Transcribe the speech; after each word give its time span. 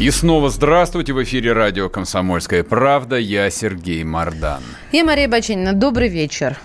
И 0.00 0.10
снова 0.10 0.48
здравствуйте. 0.48 1.12
В 1.12 1.22
эфире 1.24 1.52
радио 1.52 1.90
«Комсомольская 1.90 2.64
правда». 2.64 3.16
Я 3.16 3.50
Сергей 3.50 4.02
Мордан. 4.02 4.62
Я 4.92 5.04
Мария 5.04 5.28
Бачинина. 5.28 5.74
Добрый 5.74 6.08
вечер. 6.08 6.56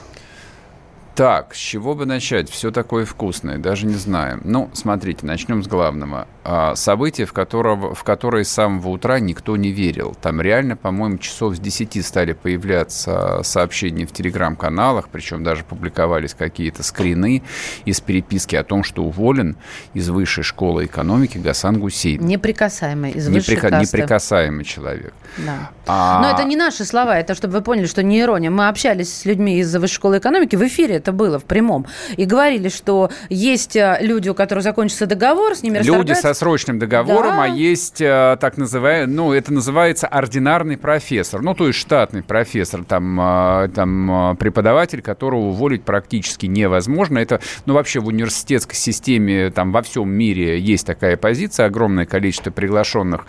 Так, 1.15 1.55
с 1.55 1.57
чего 1.57 1.95
бы 1.95 2.05
начать? 2.05 2.49
Все 2.49 2.71
такое 2.71 3.05
вкусное, 3.05 3.57
даже 3.57 3.85
не 3.85 3.93
знаю. 3.93 4.41
Ну, 4.43 4.69
смотрите, 4.73 5.25
начнем 5.25 5.63
с 5.63 5.67
главного. 5.67 6.27
А, 6.43 6.75
событие, 6.75 7.25
в, 7.25 7.31
которого, 7.31 7.95
в 7.95 8.03
которое 8.03 8.43
с 8.43 8.49
самого 8.49 8.89
утра 8.89 9.19
никто 9.19 9.55
не 9.55 9.71
верил. 9.71 10.13
Там 10.21 10.41
реально, 10.41 10.75
по-моему, 10.75 11.17
часов 11.17 11.55
с 11.55 11.59
10 11.59 12.05
стали 12.05 12.33
появляться 12.33 13.39
сообщения 13.43 14.05
в 14.05 14.11
телеграм-каналах, 14.11 15.07
причем 15.09 15.43
даже 15.43 15.63
публиковались 15.63 16.33
какие-то 16.33 16.83
скрины 16.83 17.43
из 17.85 18.01
переписки 18.01 18.57
о 18.57 18.65
том, 18.65 18.83
что 18.83 19.03
уволен 19.05 19.55
из 19.93 20.09
высшей 20.09 20.43
школы 20.43 20.83
экономики 20.83 21.37
Гасан 21.37 21.79
Гусейн. 21.79 22.25
Неприкасаемый 22.25 23.11
из 23.11 23.29
высшей 23.29 23.55
Неприка- 23.55 23.81
Неприкасаемый 23.81 24.65
человек. 24.65 25.13
Да. 25.37 25.71
А... 25.87 26.21
Но 26.21 26.31
это 26.31 26.43
не 26.43 26.57
наши 26.57 26.83
слова, 26.83 27.17
это 27.17 27.35
чтобы 27.35 27.53
вы 27.53 27.61
поняли, 27.61 27.85
что 27.85 28.03
не 28.03 28.19
ирония. 28.19 28.51
Мы 28.51 28.67
общались 28.67 29.13
с 29.13 29.25
людьми 29.25 29.59
из 29.59 29.73
высшей 29.73 29.95
школы 29.95 30.17
экономики 30.17 30.57
в 30.57 30.67
эфире 30.67 30.99
это 31.05 31.13
было, 31.13 31.37
в 31.37 31.45
прямом. 31.45 31.85
И 32.17 32.25
говорили, 32.25 32.69
что 32.69 33.11
есть 33.29 33.75
э, 33.75 33.97
люди, 34.01 34.29
у 34.29 34.33
которых 34.33 34.63
закончится 34.63 35.05
договор, 35.05 35.55
с 35.55 35.61
ними 35.61 35.77
Люди 35.79 36.13
со 36.13 36.33
срочным 36.33 36.79
договором, 36.79 37.35
да. 37.35 37.43
а 37.43 37.47
есть 37.47 38.01
э, 38.01 38.37
так 38.41 38.57
называемый, 38.57 39.13
ну, 39.13 39.33
это 39.33 39.53
называется 39.53 40.07
ординарный 40.07 40.77
профессор. 40.77 41.41
Ну, 41.43 41.53
то 41.53 41.67
есть 41.67 41.77
штатный 41.77 42.23
профессор, 42.23 42.83
там, 42.83 43.19
э, 43.21 43.69
там 43.75 44.35
преподаватель, 44.37 45.01
которого 45.01 45.49
уволить 45.49 45.83
практически 45.83 46.47
невозможно. 46.47 47.19
Это, 47.19 47.39
ну, 47.65 47.75
вообще 47.75 47.99
в 47.99 48.07
университетской 48.07 48.75
системе, 48.75 49.51
там, 49.51 49.71
во 49.71 49.83
всем 49.83 50.09
мире 50.09 50.59
есть 50.59 50.87
такая 50.87 51.17
позиция, 51.17 51.67
огромное 51.67 52.05
количество 52.05 52.49
приглашенных 52.49 53.27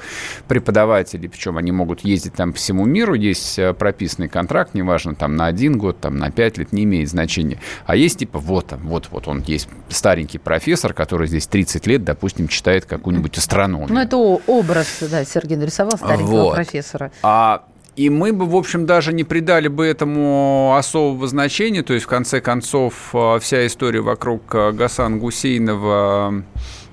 преподавателей, 0.49 1.29
причем 1.29 1.59
они 1.59 1.73
могут 1.73 2.01
ездить 2.01 2.35
там 2.35 2.53
по 2.53 2.59
всему 2.59 2.87
миру, 2.87 3.13
есть 3.13 3.61
прописанный 3.79 4.29
контракт, 4.29 4.73
неважно, 4.73 5.15
там, 5.15 5.37
на 5.37 5.47
один 5.47 5.77
год, 5.77 6.01
там, 6.01 6.17
на 6.17 6.31
пять 6.31 6.57
лет, 6.57 6.73
не 6.73 6.85
имеет 6.85 7.11
значения. 7.11 7.59
А 7.87 7.97
есть 7.97 8.19
типа 8.19 8.39
вот, 8.39 8.73
вот, 8.83 9.09
вот 9.11 9.29
он 9.29 9.43
есть 9.47 9.69
старенький 9.89 10.39
профессор, 10.39 10.93
который 10.93 11.29
здесь 11.29 11.47
30 11.47 11.87
лет, 11.87 12.05
допустим, 12.05 12.49
читает 12.49 12.85
какую-нибудь 12.87 13.37
астрономию. 13.39 13.89
Ну, 13.93 14.01
это 14.01 14.17
образ, 14.17 14.99
да, 15.11 15.25
Сергей 15.25 15.57
нарисовал 15.57 15.97
старенького 15.97 16.43
вот. 16.45 16.55
профессора. 16.55 17.11
А 17.23 17.65
и 17.97 18.11
мы 18.11 18.35
бы, 18.35 18.45
в 18.45 18.55
общем, 18.55 18.85
даже 18.85 19.15
не 19.15 19.25
придали 19.25 19.69
бы 19.69 19.87
этому 19.87 20.75
особого 20.77 21.27
значения. 21.29 21.83
То 21.83 21.95
есть, 21.95 22.05
в 22.05 22.09
конце 22.09 22.43
концов, 22.43 23.15
вся 23.41 23.67
история 23.67 24.03
вокруг 24.03 24.43
Гасан 24.49 25.19
Гусейнова 25.19 26.43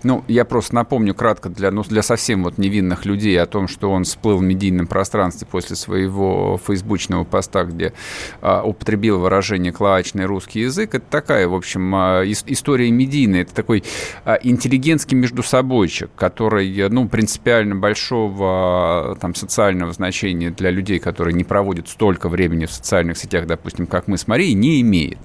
ну, 0.03 0.23
я 0.27 0.45
просто 0.45 0.75
напомню 0.75 1.13
кратко 1.13 1.49
для, 1.49 1.71
ну, 1.71 1.83
для 1.83 2.01
совсем 2.01 2.43
вот 2.43 2.57
невинных 2.57 3.05
людей 3.05 3.39
о 3.41 3.45
том, 3.45 3.67
что 3.67 3.91
он 3.91 4.03
всплыл 4.03 4.37
в 4.37 4.43
медийном 4.43 4.87
пространстве 4.87 5.47
после 5.49 5.75
своего 5.75 6.59
фейсбучного 6.65 7.23
поста, 7.23 7.63
где 7.63 7.93
а, 8.41 8.63
употребил 8.63 9.19
выражение 9.19 9.71
«клоачный 9.71 10.25
русский 10.25 10.61
язык». 10.61 10.95
Это 10.95 11.05
такая, 11.09 11.47
в 11.47 11.53
общем, 11.53 11.93
а, 11.95 12.23
история 12.23 12.91
медийная. 12.91 13.41
Это 13.41 13.53
такой 13.53 13.83
а, 14.25 14.35
интеллигентский 14.41 15.15
междусобойчик, 15.15 16.09
который, 16.15 16.89
ну, 16.89 17.07
принципиально 17.07 17.75
большого 17.75 19.17
там 19.21 19.35
социального 19.35 19.93
значения 19.93 20.51
для 20.51 20.69
людей, 20.69 20.99
которые 20.99 21.33
не 21.33 21.43
проводят 21.43 21.87
столько 21.87 22.29
времени 22.29 22.65
в 22.65 22.71
социальных 22.71 23.17
сетях, 23.17 23.47
допустим, 23.47 23.87
как 23.87 24.07
мы 24.07 24.17
с 24.17 24.27
Марией, 24.27 24.53
не 24.53 24.81
имеет. 24.81 25.17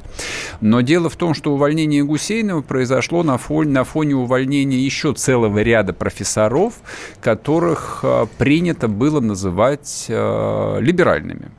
Но 0.60 0.80
дело 0.80 1.08
в 1.08 1.16
том, 1.16 1.34
что 1.34 1.52
увольнение 1.52 2.04
Гусейнова 2.04 2.62
произошло 2.62 3.22
на 3.22 3.38
фоне, 3.38 3.70
на 3.70 3.84
фоне 3.84 4.14
увольнения 4.14 4.67
поведение 4.68 4.84
еще 4.84 5.12
целого 5.14 5.58
ряда 5.62 5.92
профессоров, 5.92 6.74
которых 7.20 8.00
э, 8.02 8.26
принято 8.38 8.88
было 8.88 9.20
называть 9.20 10.06
э, 10.08 10.78
либеральными. 10.80 11.50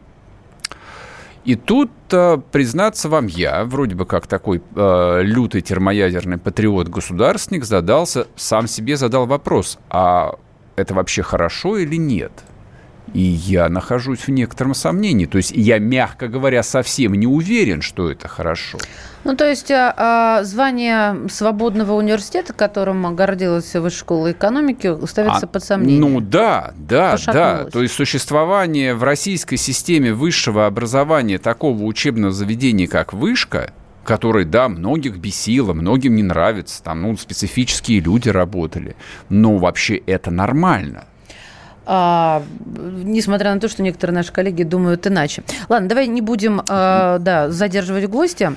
И 1.46 1.56
тут, 1.56 1.92
э, 2.12 2.38
признаться 2.52 3.09
вам, 3.09 3.28
я, 3.28 3.64
вроде 3.64 3.96
бы 3.96 4.06
как 4.06 4.28
такой 4.28 4.62
э, 4.75 5.22
лютый 5.24 5.62
термоядерный 5.62 6.38
патриот-государственник, 6.38 7.66
задался, 7.66 8.28
сам 8.36 8.68
себе 8.68 8.97
задал 8.97 9.26
вопрос, 9.26 9.80
а 9.90 10.36
это 10.76 10.94
вообще 10.94 11.24
хорошо 11.24 11.78
или 11.78 11.97
нет? 11.97 12.31
И 13.14 13.22
я 13.22 13.70
нахожусь 13.70 14.20
в 14.20 14.30
некотором 14.30 14.74
сомнении. 14.74 15.25
То 15.25 15.38
есть 15.38 15.52
я, 15.52 15.80
мягко 15.80 16.28
говоря, 16.28 16.64
совсем 16.64 17.14
не 17.14 17.28
уверен, 17.28 17.81
что 17.81 18.09
это 18.12 18.28
хорошо. 18.28 18.78
Ну, 19.24 19.36
то 19.36 19.47
есть 19.47 19.70
а, 19.72 20.44
звание 20.44 21.30
свободного 21.30 21.94
университета, 21.94 22.53
которым 22.53 23.16
гордилась 23.16 23.74
Высшая 23.74 24.00
школа 24.00 24.31
экономики, 24.31 24.96
ставится 25.06 25.46
а, 25.46 25.47
под 25.47 25.64
сомнение. 25.64 26.00
Ну 26.00 26.22
да, 26.22 26.74
да, 26.78 27.18
да. 27.28 27.66
То 27.66 27.81
есть 27.81 27.94
существование 27.94 28.96
в 28.96 29.03
российской 29.03 29.58
системе 29.58 30.14
высшего 30.14 30.66
образования 30.66 31.38
такого 31.38 31.84
учебного 31.84 32.31
заведения, 32.31 32.88
как 32.88 33.14
Вышка, 33.14 33.74
который, 34.06 34.46
да, 34.46 34.70
многих 34.70 35.18
бесило, 35.18 35.74
многим 35.74 36.16
не 36.16 36.24
нравится, 36.24 36.81
там, 36.81 37.02
ну, 37.02 37.18
специфические 37.18 38.00
люди 38.00 38.30
работали, 38.30 38.96
но 39.30 39.58
вообще 39.58 39.97
это 39.97 40.31
нормально 40.31 41.06
а, 41.91 42.44
несмотря 43.03 43.51
на 43.51 43.59
то, 43.59 43.67
что 43.67 43.81
некоторые 43.81 44.13
наши 44.13 44.31
коллеги 44.31 44.61
думают 44.61 45.07
иначе. 45.07 45.41
Ладно, 45.69 45.89
давай 45.89 46.05
не 46.05 46.22
будем 46.22 46.61
а, 46.69 47.17
да, 47.17 47.50
задерживать 47.50 48.05
гостя, 48.05 48.53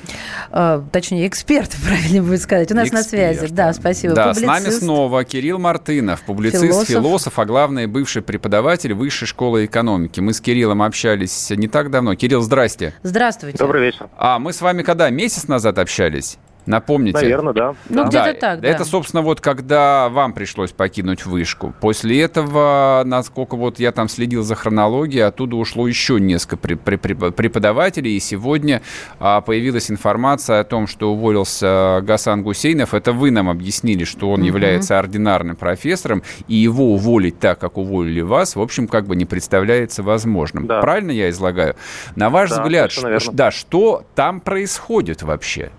а, 0.50 0.84
точнее, 0.92 1.26
эксперта, 1.26 1.78
правильно 1.82 2.22
будет 2.22 2.42
сказать. 2.42 2.70
У 2.70 2.74
нас 2.74 2.88
Эксперт. 2.88 3.04
на 3.04 3.08
связи. 3.08 3.46
Да, 3.50 3.72
спасибо. 3.72 4.14
Да, 4.14 4.28
публицист. 4.28 4.44
с 4.44 4.46
нами 4.46 4.68
снова 4.68 5.24
Кирилл 5.24 5.58
Мартынов, 5.58 6.20
публицист, 6.22 6.62
философ. 6.62 6.88
философ, 6.88 7.38
а 7.38 7.46
главное, 7.46 7.88
бывший 7.88 8.20
преподаватель 8.20 8.92
Высшей 8.92 9.26
школы 9.26 9.64
экономики. 9.64 10.20
Мы 10.20 10.34
с 10.34 10.40
Кириллом 10.42 10.82
общались 10.82 11.48
не 11.48 11.68
так 11.68 11.90
давно. 11.90 12.14
Кирилл, 12.14 12.42
здрасте. 12.42 12.92
Здравствуйте. 13.02 13.56
Добрый 13.56 13.86
вечер. 13.86 14.10
А 14.18 14.38
мы 14.38 14.52
с 14.52 14.60
вами 14.60 14.82
когда? 14.82 15.08
Месяц 15.08 15.48
назад 15.48 15.78
общались? 15.78 16.36
Напомните. 16.66 17.18
Наверное, 17.18 17.52
да. 17.52 17.74
Ну, 17.88 18.04
да. 18.04 18.08
где-то 18.08 18.40
так, 18.40 18.60
да. 18.60 18.68
Это, 18.68 18.84
собственно, 18.84 19.22
вот 19.22 19.40
когда 19.40 20.08
вам 20.08 20.32
пришлось 20.32 20.70
покинуть 20.70 21.26
вышку. 21.26 21.74
После 21.80 22.20
этого, 22.22 23.02
насколько 23.04 23.56
вот 23.56 23.78
я 23.80 23.92
там 23.92 24.08
следил 24.08 24.42
за 24.42 24.54
хронологией, 24.54 25.24
оттуда 25.24 25.56
ушло 25.56 25.88
еще 25.88 26.20
несколько 26.20 26.56
преподавателей, 26.76 28.16
и 28.16 28.20
сегодня 28.20 28.82
а, 29.18 29.40
появилась 29.40 29.90
информация 29.90 30.60
о 30.60 30.64
том, 30.64 30.86
что 30.86 31.12
уволился 31.12 32.00
Гасан 32.02 32.42
Гусейнов. 32.42 32.94
Это 32.94 33.12
вы 33.12 33.30
нам 33.30 33.48
объяснили, 33.48 34.04
что 34.04 34.30
он 34.30 34.42
является 34.42 34.98
ординарным 34.98 35.56
профессором, 35.56 36.22
и 36.48 36.54
его 36.54 36.94
уволить 36.94 37.38
так, 37.38 37.58
как 37.58 37.76
уволили 37.76 38.20
вас, 38.20 38.56
в 38.56 38.60
общем, 38.60 38.86
как 38.86 39.06
бы 39.06 39.16
не 39.16 39.24
представляется 39.24 40.02
возможным. 40.02 40.66
Да. 40.66 40.80
Правильно 40.80 41.10
я 41.10 41.30
излагаю? 41.30 41.76
На 42.16 42.30
ваш 42.30 42.50
да, 42.50 42.62
взгляд, 42.62 42.92
да, 43.32 43.50
что 43.50 44.04
там 44.14 44.40
происходит 44.40 45.22
вообще? 45.22 45.70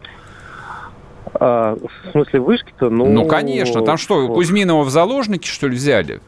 А, 1.36 1.76
в 1.76 2.12
смысле 2.12 2.40
вышки-то? 2.40 2.90
Ну, 2.90 3.06
ну, 3.06 3.26
конечно. 3.26 3.84
Там 3.84 3.98
что, 3.98 4.28
Кузьминова 4.28 4.84
в 4.84 4.90
заложники, 4.90 5.48
что 5.48 5.68
ли, 5.68 5.76
взяли? 5.76 6.20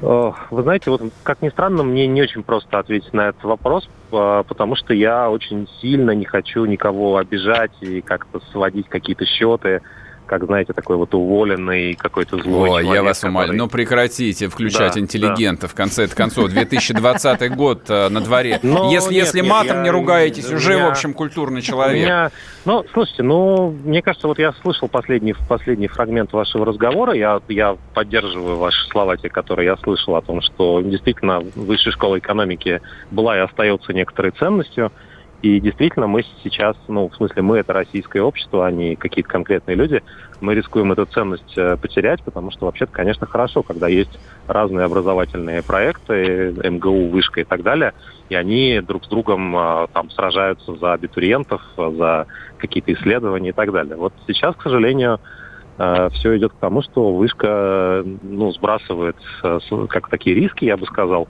Вы 0.00 0.62
знаете, 0.62 0.90
вот 0.90 1.00
как 1.22 1.42
ни 1.42 1.48
странно, 1.48 1.84
мне 1.84 2.08
не 2.08 2.22
очень 2.22 2.42
просто 2.42 2.80
ответить 2.80 3.12
на 3.12 3.28
этот 3.28 3.44
вопрос, 3.44 3.88
а, 4.10 4.42
потому 4.42 4.74
что 4.74 4.92
я 4.94 5.30
очень 5.30 5.68
сильно 5.80 6.10
не 6.10 6.24
хочу 6.24 6.64
никого 6.64 7.18
обижать 7.18 7.70
и 7.80 8.00
как-то 8.00 8.40
сводить 8.50 8.88
какие-то 8.88 9.24
счеты 9.24 9.80
как, 10.32 10.46
знаете, 10.46 10.72
такой 10.72 10.96
вот 10.96 11.12
уволенный 11.12 11.92
какой-то 11.92 12.38
злой 12.38 12.70
О, 12.70 12.80
человек, 12.80 12.94
я 12.94 13.02
вас 13.02 13.22
умоляю. 13.22 13.48
Который... 13.48 13.58
Ну, 13.58 13.68
прекратите 13.68 14.48
включать 14.48 14.94
да, 14.94 15.00
интеллигента. 15.00 15.62
Да. 15.62 15.68
В 15.68 15.74
конце 15.74 16.08
концов, 16.08 16.48
2020 16.48 17.54
год 17.54 17.82
э, 17.90 18.08
на 18.08 18.22
дворе. 18.22 18.58
Если 18.62 19.12
если 19.12 19.42
матом 19.42 19.82
не 19.82 19.90
ругаетесь, 19.90 20.50
уже, 20.50 20.78
в 20.78 20.86
общем, 20.86 21.12
культурный 21.12 21.60
человек. 21.60 22.32
Ну, 22.64 22.82
слушайте, 22.94 23.22
ну, 23.24 23.76
мне 23.84 24.00
кажется, 24.00 24.26
вот 24.26 24.38
я 24.38 24.54
слышал 24.62 24.88
последний, 24.88 25.34
последний 25.48 25.88
фрагмент 25.88 26.32
вашего 26.32 26.64
разговора, 26.64 27.12
я, 27.12 27.40
я 27.48 27.76
поддерживаю 27.92 28.56
ваши 28.56 28.88
слова, 28.88 29.18
те, 29.18 29.28
которые 29.28 29.66
я 29.66 29.76
слышал 29.76 30.16
о 30.16 30.22
том, 30.22 30.40
что 30.40 30.80
действительно 30.80 31.40
высшая 31.56 31.90
школа 31.90 32.18
экономики 32.18 32.80
была 33.10 33.36
и 33.36 33.40
остается 33.40 33.92
некоторой 33.92 34.30
ценностью, 34.30 34.92
И 35.42 35.58
действительно, 35.58 36.06
мы 36.06 36.24
сейчас, 36.44 36.76
ну, 36.86 37.08
в 37.08 37.16
смысле, 37.16 37.42
мы 37.42 37.58
это 37.58 37.72
российское 37.72 38.22
общество, 38.22 38.64
а 38.64 38.70
не 38.70 38.94
какие-то 38.94 39.28
конкретные 39.28 39.76
люди, 39.76 40.00
мы 40.40 40.54
рискуем 40.54 40.92
эту 40.92 41.04
ценность 41.06 41.58
э, 41.58 41.76
потерять, 41.76 42.22
потому 42.22 42.52
что 42.52 42.66
вообще-то, 42.66 42.92
конечно, 42.92 43.26
хорошо, 43.26 43.64
когда 43.64 43.88
есть 43.88 44.16
разные 44.46 44.86
образовательные 44.86 45.64
проекты, 45.64 46.54
МГУ, 46.62 47.08
вышка 47.08 47.40
и 47.40 47.44
так 47.44 47.64
далее, 47.64 47.92
и 48.28 48.36
они 48.36 48.80
друг 48.80 49.04
с 49.04 49.08
другом 49.08 49.56
э, 49.56 49.86
там 49.92 50.10
сражаются 50.10 50.76
за 50.76 50.92
абитуриентов, 50.92 51.60
за 51.76 52.28
какие-то 52.58 52.92
исследования 52.92 53.50
и 53.50 53.52
так 53.52 53.72
далее. 53.72 53.96
Вот 53.96 54.12
сейчас, 54.28 54.54
к 54.54 54.62
сожалению, 54.62 55.18
э, 55.76 56.08
все 56.10 56.36
идет 56.36 56.52
к 56.52 56.58
тому, 56.60 56.82
что 56.82 57.16
вышка 57.16 58.04
ну, 58.22 58.52
сбрасывает 58.52 59.16
как 59.88 60.08
такие 60.08 60.36
риски, 60.36 60.66
я 60.66 60.76
бы 60.76 60.86
сказал, 60.86 61.28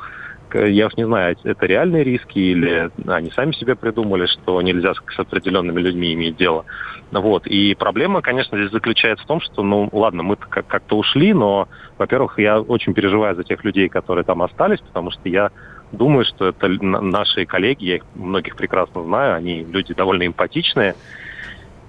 я 0.54 0.86
уж 0.86 0.96
не 0.96 1.04
знаю, 1.04 1.36
это 1.42 1.66
реальные 1.66 2.04
риски 2.04 2.38
или 2.38 2.90
они 3.06 3.30
сами 3.30 3.52
себе 3.52 3.74
придумали, 3.74 4.26
что 4.26 4.60
нельзя 4.62 4.94
с 4.94 5.18
определенными 5.18 5.80
людьми 5.80 6.12
иметь 6.14 6.36
дело. 6.36 6.64
Вот. 7.10 7.46
И 7.46 7.74
проблема, 7.74 8.22
конечно, 8.22 8.56
здесь 8.56 8.70
заключается 8.70 9.24
в 9.24 9.28
том, 9.28 9.40
что, 9.40 9.62
ну, 9.62 9.88
ладно, 9.92 10.22
мы 10.22 10.36
как-то 10.36 10.96
ушли, 10.96 11.32
но, 11.34 11.68
во-первых, 11.98 12.38
я 12.38 12.60
очень 12.60 12.94
переживаю 12.94 13.36
за 13.36 13.44
тех 13.44 13.64
людей, 13.64 13.88
которые 13.88 14.24
там 14.24 14.42
остались, 14.42 14.80
потому 14.80 15.10
что 15.10 15.28
я 15.28 15.50
думаю, 15.92 16.24
что 16.24 16.48
это 16.48 16.68
наши 16.68 17.44
коллеги, 17.44 17.84
я 17.84 17.96
их 17.96 18.02
многих 18.14 18.56
прекрасно 18.56 19.04
знаю, 19.04 19.36
они 19.36 19.62
люди 19.64 19.92
довольно 19.94 20.26
эмпатичные, 20.26 20.94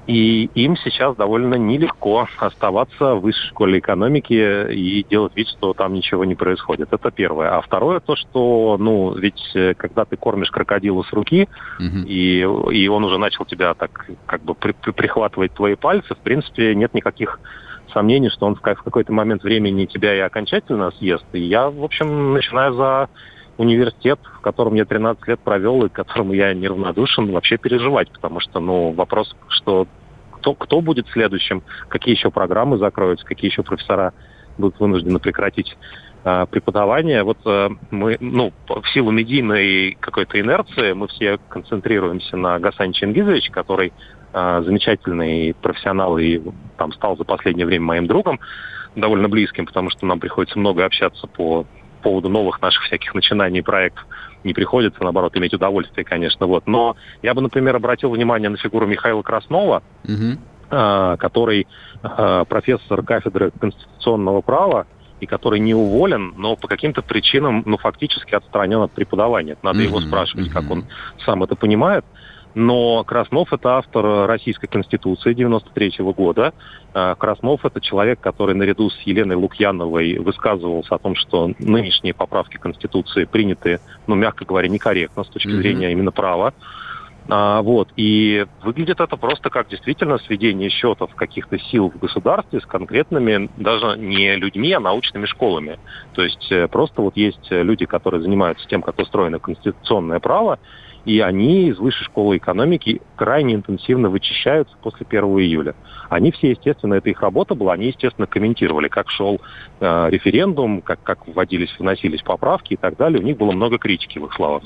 и 0.07 0.50
им 0.53 0.75
сейчас 0.77 1.15
довольно 1.15 1.55
нелегко 1.55 2.27
оставаться 2.38 3.15
в 3.15 3.21
высшей 3.21 3.50
школе 3.50 3.79
экономики 3.79 4.71
и 4.71 5.05
делать 5.09 5.35
вид, 5.35 5.47
что 5.47 5.73
там 5.73 5.94
ничего 5.94 6.25
не 6.25 6.35
происходит. 6.35 6.91
Это 6.91 7.09
первое. 7.09 7.57
А 7.57 7.61
второе 7.61 8.00
то, 8.01 8.15
что, 8.15 8.77
ну, 8.79 9.13
ведь 9.15 9.41
э, 9.55 9.73
когда 9.75 10.03
ты 10.03 10.17
кормишь 10.17 10.51
крокодила 10.51 11.03
с 11.03 11.13
руки, 11.13 11.47
угу. 11.79 12.05
и, 12.05 12.39
и 12.71 12.88
он 12.88 13.03
уже 13.05 13.17
начал 13.17 13.45
тебя 13.45 13.73
так 13.73 14.07
как 14.25 14.44
бы 14.44 14.55
при, 14.55 14.73
при, 14.73 14.91
прихватывать 14.91 15.53
твои 15.53 15.75
пальцы, 15.75 16.13
в 16.13 16.19
принципе, 16.19 16.75
нет 16.75 16.94
никаких 16.94 17.39
сомнений, 17.94 18.29
что 18.29 18.45
он 18.45 18.56
в, 18.56 18.59
в 18.59 18.83
какой-то 18.83 19.13
момент 19.13 19.44
времени 19.44 19.85
тебя 19.85 20.15
и 20.15 20.19
окончательно 20.19 20.91
съест. 20.91 21.25
И 21.31 21.39
я, 21.39 21.69
в 21.69 21.83
общем, 21.83 22.33
начинаю 22.33 22.73
за 22.73 23.09
университет, 23.57 24.19
в 24.23 24.41
котором 24.41 24.73
я 24.75 24.85
13 24.85 25.27
лет 25.27 25.39
провел 25.39 25.85
и 25.85 25.89
к 25.89 25.94
которому 25.94 26.33
я 26.33 26.53
неравнодушен, 26.53 27.31
вообще 27.31 27.57
переживать, 27.57 28.11
потому 28.11 28.39
что, 28.39 28.59
ну, 28.59 28.91
вопрос, 28.91 29.35
что 29.47 29.88
кто, 30.31 30.55
кто 30.55 30.81
будет 30.81 31.07
следующим, 31.09 31.63
какие 31.88 32.15
еще 32.15 32.29
программы 32.31 32.77
закроются, 32.77 33.25
какие 33.25 33.50
еще 33.50 33.63
профессора 33.63 34.13
будут 34.57 34.79
вынуждены 34.79 35.19
прекратить 35.19 35.77
э, 36.25 36.45
преподавание. 36.50 37.23
Вот 37.23 37.38
э, 37.45 37.69
мы, 37.91 38.17
ну, 38.19 38.51
в 38.67 38.88
силу 38.94 39.11
медийной 39.11 39.97
какой-то 39.99 40.39
инерции 40.39 40.94
мы 40.94 41.07
все 41.07 41.38
концентрируемся 41.49 42.38
на 42.38 42.59
Гасане 42.59 42.94
Чингизовиче, 42.94 43.51
который 43.51 43.94
э, 44.33 44.61
замечательный 44.65 45.56
профессионал 45.61 46.17
и 46.17 46.41
там 46.77 46.91
стал 46.94 47.17
за 47.17 47.23
последнее 47.23 47.65
время 47.65 47.85
моим 47.85 48.07
другом, 48.07 48.39
довольно 48.95 49.29
близким, 49.29 49.65
потому 49.65 49.89
что 49.89 50.06
нам 50.06 50.19
приходится 50.19 50.59
много 50.59 50.85
общаться 50.85 51.27
по 51.27 51.65
поводу 52.03 52.29
новых 52.29 52.61
наших 52.61 52.83
всяких 52.83 53.13
начинаний 53.15 53.59
и 53.59 53.63
проектов 53.63 54.05
не 54.44 54.53
приходится, 54.53 55.01
наоборот, 55.03 55.35
иметь 55.38 55.53
удовольствие, 55.53 56.03
конечно. 56.03 56.45
Вот. 56.45 56.67
Но 56.67 56.95
я 57.21 57.33
бы, 57.33 57.41
например, 57.41 57.75
обратил 57.75 58.11
внимание 58.11 58.50
на 58.50 58.57
фигуру 58.57 58.85
Михаила 58.85 59.21
Краснова, 59.21 59.81
угу. 60.03 60.38
э, 60.69 61.15
который 61.17 61.67
э, 62.03 62.45
профессор 62.47 63.03
кафедры 63.03 63.51
конституционного 63.59 64.41
права, 64.41 64.85
и 65.23 65.25
который 65.25 65.59
не 65.59 65.73
уволен, 65.73 66.33
но 66.38 66.57
по 66.57 66.67
каким-то 66.67 67.01
причинам, 67.01 67.63
ну, 67.65 67.77
фактически 67.77 68.35
отстранен 68.35 68.81
от 68.81 68.91
преподавания. 68.91 69.57
Надо 69.63 69.79
mm-hmm. 69.79 69.83
его 69.83 70.01
спрашивать, 70.01 70.47
mm-hmm. 70.47 70.53
как 70.53 70.69
он 70.69 70.85
сам 71.25 71.44
это 71.44 71.56
понимает. 71.56 72.03
Но 72.55 73.03
Краснов– 73.03 73.51
это 73.53 73.77
автор 73.77 74.27
Российской 74.27 74.67
Конституции 74.67 75.33
93 75.33 75.95
года. 76.15 76.53
А, 76.94 77.15
Краснов– 77.15 77.61
это 77.65 77.81
человек, 77.81 78.19
который 78.19 78.53
наряду 78.53 78.89
с 78.89 79.00
Еленой 79.01 79.35
Лукьяновой 79.35 80.19
высказывался 80.19 80.95
о 80.95 81.00
том, 81.00 81.15
что 81.15 81.51
нынешние 81.59 82.13
поправки 82.13 82.57
Конституции 82.57 83.25
приняты, 83.25 83.79
ну, 84.07 84.15
мягко 84.15 84.45
говоря, 84.45 84.67
некорректно 84.67 85.23
с 85.23 85.27
точки 85.27 85.47
mm-hmm. 85.47 85.57
зрения 85.57 85.91
именно 85.91 86.11
права. 86.11 86.53
А, 87.27 87.61
вот. 87.63 87.89
И 87.95 88.45
выглядит 88.63 88.99
это 88.99 89.17
просто 89.17 89.49
как 89.49 89.69
действительно 89.69 90.19
сведение 90.19 90.69
счетов 90.69 91.15
каких-то 91.15 91.57
сил 91.57 91.89
в 91.89 91.97
государстве 91.97 92.59
с 92.59 92.65
конкретными, 92.65 93.49
даже 93.57 93.97
не 93.97 94.35
людьми, 94.35 94.73
а 94.73 94.79
научными 94.79 95.25
школами. 95.25 95.79
То 96.13 96.21
есть 96.21 96.51
э, 96.51 96.67
просто 96.67 97.01
вот 97.01 97.15
есть 97.15 97.47
люди, 97.49 97.85
которые 97.85 98.21
занимаются 98.21 98.67
тем, 98.67 98.81
как 98.81 98.99
устроено 98.99 99.39
конституционное 99.39 100.19
право, 100.19 100.59
и 101.05 101.19
они 101.19 101.69
из 101.69 101.77
высшей 101.77 102.05
школы 102.05 102.38
экономики 102.38 103.01
крайне 103.15 103.55
интенсивно 103.55 104.09
вычищаются 104.09 104.75
после 104.81 105.05
1 105.09 105.23
июля. 105.39 105.75
Они 106.09 106.31
все, 106.31 106.51
естественно, 106.51 106.95
это 106.95 107.09
их 107.09 107.21
работа 107.21 107.55
была, 107.55 107.73
они, 107.73 107.88
естественно, 107.88 108.27
комментировали, 108.27 108.88
как 108.88 109.09
шел 109.09 109.41
э, 109.79 110.09
референдум, 110.09 110.81
как, 110.81 111.01
как 111.03 111.27
вводились, 111.27 111.73
вносились 111.77 112.21
поправки 112.21 112.73
и 112.73 112.77
так 112.77 112.95
далее. 112.97 113.19
У 113.19 113.23
них 113.23 113.38
было 113.38 113.51
много 113.51 113.77
критики 113.77 114.19
в 114.19 114.25
их 114.25 114.33
словах. 114.33 114.63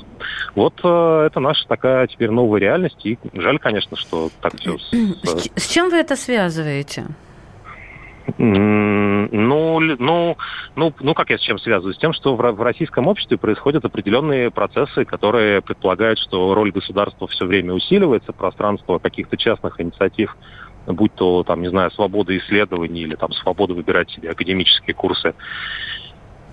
Вот 0.56 0.80
э, 0.84 1.24
это 1.28 1.39
наша 1.39 1.68
такая 1.68 2.07
теперь 2.07 2.30
новая 2.30 2.60
реальность, 2.60 3.06
и 3.06 3.18
жаль, 3.33 3.60
конечно, 3.60 3.98
что 3.98 4.30
так 4.42 4.56
все... 4.57 4.78
С, 4.78 5.50
с 5.56 5.69
чем 5.69 5.90
вы 5.90 5.98
это 5.98 6.16
связываете? 6.16 7.06
Ну, 8.38 9.80
ну, 9.80 10.38
ну, 10.76 10.94
ну, 11.00 11.14
как 11.14 11.30
я 11.30 11.38
с 11.38 11.42
чем 11.42 11.60
связываю? 11.60 11.94
С 11.94 11.98
тем, 11.98 12.14
что 12.14 12.36
в, 12.36 12.40
в 12.40 12.62
российском 12.62 13.08
обществе 13.08 13.38
происходят 13.38 13.86
определенные 13.86 14.52
процессы, 14.52 15.06
которые 15.06 15.62
предполагают, 15.62 16.20
что 16.20 16.54
роль 16.54 16.72
государства 16.72 17.28
все 17.28 17.46
время 17.46 17.74
усиливается, 17.74 18.34
пространство 18.34 19.00
каких-то 19.00 19.38
частных 19.38 19.80
инициатив, 19.80 20.36
будь 20.86 21.14
то, 21.16 21.44
там, 21.44 21.62
не 21.62 21.70
знаю, 21.70 21.92
свобода 21.92 22.38
исследований 22.38 23.02
или 23.02 23.16
там 23.16 23.32
свобода 23.32 23.74
выбирать 23.74 24.10
себе 24.12 24.32
академические 24.32 24.94
курсы, 24.94 25.34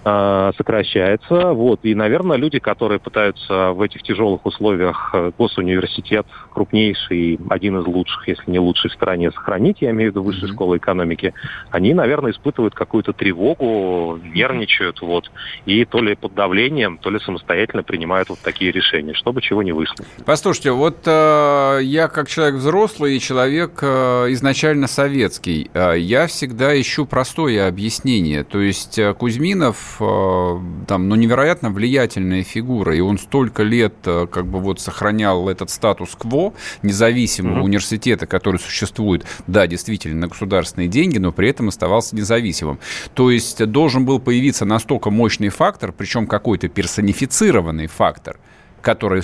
сокращается. 0.04 1.52
Вот. 1.52 1.80
И, 1.82 1.94
наверное, 1.94 2.36
люди, 2.36 2.58
которые 2.58 2.98
пытаются 2.98 3.72
в 3.72 3.80
этих 3.80 4.02
тяжелых 4.02 4.44
условиях 4.44 5.10
э, 5.14 5.32
госуниверситет, 5.36 6.26
крупнейший, 6.52 7.38
один 7.48 7.78
из 7.80 7.86
лучших, 7.86 8.28
если 8.28 8.50
не 8.50 8.58
лучший 8.58 8.90
в 8.90 8.94
стране, 8.94 9.30
сохранить, 9.30 9.78
я 9.80 9.90
имею 9.90 10.10
в 10.10 10.14
виду 10.14 10.22
высшую 10.22 10.52
школу 10.52 10.76
экономики, 10.76 11.32
они, 11.70 11.94
наверное, 11.94 12.32
испытывают 12.32 12.74
какую-то 12.74 13.12
тревогу, 13.12 14.18
нервничают, 14.34 15.00
вот, 15.00 15.30
и 15.66 15.84
то 15.84 16.00
ли 16.00 16.14
под 16.14 16.34
давлением, 16.34 16.98
то 16.98 17.10
ли 17.10 17.18
самостоятельно 17.20 17.82
принимают 17.82 18.28
вот 18.28 18.38
такие 18.40 18.72
решения, 18.72 19.14
чтобы 19.14 19.40
чего 19.40 19.62
не 19.62 19.72
вышло. 19.72 20.04
Послушайте, 20.26 20.72
вот 20.72 20.98
э, 21.06 21.78
я 21.82 22.08
как 22.08 22.28
человек 22.28 22.56
взрослый 22.56 23.16
и 23.16 23.20
человек 23.20 23.78
э, 23.82 24.26
изначально 24.30 24.86
советский, 24.86 25.70
э, 25.72 25.98
я 25.98 26.26
всегда 26.26 26.78
ищу 26.78 27.06
простое 27.06 27.66
объяснение. 27.66 28.44
То 28.44 28.60
есть 28.60 28.98
э, 28.98 29.14
Кузьминов 29.14 29.93
Э, 30.00 30.60
там, 30.86 31.08
ну, 31.08 31.14
невероятно 31.14 31.70
влиятельная 31.70 32.42
фигура, 32.42 32.94
и 32.94 33.00
он 33.00 33.18
столько 33.18 33.62
лет 33.62 33.94
э, 34.04 34.26
как 34.30 34.46
бы 34.46 34.60
вот 34.60 34.80
сохранял 34.80 35.48
этот 35.48 35.70
статус-кво 35.70 36.54
независимого 36.82 37.58
mm-hmm. 37.58 37.64
университета, 37.64 38.26
который 38.26 38.58
существует, 38.58 39.26
да, 39.46 39.66
действительно, 39.66 40.20
на 40.20 40.28
государственные 40.28 40.88
деньги, 40.88 41.18
но 41.18 41.32
при 41.32 41.48
этом 41.48 41.68
оставался 41.68 42.16
независимым. 42.16 42.78
То 43.14 43.30
есть 43.30 43.64
должен 43.66 44.04
был 44.04 44.18
появиться 44.20 44.64
настолько 44.64 45.10
мощный 45.10 45.48
фактор, 45.48 45.92
причем 45.92 46.26
какой-то 46.26 46.68
персонифицированный 46.68 47.86
фактор, 47.86 48.38
который, 48.80 49.22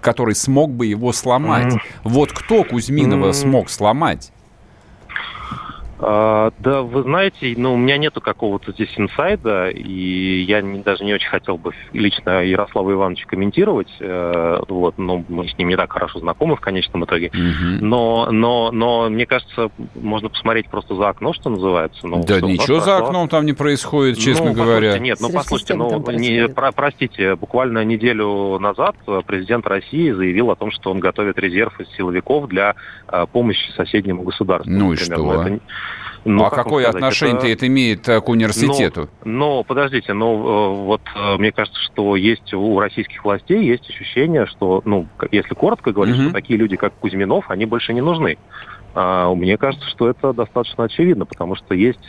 который 0.00 0.34
смог 0.34 0.72
бы 0.72 0.86
его 0.86 1.12
сломать. 1.12 1.74
Mm-hmm. 1.74 1.80
Вот 2.04 2.32
кто 2.32 2.64
Кузьминова 2.64 3.28
mm-hmm. 3.28 3.32
смог 3.34 3.70
сломать? 3.70 4.32
А, 5.98 6.52
да, 6.58 6.82
вы 6.82 7.02
знаете, 7.02 7.54
ну, 7.56 7.74
у 7.74 7.76
меня 7.76 7.96
нету 7.96 8.20
какого-то 8.20 8.72
здесь 8.72 8.92
инсайда, 8.96 9.70
и 9.70 10.42
я 10.42 10.60
не, 10.60 10.80
даже 10.80 11.04
не 11.04 11.14
очень 11.14 11.28
хотел 11.28 11.56
бы 11.56 11.72
лично 11.92 12.44
Ярослава 12.44 12.92
Ивановича 12.92 13.26
комментировать, 13.26 13.88
э, 14.00 14.58
вот, 14.68 14.98
но 14.98 15.24
мы 15.28 15.48
с 15.48 15.56
ним 15.56 15.68
не 15.68 15.76
так 15.76 15.90
хорошо 15.90 16.18
знакомы 16.20 16.56
в 16.56 16.60
конечном 16.60 17.04
итоге. 17.04 17.28
Угу. 17.28 17.84
Но, 17.84 18.28
но, 18.30 18.70
но 18.72 19.08
мне 19.08 19.24
кажется, 19.24 19.70
можно 19.94 20.28
посмотреть 20.28 20.68
просто 20.68 20.94
за 20.94 21.08
окно, 21.08 21.32
что 21.32 21.48
называется. 21.48 22.06
Ну, 22.06 22.22
да, 22.24 22.40
ничего 22.42 22.80
за 22.80 22.98
окном 22.98 23.28
там 23.28 23.46
не 23.46 23.54
происходит, 23.54 24.18
честно 24.18 24.46
ну, 24.46 24.52
говоря. 24.52 24.98
Нет, 24.98 25.18
ну 25.20 25.30
послушайте, 25.32 25.74
ну, 25.74 26.04
не, 26.10 26.48
про, 26.48 26.72
простите, 26.72 27.36
буквально 27.36 27.84
неделю 27.84 28.58
назад 28.58 28.96
президент 29.26 29.66
России 29.66 30.10
заявил 30.10 30.50
о 30.50 30.56
том, 30.56 30.70
что 30.70 30.90
он 30.90 31.00
готовит 31.00 31.38
резерв 31.38 31.80
из 31.80 31.88
силовиков 31.96 32.48
для 32.48 32.74
э, 33.08 33.26
помощи 33.32 33.70
соседнему 33.76 34.22
государству. 34.22 34.70
Ну 34.70 34.92
и 34.92 34.96
что? 34.96 35.42
Это, 35.42 35.60
ну, 36.26 36.44
а 36.44 36.50
какое 36.50 36.88
отношение 36.88 37.36
это... 37.36 37.48
это 37.48 37.66
имеет 37.68 38.08
э, 38.08 38.20
к 38.20 38.28
университету? 38.28 39.08
Но, 39.24 39.58
но 39.58 39.64
подождите, 39.64 40.12
но 40.12 40.32
э, 40.34 40.84
вот 40.84 41.00
э, 41.14 41.36
мне 41.36 41.52
кажется, 41.52 41.80
что 41.80 42.16
есть 42.16 42.52
у 42.52 42.78
российских 42.78 43.24
властей 43.24 43.64
есть 43.64 43.88
ощущение, 43.88 44.46
что, 44.46 44.82
ну, 44.84 45.06
если 45.30 45.54
коротко 45.54 45.92
говорить, 45.92 46.16
угу. 46.16 46.24
что 46.24 46.32
такие 46.32 46.58
люди, 46.58 46.76
как 46.76 46.94
Кузьминов, 46.94 47.50
они 47.50 47.66
больше 47.66 47.94
не 47.94 48.00
нужны. 48.00 48.38
А, 48.94 49.32
мне 49.34 49.56
кажется, 49.56 49.88
что 49.88 50.08
это 50.08 50.32
достаточно 50.32 50.84
очевидно, 50.84 51.26
потому 51.26 51.54
что 51.54 51.74
есть, 51.74 52.08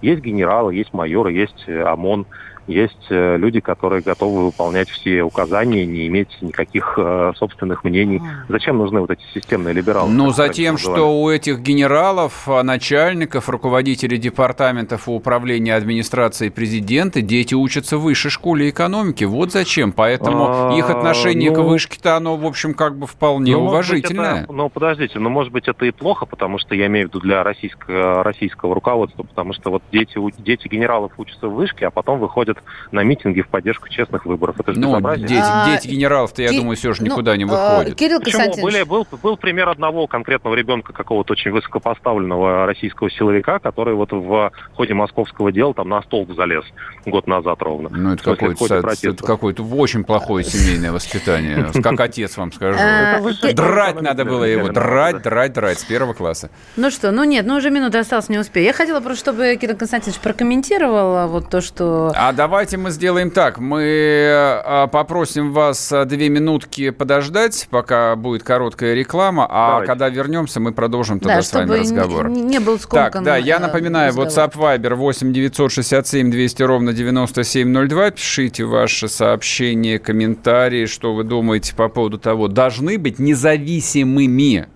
есть 0.00 0.22
генералы, 0.22 0.74
есть 0.74 0.92
майоры, 0.92 1.32
есть 1.32 1.68
ОМОН, 1.68 2.26
есть 2.66 3.06
э, 3.10 3.36
люди, 3.36 3.60
которые 3.60 4.02
готовы 4.02 4.46
выполнять 4.46 4.88
все 4.88 5.22
указания, 5.22 5.84
не 5.84 6.06
иметь 6.06 6.28
никаких 6.40 6.94
э, 6.96 7.32
собственных 7.36 7.84
мнений. 7.84 8.20
Зачем 8.48 8.78
нужны 8.78 9.00
вот 9.00 9.10
эти 9.10 9.22
системные 9.34 9.74
либералы? 9.74 10.10
Ну, 10.10 10.30
затем, 10.30 10.78
что 10.78 11.20
у 11.20 11.30
этих 11.30 11.60
генералов, 11.60 12.48
а, 12.48 12.62
начальников, 12.62 13.48
руководителей 13.48 14.18
департаментов 14.18 15.08
и 15.08 15.10
управления 15.10 15.74
администрации 15.74 16.48
президента 16.48 17.20
дети 17.20 17.54
учатся 17.54 17.98
в 17.98 18.02
высшей 18.02 18.30
школе 18.30 18.70
экономики. 18.70 19.24
Вот 19.24 19.52
зачем. 19.52 19.92
Поэтому 19.92 20.46
а, 20.48 20.76
их 20.76 20.88
отношение 20.90 21.50
ну, 21.50 21.56
к 21.56 21.58
вышке-то, 21.60 22.16
оно, 22.16 22.36
в 22.36 22.46
общем, 22.46 22.74
как 22.74 22.96
бы 22.96 23.06
вполне 23.06 23.52
ну, 23.52 23.64
уважительное. 23.64 24.42
Это, 24.44 24.52
ну, 24.52 24.68
подождите, 24.68 25.18
ну, 25.18 25.30
может 25.30 25.52
быть, 25.52 25.68
это 25.68 25.84
и 25.84 25.90
плохо, 25.90 26.26
потому 26.26 26.58
что 26.58 26.74
я 26.74 26.86
имею 26.86 27.06
в 27.06 27.10
виду 27.10 27.20
для 27.20 27.42
российского, 27.42 28.22
российского 28.22 28.74
руководства, 28.74 29.22
потому 29.22 29.52
что 29.52 29.70
вот 29.70 29.82
дети, 29.92 30.18
дети 30.38 30.68
генералов 30.68 31.12
учатся 31.18 31.48
в 31.48 31.54
вышке, 31.54 31.86
а 31.86 31.90
потом 31.90 32.18
выходят 32.18 32.61
на 32.90 33.02
митинги 33.02 33.40
в 33.40 33.48
поддержку 33.48 33.88
честных 33.88 34.26
выборов. 34.26 34.58
Это 34.58 34.72
же 34.72 34.80
ну, 34.80 35.00
дети, 35.16 35.38
а, 35.40 35.70
дети 35.70 35.88
генералов-то, 35.88 36.42
я 36.42 36.50
Ки... 36.50 36.58
думаю, 36.58 36.76
все 36.76 36.92
же 36.92 37.02
никуда 37.02 37.32
ну, 37.32 37.38
не 37.38 37.44
а, 37.44 37.46
выходят. 37.46 37.98
Кирилл 37.98 38.20
Почему? 38.20 38.62
Были, 38.62 38.82
был, 38.82 39.06
был 39.22 39.36
пример 39.36 39.68
одного 39.68 40.06
конкретного 40.06 40.54
ребенка, 40.54 40.92
какого-то 40.92 41.32
очень 41.32 41.50
высокопоставленного 41.50 42.66
российского 42.66 43.10
силовика, 43.10 43.58
который 43.58 43.94
вот 43.94 44.12
в 44.12 44.52
ходе 44.74 44.94
московского 44.94 45.52
дела 45.52 45.74
там 45.74 45.88
на 45.88 46.02
столб 46.02 46.32
залез 46.34 46.64
год 47.06 47.26
назад 47.26 47.60
ровно. 47.62 47.88
Ну, 47.90 48.14
это 48.14 48.22
какое-то, 48.22 48.76
это 48.76 49.24
какое-то 49.24 49.62
очень 49.64 50.04
плохое 50.04 50.44
семейное 50.44 50.92
воспитание. 50.92 51.70
Как 51.82 52.00
отец 52.00 52.36
вам 52.36 52.52
скажу. 52.52 52.78
А, 52.80 53.20
драть 53.52 54.00
надо 54.00 54.24
было 54.24 54.44
его, 54.44 54.68
драть, 54.68 55.22
драть, 55.22 55.52
драть 55.52 55.78
с 55.78 55.84
первого 55.84 56.14
класса. 56.14 56.50
Ну 56.76 56.90
что, 56.90 57.10
ну 57.10 57.24
нет, 57.24 57.46
ну 57.46 57.56
уже 57.56 57.70
минута 57.70 58.00
осталась, 58.00 58.28
не 58.28 58.38
успею. 58.38 58.66
Я 58.66 58.72
хотела 58.72 59.00
просто, 59.00 59.20
чтобы 59.20 59.56
Кирилл 59.56 59.76
Константинович 59.76 60.20
прокомментировал 60.20 61.28
вот 61.28 61.50
то, 61.50 61.60
что... 61.60 62.12
А 62.14 62.32
давайте 62.42 62.76
мы 62.76 62.90
сделаем 62.90 63.30
так. 63.30 63.58
Мы 63.58 63.82
а, 63.84 64.88
попросим 64.88 65.52
вас 65.52 65.92
а, 65.92 66.04
две 66.04 66.28
минутки 66.28 66.90
подождать, 66.90 67.68
пока 67.70 68.16
будет 68.16 68.42
короткая 68.42 68.94
реклама, 68.94 69.46
а 69.48 69.68
Давайте. 69.68 69.86
когда 69.86 70.08
вернемся, 70.08 70.58
мы 70.58 70.72
продолжим 70.72 71.20
тогда 71.20 71.36
да, 71.36 71.42
с 71.42 71.52
вами 71.52 71.78
разговор. 71.78 72.28
Не, 72.28 72.42
не 72.42 72.58
был 72.58 72.80
скомкан 72.80 73.12
Так, 73.12 73.22
да, 73.22 73.36
я 73.36 73.60
напоминаю, 73.60 74.08
разговор. 74.08 74.28
WhatsApp 74.28 74.54
Viber 74.56 74.94
8 74.96 75.32
967 75.32 76.30
200 76.32 76.62
ровно 76.64 76.92
9702. 76.92 78.10
Пишите 78.10 78.64
ваши 78.64 79.06
сообщения, 79.08 80.00
комментарии, 80.00 80.86
что 80.86 81.14
вы 81.14 81.22
думаете 81.22 81.76
по 81.76 81.88
поводу 81.88 82.18
того, 82.18 82.48
должны 82.48 82.98
быть 82.98 83.20
независимыми 83.20 84.66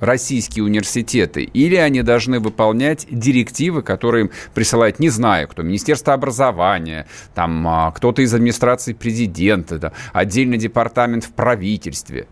российские 0.00 0.64
университеты, 0.64 1.42
или 1.42 1.76
они 1.76 2.02
должны 2.02 2.40
выполнять 2.40 3.06
директивы, 3.10 3.82
которые 3.82 4.26
им 4.26 4.30
присылает, 4.54 4.98
не 4.98 5.08
знаю 5.08 5.48
кто, 5.48 5.62
Министерство 5.62 6.14
образования, 6.14 7.06
там 7.34 7.66
а, 7.66 7.90
кто-то 7.92 8.22
из 8.22 8.34
администрации 8.34 8.92
президента, 8.92 9.78
да, 9.78 9.92
отдельный 10.12 10.58
департамент 10.58 11.24
в 11.24 11.32
правительстве. 11.32 12.26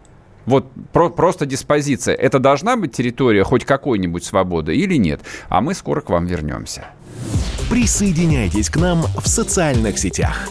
Вот 0.47 0.71
про, 0.93 1.09
просто 1.09 1.47
диспозиция. 1.47 2.15
Это 2.15 2.39
должна 2.39 2.77
быть 2.77 2.93
территория 2.93 3.45
хоть 3.45 3.65
какой-нибудь 3.65 4.25
свободы 4.25 4.77
или 4.77 4.97
нет? 4.97 5.21
А 5.49 5.61
мы 5.61 5.75
скоро 5.75 6.01
к 6.01 6.11
вам 6.11 6.27
вернемся. 6.27 6.87
Присоединяйтесь 7.71 8.69
к 8.69 8.77
нам 8.77 9.03
в 9.03 9.27
социальных 9.27 9.99
сетях. 9.99 10.51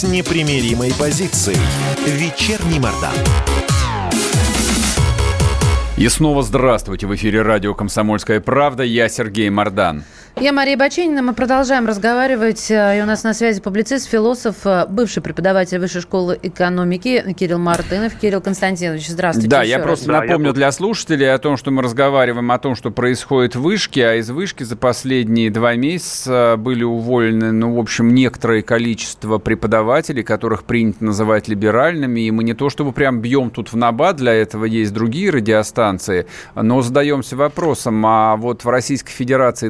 с 0.00 0.04
непримиримой 0.04 0.94
позицией. 0.98 1.58
Вечерний 2.06 2.78
Мордан. 2.80 3.12
И 5.98 6.08
снова 6.08 6.42
здравствуйте. 6.42 7.06
В 7.06 7.14
эфире 7.16 7.42
радио 7.42 7.74
«Комсомольская 7.74 8.40
правда». 8.40 8.82
Я 8.82 9.10
Сергей 9.10 9.50
Мордан. 9.50 10.04
Я 10.36 10.52
Мария 10.52 10.76
Баченина. 10.76 11.22
Мы 11.22 11.34
продолжаем 11.34 11.86
разговаривать. 11.86 12.70
Э, 12.70 12.98
и 12.98 13.02
у 13.02 13.04
нас 13.04 13.24
на 13.24 13.34
связи 13.34 13.60
публицист, 13.60 14.08
философ, 14.08 14.64
э, 14.64 14.86
бывший 14.88 15.22
преподаватель 15.22 15.78
Высшей 15.78 16.00
школы 16.00 16.38
экономики 16.42 17.34
Кирилл 17.38 17.58
Мартынов. 17.58 18.14
Кирилл 18.14 18.40
Константинович, 18.40 19.08
здравствуйте. 19.08 19.50
Да, 19.50 19.62
я 19.62 19.76
раз. 19.76 19.84
просто 19.84 20.06
да, 20.06 20.20
напомню 20.20 20.48
я... 20.48 20.52
для 20.54 20.72
слушателей 20.72 21.32
о 21.32 21.38
том, 21.38 21.58
что 21.58 21.70
мы 21.70 21.82
разговариваем 21.82 22.50
о 22.52 22.58
том, 22.58 22.74
что 22.74 22.90
происходит 22.90 23.54
в 23.54 23.60
Вышке, 23.60 24.06
а 24.06 24.14
из 24.14 24.30
Вышки 24.30 24.62
за 24.62 24.76
последние 24.76 25.50
два 25.50 25.74
месяца 25.74 26.54
были 26.56 26.84
уволены, 26.84 27.52
ну, 27.52 27.74
в 27.74 27.78
общем, 27.78 28.14
некоторое 28.14 28.62
количество 28.62 29.38
преподавателей, 29.38 30.22
которых 30.22 30.62
принято 30.62 31.04
называть 31.04 31.48
либеральными, 31.48 32.20
и 32.20 32.30
мы 32.30 32.44
не 32.44 32.54
то 32.54 32.70
чтобы 32.70 32.92
прям 32.92 33.20
бьем 33.20 33.50
тут 33.50 33.72
в 33.72 33.76
набат, 33.76 34.16
для 34.16 34.32
этого 34.32 34.64
есть 34.64 34.94
другие 34.94 35.30
радиостанции, 35.30 36.26
но 36.54 36.80
задаемся 36.80 37.36
вопросом, 37.36 38.02
а 38.06 38.36
вот 38.36 38.64
в 38.64 38.68
Российской 38.68 39.12
Федерации 39.12 39.68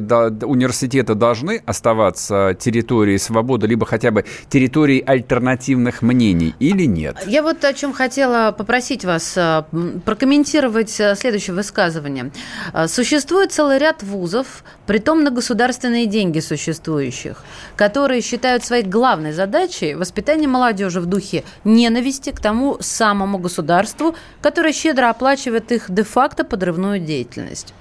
университеты 0.51 1.15
должны 1.15 1.61
оставаться 1.65 2.55
территорией 2.59 3.17
свободы, 3.17 3.67
либо 3.67 3.85
хотя 3.85 4.11
бы 4.11 4.25
территорией 4.49 5.01
альтернативных 5.01 6.01
мнений 6.01 6.53
или 6.59 6.85
нет? 6.85 7.17
Я 7.25 7.41
вот 7.41 7.63
о 7.63 7.73
чем 7.73 7.93
хотела 7.93 8.51
попросить 8.51 9.05
вас 9.05 9.33
э, 9.37 9.63
прокомментировать 10.05 10.99
э, 10.99 11.15
следующее 11.15 11.55
высказывание. 11.55 12.31
Э, 12.73 12.87
существует 12.87 13.51
целый 13.51 13.77
ряд 13.77 14.03
вузов, 14.03 14.63
притом 14.85 15.23
на 15.23 15.31
государственные 15.31 16.05
деньги 16.05 16.39
существующих, 16.39 17.43
которые 17.75 18.21
считают 18.21 18.63
своей 18.63 18.83
главной 18.83 19.31
задачей 19.33 19.95
воспитание 19.95 20.47
молодежи 20.47 20.99
в 20.99 21.05
духе 21.05 21.43
ненависти 21.63 22.31
к 22.31 22.39
тому 22.39 22.77
самому 22.79 23.37
государству, 23.37 24.15
которое 24.41 24.73
щедро 24.73 25.09
оплачивает 25.09 25.71
их 25.71 25.85
де-факто 25.89 26.43
подрывную 26.43 26.99
деятельность. 26.99 27.73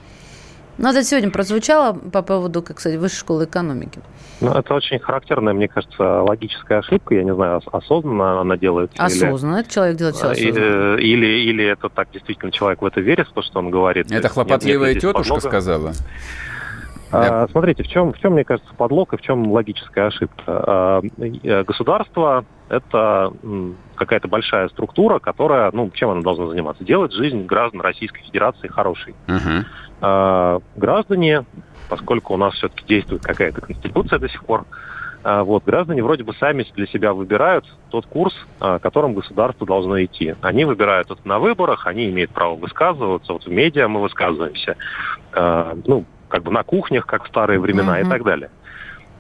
Ну, 0.81 0.89
это 0.89 1.05
сегодня 1.05 1.31
прозвучало 1.31 1.93
по 1.93 2.23
поводу, 2.23 2.63
как 2.63 2.81
сказать, 2.81 2.99
высшей 2.99 3.19
школы 3.19 3.45
экономики. 3.45 4.01
Ну, 4.41 4.51
это 4.53 4.73
очень 4.73 4.99
характерная, 4.99 5.53
мне 5.53 5.69
кажется, 5.69 6.23
логическая 6.23 6.79
ошибка. 6.79 7.15
Я 7.15 7.23
не 7.23 7.35
знаю, 7.35 7.61
осознанно 7.71 8.41
она 8.41 8.57
делается. 8.57 8.97
Осознанно. 9.03 9.57
Или... 9.57 9.61
Это 9.61 9.75
человек 9.75 9.97
делает 9.97 10.17
все 10.17 10.31
осознанно. 10.31 10.97
Или, 10.97 11.03
или, 11.03 11.27
или 11.51 11.65
это 11.67 11.91
так 11.91 12.09
действительно 12.13 12.51
человек 12.51 12.81
в 12.81 12.87
это 12.87 13.03
верит, 13.03 13.29
то, 13.35 13.43
что 13.43 13.59
он 13.59 13.69
говорит. 13.71 14.11
Это 14.11 14.31
хлопотливая 14.31 14.95
нет, 14.95 15.03
нет, 15.03 15.13
тетушка 15.13 15.35
подлога. 15.35 15.49
сказала? 15.49 15.93
А, 17.13 17.47
смотрите, 17.49 17.83
в 17.83 17.89
чем, 17.89 18.15
в 18.15 18.19
чем, 18.19 18.33
мне 18.33 18.45
кажется, 18.45 18.73
подлог 18.75 19.13
и 19.13 19.19
в 19.19 19.21
чем 19.21 19.53
логическая 19.53 20.07
ошибка. 20.07 20.45
А, 20.47 21.03
э, 21.19 21.65
государство– 21.65 22.47
это 22.71 23.33
какая-то 24.01 24.29
большая 24.29 24.69
структура, 24.71 25.19
которая, 25.19 25.71
ну, 25.73 25.91
чем 25.91 26.11
она 26.11 26.23
должна 26.23 26.47
заниматься? 26.47 26.83
Делать 26.83 27.13
жизнь 27.13 27.45
граждан 27.45 27.83
Российской 27.83 28.23
Федерации 28.23 28.67
хорошей. 28.67 29.15
Uh-huh. 29.27 29.65
А, 30.01 30.61
граждане, 30.77 31.45
поскольку 31.91 32.33
у 32.33 32.37
нас 32.39 32.55
все-таки 32.55 32.87
действует 32.87 33.23
какая-то 33.23 33.61
конституция 33.61 34.19
до 34.19 34.29
сих 34.31 34.43
пор, 34.45 34.65
а, 35.23 35.45
вот, 35.45 35.65
граждане 35.65 36.03
вроде 36.03 36.25
бы 36.25 36.33
сами 36.33 36.67
для 36.75 36.87
себя 36.87 37.13
выбирают 37.13 37.67
тот 37.91 38.07
курс, 38.07 38.35
а, 38.59 38.79
которым 38.79 39.13
государство 39.13 39.67
должно 39.67 40.03
идти. 40.03 40.35
Они 40.41 40.65
выбирают 40.65 41.11
это 41.11 41.21
на 41.25 41.39
выборах, 41.39 41.87
они 41.87 42.09
имеют 42.09 42.31
право 42.31 42.55
высказываться, 42.55 43.35
вот 43.35 43.45
в 43.45 43.51
медиа 43.51 43.87
мы 43.87 44.01
высказываемся, 44.01 44.77
а, 45.35 45.77
ну, 45.87 46.07
как 46.29 46.43
бы 46.43 46.51
на 46.51 46.63
кухнях, 46.63 47.05
как 47.05 47.25
в 47.25 47.29
старые 47.29 47.61
времена 47.61 48.01
mm-hmm. 48.01 48.07
и 48.07 48.09
так 48.09 48.25
далее. 48.25 48.51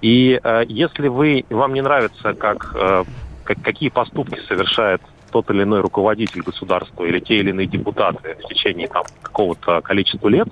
И 0.00 0.40
э, 0.42 0.64
если 0.68 1.08
вы, 1.08 1.44
вам 1.50 1.74
не 1.74 1.82
нравится, 1.82 2.32
как, 2.34 2.74
э, 2.74 3.04
как, 3.54 3.64
какие 3.64 3.88
поступки 3.88 4.38
совершает 4.46 5.02
тот 5.32 5.50
или 5.50 5.62
иной 5.62 5.80
руководитель 5.80 6.42
государства 6.42 7.04
или 7.04 7.18
те 7.18 7.36
или 7.36 7.50
иные 7.50 7.66
депутаты 7.66 8.36
в 8.42 8.48
течение 8.48 8.88
там, 8.88 9.04
какого-то 9.22 9.80
количества 9.80 10.28
лет, 10.28 10.48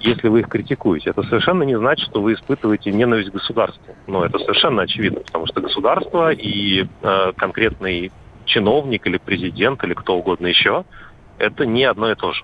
если 0.00 0.28
вы 0.28 0.40
их 0.40 0.48
критикуете, 0.48 1.10
это 1.10 1.22
совершенно 1.22 1.62
не 1.62 1.78
значит, 1.78 2.08
что 2.08 2.20
вы 2.20 2.34
испытываете 2.34 2.90
ненависть 2.90 3.30
к 3.30 3.34
государству. 3.34 3.94
Но 4.08 4.24
это 4.24 4.38
совершенно 4.40 4.82
очевидно, 4.82 5.20
потому 5.20 5.46
что 5.46 5.60
государство 5.60 6.32
и 6.32 6.86
э, 7.02 7.32
конкретный 7.36 8.10
чиновник 8.46 9.06
или 9.06 9.18
президент 9.18 9.84
или 9.84 9.94
кто 9.94 10.16
угодно 10.16 10.48
еще, 10.48 10.84
это 11.38 11.66
не 11.66 11.84
одно 11.84 12.10
и 12.10 12.16
то 12.16 12.32
же. 12.32 12.42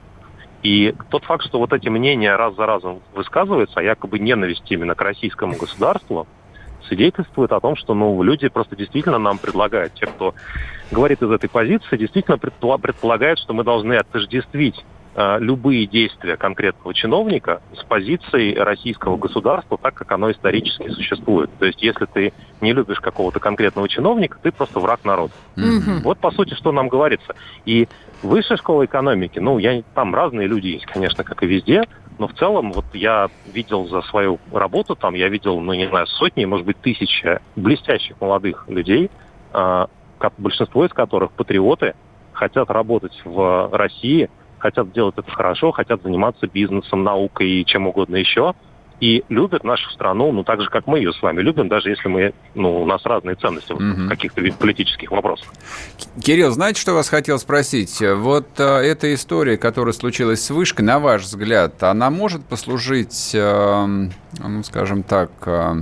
И 0.62 0.94
тот 1.10 1.24
факт, 1.24 1.44
что 1.44 1.58
вот 1.58 1.72
эти 1.72 1.88
мнения 1.88 2.34
раз 2.36 2.54
за 2.54 2.64
разом 2.64 3.00
высказываются, 3.12 3.80
а 3.80 3.82
якобы 3.82 4.20
ненависть 4.20 4.70
именно 4.70 4.94
к 4.94 5.02
российскому 5.02 5.56
государству, 5.56 6.28
свидетельствует 6.88 7.52
о 7.52 7.60
том, 7.60 7.76
что 7.76 7.94
ну, 7.94 8.22
люди 8.22 8.48
просто 8.48 8.76
действительно 8.76 9.18
нам 9.18 9.38
предлагают, 9.38 9.94
те, 9.94 10.06
кто 10.06 10.34
говорит 10.90 11.22
из 11.22 11.30
этой 11.30 11.48
позиции, 11.48 11.96
действительно 11.96 12.38
предполагают, 12.38 13.38
что 13.38 13.52
мы 13.52 13.62
должны 13.62 13.94
отождествить 13.94 14.84
э, 15.14 15.38
любые 15.38 15.86
действия 15.86 16.36
конкретного 16.36 16.94
чиновника 16.94 17.60
с 17.76 17.84
позиции 17.84 18.54
российского 18.54 19.16
государства, 19.16 19.78
так 19.80 19.94
как 19.94 20.10
оно 20.12 20.30
исторически 20.30 20.88
существует. 20.88 21.50
То 21.58 21.66
есть, 21.66 21.82
если 21.82 22.06
ты 22.06 22.32
не 22.60 22.72
любишь 22.72 23.00
какого-то 23.00 23.38
конкретного 23.38 23.88
чиновника, 23.88 24.38
ты 24.42 24.50
просто 24.50 24.80
враг 24.80 25.04
народа. 25.04 25.32
Mm-hmm. 25.56 26.00
Вот, 26.02 26.18
по 26.18 26.30
сути, 26.30 26.54
что 26.54 26.72
нам 26.72 26.88
говорится. 26.88 27.34
И 27.64 27.88
высшая 28.22 28.56
школа 28.56 28.84
экономики, 28.84 29.38
ну, 29.38 29.58
я, 29.58 29.82
там 29.94 30.14
разные 30.14 30.48
люди 30.48 30.68
есть, 30.68 30.86
конечно, 30.86 31.22
как 31.24 31.42
и 31.42 31.46
везде, 31.46 31.84
но 32.18 32.28
в 32.28 32.34
целом, 32.34 32.72
вот 32.72 32.84
я 32.92 33.28
видел 33.46 33.86
за 33.86 34.02
свою 34.02 34.38
работу, 34.52 34.96
там 34.96 35.14
я 35.14 35.28
видел, 35.28 35.60
ну, 35.60 35.72
не 35.72 35.88
знаю, 35.88 36.06
сотни, 36.06 36.44
может 36.44 36.66
быть, 36.66 36.78
тысячи 36.80 37.40
блестящих 37.56 38.20
молодых 38.20 38.64
людей, 38.68 39.10
э, 39.52 39.86
большинство 40.36 40.84
из 40.84 40.92
которых 40.92 41.32
патриоты, 41.32 41.94
хотят 42.32 42.70
работать 42.70 43.20
в 43.24 43.70
России, 43.72 44.28
хотят 44.58 44.92
делать 44.92 45.14
это 45.16 45.30
хорошо, 45.30 45.70
хотят 45.70 46.02
заниматься 46.02 46.46
бизнесом, 46.46 47.04
наукой 47.04 47.48
и 47.48 47.64
чем 47.64 47.86
угодно 47.86 48.16
еще– 48.16 48.54
и 49.00 49.24
любят 49.28 49.64
нашу 49.64 49.90
страну, 49.90 50.32
ну, 50.32 50.44
так 50.44 50.60
же, 50.60 50.68
как 50.68 50.86
мы 50.86 50.98
ее 50.98 51.12
с 51.12 51.22
вами 51.22 51.40
любим, 51.40 51.68
даже 51.68 51.90
если 51.90 52.08
мы, 52.08 52.32
ну, 52.54 52.82
у 52.82 52.86
нас 52.86 53.04
разные 53.04 53.36
ценности 53.36 53.72
угу. 53.72 53.82
в 53.82 54.08
каких-то 54.08 54.42
политических 54.58 55.10
вопросах. 55.10 55.48
Кирилл, 56.22 56.50
знаете, 56.50 56.80
что 56.80 56.94
вас 56.94 57.08
хотел 57.08 57.38
спросить? 57.38 58.00
Вот 58.00 58.48
а, 58.58 58.80
эта 58.80 59.14
история, 59.14 59.56
которая 59.56 59.92
случилась 59.92 60.44
с 60.44 60.50
вышкой, 60.50 60.84
на 60.84 60.98
ваш 60.98 61.22
взгляд, 61.22 61.82
она 61.82 62.10
может 62.10 62.44
послужить, 62.44 63.32
а, 63.34 63.86
ну, 63.86 64.62
скажем 64.64 65.02
так, 65.02 65.30
а, 65.46 65.76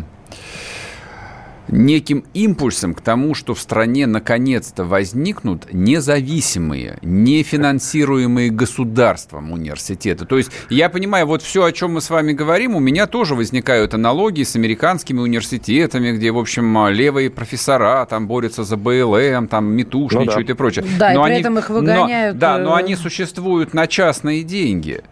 неким 1.68 2.25
импульсом 2.35 2.94
к 2.94 3.00
тому, 3.00 3.35
что 3.35 3.54
в 3.54 3.61
стране 3.61 4.06
наконец-то 4.06 4.85
возникнут 4.85 5.73
независимые, 5.73 6.99
нефинансируемые 7.02 8.50
государством 8.50 9.52
университеты. 9.52 10.26
То 10.26 10.38
есть 10.38 10.50
я 10.70 10.88
понимаю, 10.88 11.26
вот 11.26 11.42
все, 11.42 11.64
о 11.64 11.73
чем 11.73 11.94
мы 11.94 12.00
с 12.00 12.11
вами 12.11 12.32
говорим, 12.32 12.76
у 12.76 12.80
меня 12.80 13.06
тоже 13.06 13.35
возникают 13.35 13.94
аналогии 13.94 14.44
с 14.44 14.56
американскими 14.56 15.20
университетами, 15.20 16.12
где, 16.12 16.30
в 16.30 16.38
общем, 16.38 16.88
левые 16.88 17.30
профессора 17.30 18.06
там 18.06 18.26
борются 18.26 18.64
за 18.64 18.76
БЛМ, 18.76 19.49
там 19.49 19.66
метушничают 19.66 20.37
ну, 20.37 20.44
да. 20.44 20.52
и 20.52 20.56
прочее. 20.56 20.85
Да, 20.99 21.12
но 21.12 21.23
и 21.23 21.25
при 21.25 21.32
они, 21.32 21.40
этом 21.40 21.58
их 21.58 21.70
выгоняют. 21.70 22.35
Но, 22.35 22.40
да, 22.40 22.58
но 22.58 22.76
э, 22.76 22.78
они 22.78 22.96
существуют 22.96 23.75
на 23.75 23.87
частные 23.87 24.42
деньги. 24.42 25.02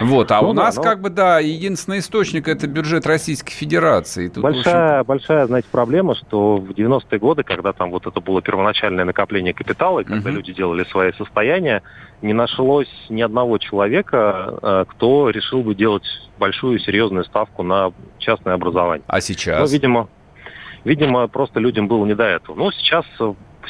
Вот, 0.00 0.32
а 0.32 0.40
ну, 0.40 0.50
у 0.50 0.54
да, 0.54 0.64
нас 0.64 0.76
но... 0.76 0.82
как 0.82 1.00
бы, 1.00 1.10
да, 1.10 1.38
единственный 1.40 1.98
источник 1.98 2.48
это 2.48 2.66
бюджет 2.66 3.06
Российской 3.06 3.52
Федерации. 3.52 4.28
Тут, 4.28 4.42
большая, 4.42 5.04
большая, 5.04 5.46
знаете, 5.46 5.68
проблема, 5.70 6.14
что 6.14 6.56
в 6.56 6.70
90-е 6.70 7.18
годы, 7.18 7.42
когда 7.42 7.72
там 7.72 7.90
вот 7.90 8.06
это 8.06 8.20
было 8.20 8.40
первоначальное 8.40 9.04
накопление 9.04 9.52
капитала, 9.52 10.00
и 10.00 10.04
когда 10.04 10.30
uh-huh. 10.30 10.32
люди 10.32 10.54
делали 10.54 10.84
свои 10.84 11.12
состояния, 11.12 11.82
не 12.22 12.32
нашлось 12.32 12.88
ни 13.10 13.20
одного 13.20 13.58
человека, 13.58 14.58
э, 14.62 14.84
кто 14.88 15.30
решил 15.30 15.62
бы 15.62 15.74
делать 15.74 16.04
большую 16.38 16.78
серьезную 16.78 17.24
ставку 17.24 17.62
на 17.62 17.92
частное 18.18 18.54
образование. 18.54 19.04
А 19.06 19.20
сейчас? 19.20 19.60
Ну, 19.60 19.66
видимо, 19.72 20.08
видимо, 20.84 21.28
просто 21.28 21.60
людям 21.60 21.88
было 21.88 22.06
не 22.06 22.14
до 22.14 22.24
этого. 22.24 22.56
Ну, 22.56 22.70
сейчас 22.72 23.04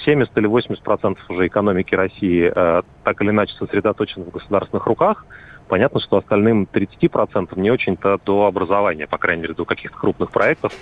70 0.04 0.36
или 0.36 0.46
80 0.46 0.82
процентов 0.82 1.24
уже 1.28 1.46
экономики 1.46 1.94
России 1.94 2.52
э, 2.54 2.82
так 3.04 3.20
или 3.20 3.30
иначе 3.30 3.54
сосредоточены 3.56 4.24
в 4.26 4.30
государственных 4.30 4.86
руках. 4.86 5.24
Понятно, 5.70 6.00
что 6.00 6.16
остальным 6.16 6.66
30% 6.70 7.56
не 7.56 7.70
очень-то 7.70 8.18
до 8.26 8.46
образования, 8.46 9.06
по 9.06 9.18
крайней 9.18 9.42
мере, 9.42 9.54
до 9.54 9.64
каких-то 9.64 9.96
крупных 9.96 10.32
проектов. 10.32 10.72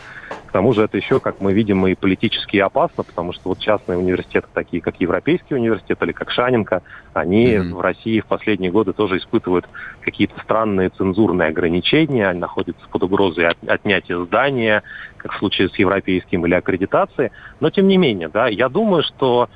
К 0.47 0.51
тому 0.51 0.73
же 0.73 0.83
это 0.83 0.97
еще, 0.97 1.21
как 1.21 1.43
мы 1.43 1.53
видим, 1.53 1.87
и 1.87 1.95
политически 1.95 2.57
опасно, 2.57 3.05
потому 3.05 3.35
что 3.35 3.51
вот 3.51 3.59
частные 3.59 3.99
университеты, 3.99 4.49
такие 4.55 4.81
как 4.81 4.99
Европейский 4.99 5.55
университет 5.55 6.03
или 6.03 6.13
как 6.13 6.31
Шаненко, 6.31 6.83
они 7.13 7.49
mm-hmm. 7.49 7.75
в 7.75 7.81
России 7.83 8.21
в 8.21 8.27
последние 8.27 8.71
годы 8.71 8.95
тоже 8.95 9.19
испытывают 9.19 9.69
какие-то 10.01 10.41
странные 10.41 10.89
цензурные 10.89 11.51
ограничения, 11.51 12.27
они 12.27 12.41
находятся 12.41 12.89
под 12.89 13.03
угрозой 13.03 13.47
от, 13.47 13.59
отнятия 13.69 14.19
здания, 14.25 14.83
как 15.19 15.35
в 15.35 15.39
случае 15.39 15.69
с 15.69 15.77
европейским 15.77 16.47
или 16.47 16.55
аккредитацией. 16.55 17.31
Но 17.61 17.69
тем 17.69 17.89
не 17.89 17.99
менее, 17.99 18.31
да, 18.31 18.49
я 18.49 18.71
думаю, 18.71 19.03
что 19.03 19.51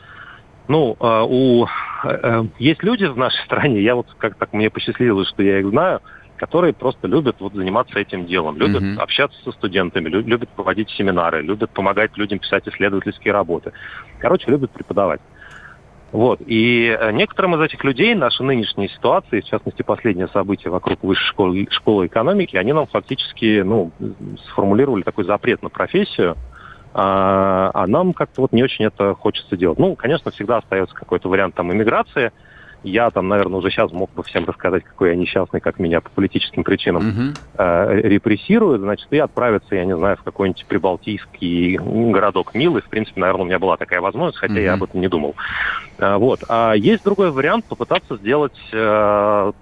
ну, 0.69 0.97
а, 1.01 1.25
у, 1.25 1.67
э, 2.05 2.45
есть 2.59 2.83
люди 2.83 3.05
в 3.05 3.17
нашей 3.17 3.45
стране, 3.45 3.83
я 3.83 3.95
вот 3.95 4.07
как 4.19 4.37
так 4.37 4.53
мне 4.53 4.71
посчастливилось, 4.71 5.29
что 5.29 5.43
я 5.43 5.61
их 5.61 5.69
знаю, 5.69 6.01
которые 6.37 6.73
просто 6.73 7.07
любят 7.07 7.37
вот 7.41 7.55
заниматься 7.55 7.99
этим 7.99 8.27
делом, 8.27 8.57
любят 8.57 8.83
mm-hmm. 8.83 8.99
общаться 8.99 9.39
со 9.45 9.53
студентами, 9.53 10.09
любят 10.09 10.49
проводить 10.51 10.91
семинары, 10.91 11.43
любят 11.43 11.71
помогать 11.71 12.17
людям 12.17 12.39
писать 12.39 12.67
исследовательские 12.67 13.33
работы. 13.33 13.73
Короче, 14.19 14.51
любят 14.51 14.73
преподавать. 14.73 15.21
Вот. 16.13 16.41
И 16.45 16.95
э, 16.99 17.11
некоторым 17.13 17.55
из 17.55 17.61
этих 17.61 17.83
людей 17.85 18.15
наши 18.15 18.43
нынешние 18.43 18.89
ситуации, 18.91 19.41
в 19.41 19.45
частности, 19.45 19.83
последние 19.83 20.29
события 20.29 20.69
вокруг 20.69 21.03
высшей 21.03 21.27
школы, 21.29 21.67
школы 21.71 22.07
экономики, 22.07 22.57
они 22.57 22.73
нам 22.73 22.87
фактически 22.87 23.63
ну, 23.63 23.93
сформулировали 24.49 25.03
такой 25.03 25.25
запрет 25.25 25.63
на 25.63 25.71
профессию, 25.71 26.37
а, 26.95 27.71
а 27.73 27.87
нам 27.87 28.13
как-то 28.13 28.43
вот 28.43 28.53
не 28.53 28.63
очень 28.63 28.85
это 28.85 29.15
хочется 29.15 29.57
делать. 29.57 29.79
Ну, 29.79 29.97
конечно, 29.97 30.31
всегда 30.31 30.59
остается 30.59 30.95
какой-то 30.95 31.29
вариант 31.29 31.55
там 31.55 31.73
иммиграции. 31.73 32.33
Я 32.85 33.11
там, 33.11 33.29
наверное, 33.29 33.61
уже 33.61 33.71
сейчас 33.71 33.93
мог 33.93 34.13
бы 34.13 34.25
всем 34.25 34.45
рассказать, 34.45 34.83
какой 34.83 35.11
я 35.11 35.15
несчастный, 35.15 35.61
как 35.61 35.79
меня 35.79 36.01
по 36.01 36.11
политическим 36.11 36.65
причинам 36.65 37.35
э, 37.57 38.01
репрессируют. 38.03 38.83
Значит, 38.83 39.07
и 39.13 39.19
отправиться, 39.19 39.77
я 39.77 39.85
не 39.85 39.97
знаю, 39.97 40.17
в 40.17 40.25
какой-нибудь 40.25 40.67
прибалтийский 40.67 41.79
городок 41.79 42.55
Милый. 42.55 42.83
В 42.83 42.89
принципе, 42.89 43.21
наверное, 43.21 43.43
у 43.43 43.47
меня 43.47 43.61
была 43.61 43.77
такая 43.77 44.01
возможность, 44.01 44.39
хотя 44.39 44.59
я 44.59 44.75
об 44.75 44.83
этом 44.83 45.01
не 45.01 45.09
думал. 45.09 45.37
А, 45.99 46.19
вот. 46.19 46.41
А 46.49 46.73
есть 46.73 47.05
другой 47.05 47.31
вариант 47.31 47.67
попытаться 47.67 48.17
сделать, 48.17 48.59
э, 48.73 49.53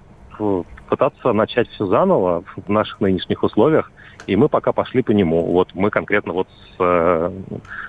пытаться 0.90 1.32
начать 1.32 1.68
все 1.70 1.86
заново 1.86 2.44
в 2.56 2.68
наших 2.68 3.00
нынешних 3.00 3.42
условиях 3.42 3.90
и 4.26 4.36
мы 4.36 4.48
пока 4.48 4.72
пошли 4.72 5.02
по 5.02 5.10
нему. 5.10 5.44
Вот 5.52 5.74
мы 5.74 5.90
конкретно 5.90 6.32
вот 6.32 6.48
с 6.48 6.76
э, 6.78 7.30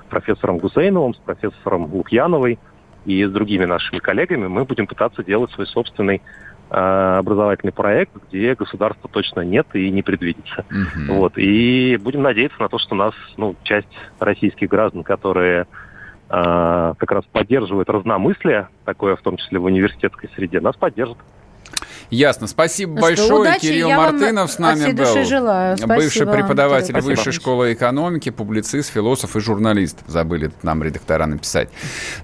профессором 0.09 0.57
Гусейновым, 0.57 1.13
с 1.13 1.17
профессором 1.17 1.93
Лукьяновой 1.93 2.59
и 3.05 3.23
с 3.23 3.31
другими 3.31 3.65
нашими 3.65 3.99
коллегами 3.99 4.47
мы 4.47 4.65
будем 4.65 4.87
пытаться 4.87 5.23
делать 5.23 5.51
свой 5.51 5.67
собственный 5.67 6.21
э, 6.69 7.15
образовательный 7.19 7.73
проект, 7.73 8.11
где 8.27 8.55
государства 8.55 9.09
точно 9.11 9.41
нет 9.41 9.67
и 9.73 9.89
не 9.89 10.01
предвидится. 10.01 10.65
Угу. 10.69 11.13
Вот. 11.15 11.37
И 11.37 11.97
будем 11.97 12.21
надеяться 12.21 12.61
на 12.61 12.69
то, 12.69 12.77
что 12.77 12.95
нас, 12.95 13.13
ну, 13.37 13.55
часть 13.63 13.87
российских 14.19 14.69
граждан, 14.69 15.03
которые 15.03 15.61
э, 15.61 15.65
как 16.29 17.11
раз 17.11 17.25
поддерживают 17.31 17.89
разномыслие, 17.89 18.67
такое 18.85 19.15
в 19.15 19.21
том 19.21 19.37
числе 19.37 19.59
в 19.59 19.65
университетской 19.65 20.29
среде, 20.35 20.59
нас 20.59 20.75
поддержат. 20.75 21.17
Ясно. 22.11 22.47
Спасибо 22.47 22.95
ну 22.95 23.01
большое. 23.01 23.39
Удачи. 23.39 23.61
Кирилл 23.61 23.91
Мартынов 23.91 24.51
с 24.51 24.59
нами 24.59 24.91
был. 24.91 25.23
Желаю. 25.23 25.77
Бывший 25.87 26.27
преподаватель 26.27 26.91
Спасибо. 26.91 27.09
Высшей 27.09 27.31
школы 27.31 27.73
экономики, 27.73 28.29
публицист, 28.29 28.91
философ 28.91 29.35
и 29.37 29.39
журналист. 29.39 29.99
Забыли 30.07 30.51
нам 30.61 30.83
редактора 30.83 31.25
написать. 31.25 31.69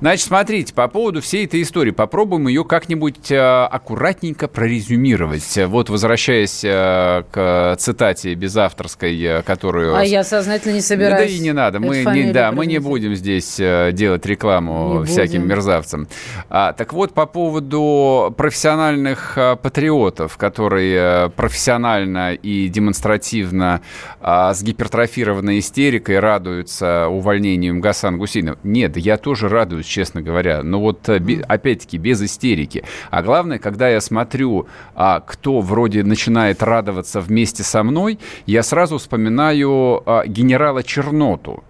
Значит, 0.02 0.28
смотрите, 0.28 0.74
по 0.74 0.90
поводу 0.90 1.22
всей 1.22 1.46
этой 1.46 1.62
истории. 1.62 1.92
Попробуем 1.92 2.50
ее 2.50 2.66
как-нибудь 2.66 3.32
э, 3.32 3.38
аккуратненько 3.38 4.50
прорезюмировать. 4.50 5.58
Вот 5.68 5.90
возвращаясь 5.90 6.62
э, 6.66 7.24
к 7.32 7.78
цитате 7.80 8.34
безавторской, 8.34 9.18
э, 9.22 9.42
которую... 9.44 9.96
А 9.96 10.04
я 10.04 10.26
сознательно 10.26 10.74
не 10.74 10.82
собираюсь. 10.82 11.32
Да 11.32 11.38
и 11.38 11.40
не 11.40 11.54
надо. 11.54 11.80
Мы 11.80 12.04
не, 12.04 12.34
да, 12.34 12.52
мы 12.52 12.66
не 12.66 12.80
будем 12.80 13.16
здесь 13.16 13.56
делать 13.56 14.26
рекламу 14.26 15.00
не 15.00 15.06
всяким 15.06 15.42
будем. 15.44 15.48
мерзавцам. 15.48 16.08
А, 16.50 16.74
так 16.74 16.92
вот, 16.92 17.14
по 17.14 17.26
поводу 17.26 18.34
профессиональных 18.38 19.38
патриотов, 19.78 20.38
которые 20.38 21.30
профессионально 21.30 22.34
и 22.34 22.68
демонстративно 22.68 23.82
а, 24.20 24.52
с 24.52 24.64
гипертрофированной 24.64 25.60
истерикой 25.60 26.18
радуются 26.20 27.08
увольнению 27.08 27.80
Гасан 27.80 28.18
Гусейнова. 28.18 28.58
Нет, 28.64 28.98
я 28.98 29.18
тоже 29.18 29.50
радуюсь, 29.50 29.86
честно 29.86 30.24
говоря. 30.24 30.64
Но 30.64 30.80
вот, 30.80 31.08
э, 31.10 31.22
опять-таки, 31.48 32.00
без 32.00 32.24
истерики. 32.24 32.86
А 33.12 33.22
главное, 33.22 33.60
когда 33.60 33.88
я 33.88 34.02
смотрю, 34.02 34.66
а, 34.96 35.20
кто 35.20 35.60
вроде 35.60 36.04
начинает 36.04 36.64
радоваться 36.64 37.22
вместе 37.22 37.62
со 37.62 37.84
мной, 37.84 38.18
я 38.48 38.64
сразу 38.64 38.98
вспоминаю 38.98 40.02
а, 40.08 40.26
генерала 40.26 40.82
Черноту 40.82 41.64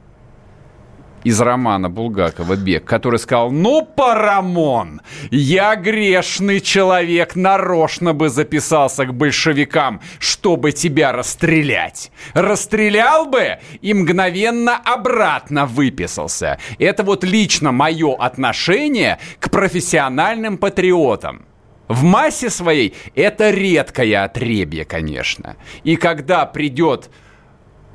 из 1.24 1.42
романа 1.42 1.90
Булгакова 1.90 2.56
«Бег», 2.56 2.86
который 2.86 3.20
сказал, 3.20 3.52
ну, 3.52 3.84
Парамон, 3.84 5.02
я 5.32 5.76
грешный 5.76 6.62
человек, 6.62 7.36
нарочно 7.36 8.14
бы 8.14 8.30
записался 8.30 9.06
к 9.06 9.14
большевикам, 9.14 10.02
чтобы 10.20 10.72
тебя 10.72 11.12
расстрелять. 11.12 12.12
Расстрелял 12.34 13.26
бы 13.26 13.60
и 13.82 13.94
мгновенно 13.94 14.78
обратно 14.78 15.66
выписался. 15.66 16.60
Это 16.80 17.04
вот 17.04 17.24
лично 17.24 17.72
мое 17.72 18.16
отношение 18.16 19.20
к 19.40 19.50
профессиональным 19.50 20.58
патриотам. 20.58 21.46
В 21.88 22.04
массе 22.04 22.50
своей 22.50 22.96
это 23.16 23.50
редкое 23.50 24.26
отребье, 24.26 24.84
конечно. 24.84 25.56
И 25.84 25.96
когда 25.96 26.46
придет 26.46 27.10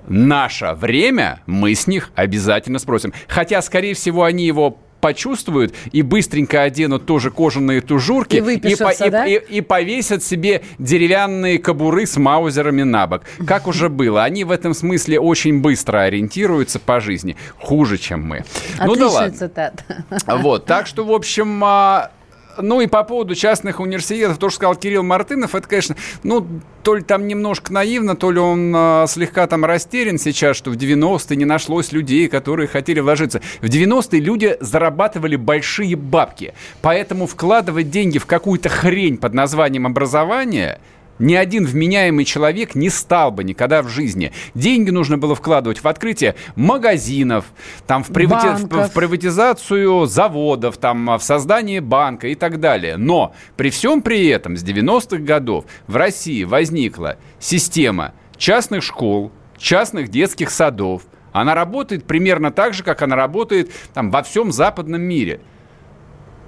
наше 0.08 0.72
время, 0.72 1.40
мы 1.46 1.74
с 1.74 1.86
них 1.86 2.10
обязательно 2.14 2.78
спросим. 2.78 3.12
Хотя, 3.28 3.62
скорее 3.62 3.94
всего, 3.94 4.24
они 4.24 4.46
его 4.46 4.78
почувствуют 5.02 5.74
и 5.90 6.00
быстренько 6.00 6.62
оденут 6.62 7.04
тоже 7.04 7.30
кожаные 7.30 7.80
тужурки 7.80 8.36
и, 8.36 8.54
и, 8.54 8.76
по, 8.76 8.92
да? 9.10 9.26
и, 9.26 9.34
и, 9.34 9.60
повесят 9.60 10.22
себе 10.22 10.62
деревянные 10.78 11.58
кобуры 11.58 12.06
с 12.06 12.16
маузерами 12.16 12.84
на 12.84 13.08
бок. 13.08 13.22
Как 13.44 13.66
уже 13.66 13.88
было. 13.88 14.22
Они 14.22 14.44
в 14.44 14.52
этом 14.52 14.72
смысле 14.72 15.18
очень 15.18 15.60
быстро 15.60 16.02
ориентируются 16.02 16.78
по 16.78 17.00
жизни. 17.00 17.36
Хуже, 17.58 17.98
чем 17.98 18.22
мы. 18.22 18.44
Отличная 18.78 18.86
ну 18.86 18.94
да 18.94 19.08
ладно. 19.08 19.36
цитата. 19.36 19.84
Вот, 20.28 20.66
так 20.66 20.86
что, 20.86 21.04
в 21.04 21.12
общем, 21.12 21.62
а, 21.64 22.12
ну 22.58 22.80
и 22.80 22.86
по 22.86 23.02
поводу 23.04 23.34
частных 23.34 23.80
университетов, 23.80 24.38
то, 24.38 24.48
что 24.50 24.56
сказал 24.56 24.76
Кирилл 24.76 25.02
Мартынов, 25.02 25.54
это, 25.54 25.68
конечно, 25.68 25.96
ну, 26.22 26.46
то 26.82 26.94
ли 26.94 27.02
там 27.02 27.26
немножко 27.28 27.72
наивно, 27.72 28.16
то 28.16 28.30
ли 28.30 28.40
он 28.40 28.74
э, 28.74 29.06
слегка 29.08 29.46
там 29.46 29.64
растерян 29.64 30.18
сейчас, 30.18 30.56
что 30.56 30.70
в 30.70 30.74
90-е 30.74 31.36
не 31.36 31.44
нашлось 31.44 31.92
людей, 31.92 32.28
которые 32.28 32.66
хотели 32.66 33.00
вложиться. 33.00 33.40
В 33.60 33.66
90-е 33.66 34.20
люди 34.20 34.56
зарабатывали 34.60 35.36
большие 35.36 35.96
бабки, 35.96 36.54
поэтому 36.80 37.26
вкладывать 37.26 37.90
деньги 37.90 38.18
в 38.18 38.26
какую-то 38.26 38.68
хрень 38.68 39.16
под 39.16 39.34
названием 39.34 39.86
образование– 39.86 40.80
ни 41.18 41.34
один 41.34 41.64
вменяемый 41.64 42.24
человек 42.24 42.74
не 42.74 42.88
стал 42.90 43.30
бы 43.30 43.44
никогда 43.44 43.82
в 43.82 43.88
жизни. 43.88 44.32
Деньги 44.54 44.90
нужно 44.90 45.18
было 45.18 45.34
вкладывать 45.34 45.82
в 45.82 45.88
открытие 45.88 46.34
магазинов, 46.56 47.46
там, 47.86 48.02
в, 48.02 48.12
привати... 48.12 48.64
в, 48.64 48.88
в 48.88 48.92
приватизацию 48.92 50.06
заводов, 50.06 50.78
там, 50.78 51.18
в 51.18 51.22
создание 51.22 51.80
банка 51.80 52.28
и 52.28 52.34
так 52.34 52.60
далее. 52.60 52.96
Но 52.96 53.34
при 53.56 53.70
всем 53.70 54.02
при 54.02 54.26
этом 54.26 54.56
с 54.56 54.64
90-х 54.64 55.18
годов 55.18 55.64
в 55.86 55.96
России 55.96 56.44
возникла 56.44 57.16
система 57.38 58.14
частных 58.36 58.82
школ, 58.82 59.32
частных 59.58 60.08
детских 60.08 60.50
садов. 60.50 61.02
Она 61.32 61.54
работает 61.54 62.04
примерно 62.04 62.50
так 62.50 62.74
же, 62.74 62.82
как 62.82 63.00
она 63.02 63.16
работает 63.16 63.70
там, 63.94 64.10
во 64.10 64.22
всем 64.22 64.52
западном 64.52 65.02
мире– 65.02 65.40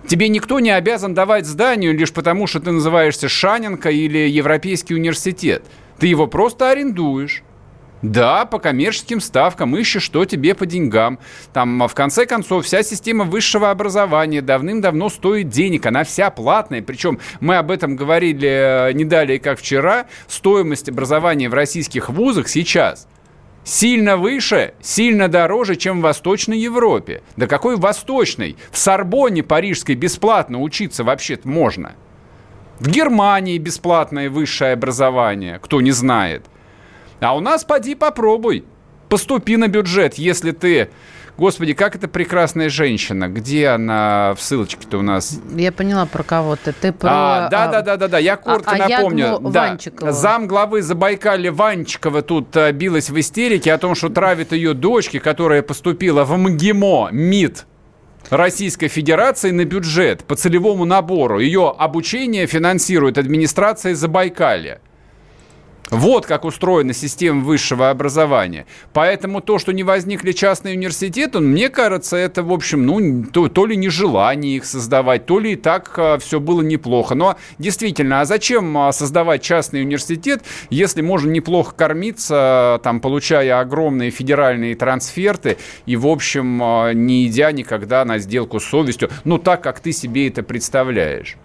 Тебе 0.07 0.29
никто 0.29 0.61
не 0.61 0.71
обязан 0.71 1.15
давать 1.15 1.47
зданию 1.47 1.97
лишь 1.97 2.13
потому, 2.13 2.47
что 2.47 2.61
ты 2.61 2.71
называешься 2.71 3.29
Шаненко 3.29 3.91
или 3.91 4.19
Европейский 4.29 4.95
университет. 4.95 5.65
Ты 5.99 6.09
его 6.09 6.27
просто 6.27 6.71
арендуешь. 6.71 7.43
Да, 8.03 8.45
по 8.45 8.59
коммерческим 8.59 9.19
ставкам, 9.19 9.75
ищешь, 9.79 10.03
что 10.03 10.27
тебе 10.27 10.55
по 10.55 10.67
деньгам. 10.67 11.19
Там, 11.55 11.83
а 11.83 11.89
в 11.89 11.95
конце 11.95 12.27
концов, 12.27 12.67
вся 12.67 12.83
система 12.83 13.25
высшего 13.25 13.71
образования 13.71 14.43
давным-давно 14.43 15.09
стоит 15.09 15.49
денег, 15.49 15.87
она 15.87 16.05
вся 16.05 16.29
платная. 16.29 16.83
Причем 16.83 17.19
мы 17.41 17.57
об 17.57 17.71
этом 17.71 17.97
говорили 17.97 18.89
э, 18.91 18.93
не 18.93 19.07
далее, 19.07 19.39
как 19.39 19.59
вчера. 19.59 20.05
Стоимость 20.29 20.91
образования 20.91 21.49
в 21.49 21.55
российских 21.55 22.11
вузах 22.11 22.49
сейчас– 22.49 23.09
сильно 23.65 24.17
выше, 24.17 24.75
сильно 24.81 25.29
дороже, 25.29 25.77
чем 25.77 25.99
в 25.99 26.03
Восточной 26.03 26.59
Европе. 26.59 27.23
Да 27.37 27.47
какой 27.47 27.77
Восточной? 27.77 28.57
В 28.71 28.79
Сорбонне 28.79 29.43
парижской 29.43 29.95
бесплатно 29.95 30.61
учиться 30.61 31.03
вообще-то 31.03 31.49
можно. 31.49 31.95
В 32.79 32.89
Германии 32.89 33.59
бесплатное 33.59 34.31
высшее 34.31 34.73
образование, 34.73 35.59
кто 35.61 35.81
не 35.81 35.93
знает. 35.93 36.45
А 37.21 37.37
у 37.37 37.41
нас 37.41 37.65
поди 37.65 37.95
попробуй. 37.95 38.65
Поступи 39.09 39.57
на 39.57 39.69
бюджет, 39.69 40.15
если 40.15 40.51
ты 40.51 40.91
Господи, 41.37 41.75
как 41.75 41.97
это 41.97 42.07
прекрасная 42.07 42.69
женщина. 42.69 43.29
Где 43.29 43.69
она 43.69 44.35
в 44.37 44.43
ссылочке-то 44.43 44.99
у 44.99 45.03
нас? 45.03 45.41
Я 45.57 45.73
поняла 45.73 46.07
про 46.07 46.23
кого 46.23 46.55
то 46.57 46.73
Ты 46.73 46.93
про... 46.93 47.11
А, 47.11 47.49
да, 47.49 47.67
да, 47.67 47.83
да, 47.83 47.97
да, 47.97 48.09
да. 48.09 48.19
Я 48.19 48.37
коротко 48.37 48.71
а, 48.73 48.89
напомню. 48.89 49.37
А 49.37 49.51
да. 49.51 49.79
Зам 50.13 50.47
главы 50.47 50.83
Забайкалья 50.83 51.51
Ванчикова 51.51 52.23
тут 52.23 52.57
а, 52.57 52.71
билась 52.71 53.11
в 53.11 53.19
истерике 53.19 53.73
о 53.73 53.79
том, 53.79 53.97
что 53.97 54.11
травит 54.11 54.53
ее 54.53 54.75
дочки, 54.75 55.19
которая 55.19 55.63
поступила 55.63 56.25
в 56.25 56.37
МГИМО, 56.37 57.09
МИД, 57.11 57.67
Российской 58.31 58.89
Федерации 58.89 59.51
на 59.51 59.65
бюджет 59.65 60.25
по 60.25 60.37
целевому 60.37 60.85
набору. 60.85 61.41
Ее 61.41 61.75
обучение 61.77 62.47
финансирует 62.47 63.19
администрация 63.19 63.95
Забайкалья. 63.95 64.81
Вот 65.91 66.25
как 66.25 66.45
устроена 66.45 66.95
система 66.95 67.45
высшего 67.45 67.91
образования. 67.91 68.67
Поэтому 68.93 69.41
то, 69.41 69.59
что 69.59 69.73
не 69.73 69.83
возникли 69.83 70.33
частные 70.33 70.77
университеты, 70.77 71.41
мне 71.41 71.69
кажется, 71.69 72.17
это, 72.17 72.43
в 72.43 72.53
общем, 72.53 72.87
ну, 72.87 73.25
то, 73.25 73.49
то 73.49 73.67
ли 73.67 73.77
нежелание 73.77 74.57
их 74.57 74.65
создавать, 74.65 75.27
то 75.27 75.39
ли 75.39 75.53
и 75.53 75.57
так 75.57 75.93
а, 75.99 76.19
все 76.19 76.41
было 76.41 76.63
неплохо. 76.63 77.15
Но 77.15 77.37
действительно, 77.59 78.23
а 78.23 78.25
зачем 78.25 78.77
а, 78.79 78.93
создавать 78.93 79.43
частный 79.43 79.83
университет, 79.83 80.43
если 80.71 81.03
можно 81.03 81.31
неплохо 81.31 81.75
кормиться, 81.75 82.81
там, 82.83 83.01
получая 83.01 83.61
огромные 83.61 84.11
федеральные 84.11 84.77
трансферты 84.77 85.59
и, 85.85 85.97
в 85.97 86.07
общем, 86.07 86.63
а, 86.63 86.93
не 86.93 87.27
идя 87.27 87.53
никогда 87.53 88.05
на 88.07 88.19
сделку 88.19 88.59
с 88.59 88.65
совестью, 88.65 89.11
ну, 89.25 89.39
так, 89.39 89.63
как 89.63 89.81
ты 89.81 89.93
себе 89.93 90.29
это 90.29 90.43
представляешь? 90.43 91.37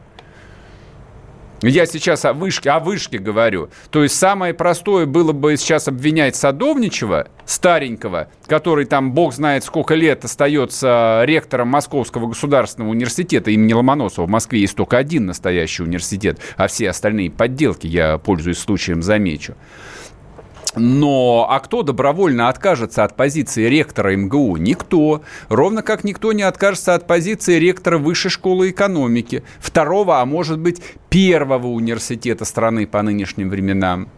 Я 1.62 1.86
сейчас 1.86 2.24
о 2.24 2.34
вышке, 2.34 2.70
о 2.70 2.80
вышке 2.80 3.18
говорю. 3.18 3.70
То 3.92 4.04
есть 4.04 4.16
самое 4.16 4.54
простое 4.54 5.06
было 5.06 5.34
бы 5.34 5.58
сейчас 5.58 5.88
обвинять 5.88 6.36
Садовничева, 6.36 7.28
старенького, 7.46 8.30
который 8.46 8.86
там, 8.86 9.12
бог 9.12 9.34
знает 9.34 9.64
сколько 9.64 9.94
лет, 9.94 10.24
остается 10.24 11.24
ректором 11.26 11.68
Московского 11.68 12.28
государственного 12.28 12.92
университета 12.92 13.52
имени 13.52 13.74
Ломоносова. 13.74 14.26
В 14.26 14.30
Москве 14.30 14.62
есть 14.62 14.76
только 14.76 14.98
один 14.98 15.26
настоящий 15.26 15.84
университет, 15.84 16.40
а 16.56 16.68
все 16.68 16.90
остальные 16.90 17.32
подделки, 17.32 17.88
я 17.88 18.18
пользуюсь 18.18 18.60
случаем, 18.60 19.02
замечу. 19.02 19.56
Но 20.80 21.46
а 21.50 21.60
кто 21.60 21.84
добровольно 21.84 22.48
откажется 22.48 23.04
от 23.04 23.16
позиции 23.16 23.66
ректора 23.66 24.16
МГУ? 24.16 24.56
Никто. 24.58 25.22
Ровно 25.50 25.84
как 25.84 26.06
никто 26.06 26.32
не 26.32 26.44
откажется 26.44 26.94
от 26.94 27.06
позиции 27.06 27.60
ректора 27.60 27.98
Высшей 27.98 28.32
школы 28.32 28.70
экономики, 28.70 29.44
второго, 29.60 30.22
а 30.22 30.26
может 30.26 30.60
быть 30.60 30.82
первого 31.10 31.68
университета 31.68 32.46
страны 32.46 32.88
по 32.88 33.02
нынешним 33.02 33.50
временам. 33.50 34.10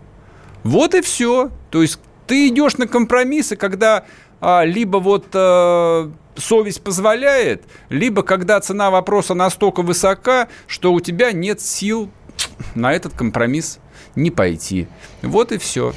Вот 0.63 0.93
и 0.93 1.01
все. 1.01 1.49
То 1.71 1.81
есть 1.81 1.99
ты 2.27 2.49
идешь 2.49 2.77
на 2.77 2.87
компромиссы, 2.87 3.55
когда 3.55 4.05
а, 4.39 4.63
либо 4.63 4.97
вот 4.97 5.25
а, 5.33 6.11
совесть 6.35 6.83
позволяет, 6.83 7.63
либо 7.89 8.21
когда 8.21 8.59
цена 8.59 8.91
вопроса 8.91 9.33
настолько 9.33 9.81
высока, 9.81 10.47
что 10.67 10.93
у 10.93 10.99
тебя 10.99 11.31
нет 11.31 11.59
сил 11.59 12.11
на 12.75 12.93
этот 12.93 13.13
компромисс 13.13 13.79
не 14.15 14.29
пойти. 14.29 14.87
Вот 15.23 15.51
и 15.51 15.57
все. 15.57 15.93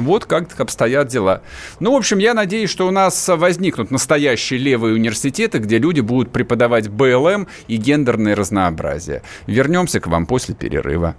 Вот 0.00 0.24
как 0.24 0.58
обстоят 0.58 1.08
дела. 1.08 1.42
Ну, 1.78 1.92
в 1.92 1.96
общем, 1.96 2.18
я 2.18 2.34
надеюсь, 2.34 2.70
что 2.70 2.86
у 2.86 2.90
нас 2.90 3.28
возникнут 3.28 3.90
настоящие 3.90 4.58
левые 4.58 4.94
университеты, 4.94 5.58
где 5.58 5.78
люди 5.78 6.00
будут 6.00 6.32
преподавать 6.32 6.88
БЛМ 6.88 7.46
и 7.68 7.76
гендерное 7.76 8.34
разнообразие. 8.34 9.22
Вернемся 9.46 10.00
к 10.00 10.06
вам 10.06 10.26
после 10.26 10.54
перерыва. 10.54 11.14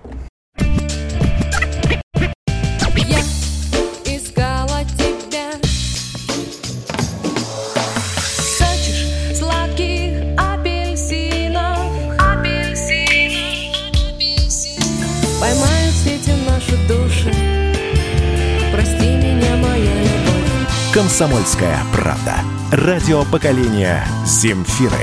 «Комсомольская 21.02 21.80
правда». 21.92 22.36
Радио 22.72 23.26
поколения 23.26 24.06
«Земфиры». 24.24 24.94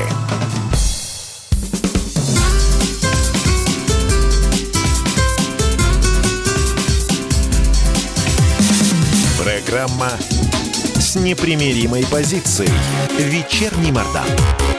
Программа 9.42 10.10
с 11.00 11.16
непримиримой 11.16 12.06
позицией. 12.06 12.70
Вечерний 13.18 13.90
Мордан. 13.90 14.77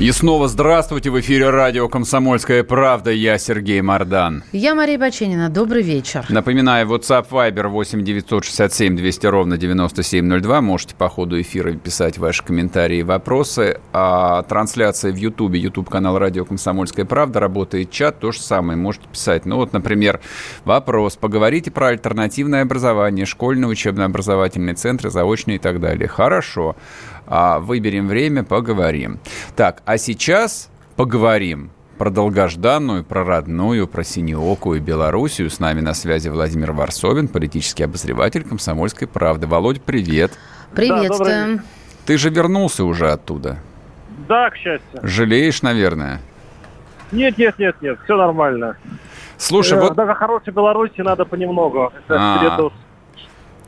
И 0.00 0.12
снова 0.12 0.46
здравствуйте. 0.46 1.10
В 1.10 1.18
эфире 1.18 1.50
радио 1.50 1.88
«Комсомольская 1.88 2.62
правда». 2.62 3.10
Я 3.10 3.36
Сергей 3.36 3.80
Мордан. 3.80 4.44
Я 4.52 4.76
Мария 4.76 4.96
Баченина. 4.96 5.48
Добрый 5.48 5.82
вечер. 5.82 6.24
Напоминаю, 6.28 6.86
WhatsApp 6.86 7.28
Viber 7.28 7.66
8 7.66 8.04
967 8.04 8.96
200 8.96 9.26
ровно 9.26 9.56
9702. 9.56 10.60
Можете 10.60 10.94
по 10.94 11.08
ходу 11.08 11.40
эфира 11.40 11.72
писать 11.72 12.16
ваши 12.16 12.44
комментарии 12.44 12.98
и 12.98 13.02
вопросы. 13.02 13.80
А 13.92 14.44
трансляция 14.44 15.10
в 15.10 15.16
YouTube, 15.16 15.54
YouTube-канал 15.54 16.16
радио 16.16 16.44
«Комсомольская 16.44 17.04
правда». 17.04 17.40
Работает 17.40 17.90
чат, 17.90 18.20
то 18.20 18.30
же 18.30 18.40
самое. 18.40 18.78
Можете 18.78 19.08
писать. 19.08 19.46
Ну 19.46 19.56
вот, 19.56 19.72
например, 19.72 20.20
вопрос. 20.64 21.16
Поговорите 21.16 21.72
про 21.72 21.88
альтернативное 21.88 22.62
образование, 22.62 23.26
школьные 23.26 23.66
учебно-образовательные 23.66 24.76
центры, 24.76 25.10
заочные 25.10 25.56
и 25.56 25.58
так 25.60 25.80
далее. 25.80 26.06
Хорошо. 26.06 26.76
А 27.30 27.58
выберем 27.60 28.08
время, 28.08 28.42
поговорим. 28.42 29.18
Так, 29.54 29.82
а 29.84 29.98
сейчас 29.98 30.70
поговорим 30.96 31.70
про 31.98 32.10
долгожданную, 32.10 33.04
про 33.04 33.22
родную, 33.22 33.86
про 33.86 34.02
синеокую 34.02 34.80
Белоруссию. 34.80 35.50
С 35.50 35.60
нами 35.60 35.80
на 35.80 35.92
связи 35.92 36.28
Владимир 36.28 36.72
Варсовин, 36.72 37.28
политический 37.28 37.82
обозреватель 37.84 38.44
«Комсомольской 38.44 39.06
правды». 39.06 39.46
Володь, 39.46 39.82
привет. 39.82 40.32
Приветствуем. 40.74 41.56
Да, 41.58 41.62
Ты 42.06 42.16
же 42.16 42.30
вернулся 42.30 42.84
уже 42.84 43.10
оттуда. 43.10 43.58
Да, 44.26 44.48
к 44.50 44.56
счастью. 44.56 45.00
Жалеешь, 45.02 45.60
наверное? 45.62 46.20
Нет, 47.12 47.36
нет, 47.36 47.58
нет, 47.58 47.76
нет, 47.82 47.98
все 48.04 48.16
нормально. 48.16 48.76
Слушай, 49.36 49.76
Э, 49.78 49.80
вот... 49.82 49.94
Даже 49.96 50.14
хорошей 50.14 50.52
Беларуси 50.52 51.00
надо 51.00 51.24
понемногу. 51.24 51.92
Это 52.06 52.16
А. 52.18 52.38
передоз. 52.38 52.72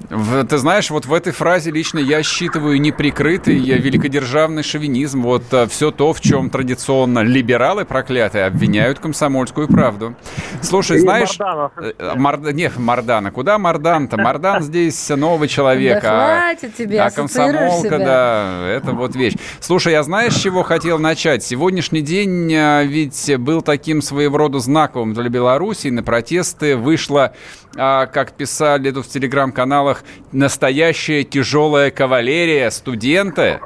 В- 0.08 0.44
Ты 0.44 0.58
знаешь, 0.58 0.90
вот 0.90 1.06
в 1.06 1.12
этой 1.12 1.32
фразе 1.32 1.70
лично 1.70 1.98
я 1.98 2.22
считываю 2.22 2.80
неприкрытый 2.80 3.56
э, 3.58 3.78
великодержавный 3.78 4.62
шовинизм. 4.62 5.22
Вот 5.22 5.44
все 5.68 5.90
то, 5.90 6.12
в 6.12 6.20
чем 6.20 6.50
традиционно 6.50 7.20
либералы 7.20 7.84
проклятые 7.84 8.46
обвиняют 8.46 8.98
комсомольскую 8.98 9.68
правду. 9.68 10.14
Слушай, 10.62 10.96
И 10.96 11.00
знаешь... 11.00 11.38
Мардана. 11.38 11.70
э, 11.98 12.12
Марда... 12.16 12.52
Не, 12.52 12.70
Мардана. 12.76 13.30
Куда 13.30 13.58
Мардан-то? 13.58 14.16
Мардан 14.16 14.62
здесь 14.62 15.08
новый 15.10 15.48
человек. 15.48 16.02
Да 16.02 16.10
а- 16.10 16.40
хватит 16.54 16.76
тебе, 16.76 17.00
а 17.00 17.10
комсомолка, 17.10 17.86
себя. 17.88 17.98
да, 17.98 18.66
это 18.68 18.92
вот 18.92 19.14
вещь. 19.14 19.34
Слушай, 19.60 19.92
я 19.92 20.02
знаешь, 20.02 20.32
с 20.34 20.40
чего 20.40 20.62
хотел 20.62 20.98
начать? 20.98 21.42
Сегодняшний 21.44 22.00
день 22.00 22.50
ведь 22.86 23.30
был 23.38 23.62
таким 23.62 24.02
своего 24.02 24.38
рода 24.38 24.58
знаковым 24.60 25.12
для 25.14 25.28
Беларуси. 25.28 25.88
На 25.88 26.02
протесты 26.02 26.76
вышла, 26.76 27.32
а, 27.76 28.06
как 28.06 28.32
писали 28.32 28.90
тут 28.90 29.06
в 29.06 29.08
телеграм-каналах, 29.10 29.89
настоящая 30.32 31.24
тяжелая 31.24 31.90
кавалерия, 31.90 32.70
студенты. 32.70 33.60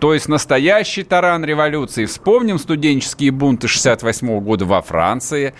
То 0.00 0.12
есть 0.14 0.28
настоящий 0.28 1.02
таран 1.02 1.44
революции. 1.44 2.04
Вспомним 2.04 2.58
студенческие 2.58 3.30
бунты 3.30 3.68
68 3.68 4.40
года 4.40 4.64
во 4.64 4.82
Франции. 4.82 5.54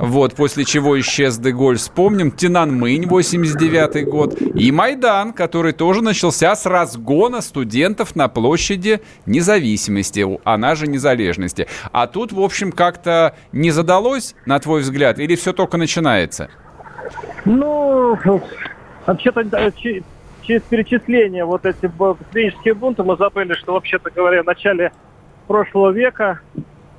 Вот, 0.00 0.34
после 0.34 0.64
чего 0.64 0.98
исчез 0.98 1.36
Деголь. 1.36 1.76
Вспомним 1.76 2.30
Тинанмынь, 2.30 3.06
89 3.06 4.08
год. 4.08 4.40
И 4.40 4.72
Майдан, 4.72 5.34
который 5.34 5.72
тоже 5.72 6.00
начался 6.00 6.56
с 6.56 6.64
разгона 6.64 7.42
студентов 7.42 8.16
на 8.16 8.28
площади 8.28 9.02
независимости, 9.26 10.26
она 10.44 10.74
же 10.74 10.86
незалежности. 10.86 11.66
А 11.92 12.06
тут, 12.06 12.32
в 12.32 12.40
общем, 12.40 12.72
как-то 12.72 13.36
не 13.52 13.70
задалось, 13.72 14.34
на 14.46 14.58
твой 14.58 14.80
взгляд, 14.80 15.18
или 15.18 15.34
все 15.34 15.52
только 15.52 15.76
начинается? 15.76 16.48
Ну, 17.44 18.18
вообще-то 19.10 19.44
через 20.42 20.62
перечисление 20.62 21.44
вот 21.44 21.66
эти 21.66 21.90
студенческие 22.24 22.74
бунты 22.74 23.02
мы 23.02 23.16
забыли, 23.16 23.54
что, 23.54 23.74
вообще-то 23.74 24.10
говоря, 24.10 24.42
в 24.42 24.46
начале 24.46 24.92
прошлого 25.46 25.90
века 25.90 26.40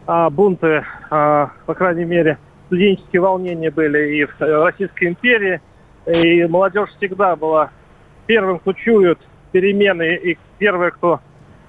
а, 0.05 0.29
бунты, 0.29 0.83
а, 1.09 1.51
по 1.65 1.73
крайней 1.73 2.05
мере, 2.05 2.37
студенческие 2.67 3.21
волнения 3.21 3.71
были 3.71 4.17
и 4.17 4.25
в 4.25 4.41
э, 4.41 4.63
Российской 4.63 5.09
империи, 5.09 5.61
и 6.05 6.45
молодежь 6.47 6.89
всегда 6.97 7.35
была 7.35 7.69
первым, 8.25 8.59
кто 8.59 8.73
чует 8.73 9.19
перемены, 9.51 10.15
и 10.15 10.37
первые, 10.57 10.91
кто 10.91 11.19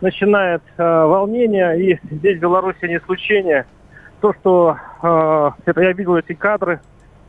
начинает 0.01 0.63
э, 0.77 0.83
волнение, 0.83 1.81
и 1.81 2.01
здесь 2.11 2.39
в 2.39 2.41
Беларуси 2.41 2.85
не 2.85 2.97
исключение. 2.97 3.67
То, 4.21 4.33
что 4.35 4.77
э, 5.03 5.51
это 5.67 5.81
я 5.81 5.93
видел 5.93 6.17
эти 6.17 6.35
кадры, 6.35 6.81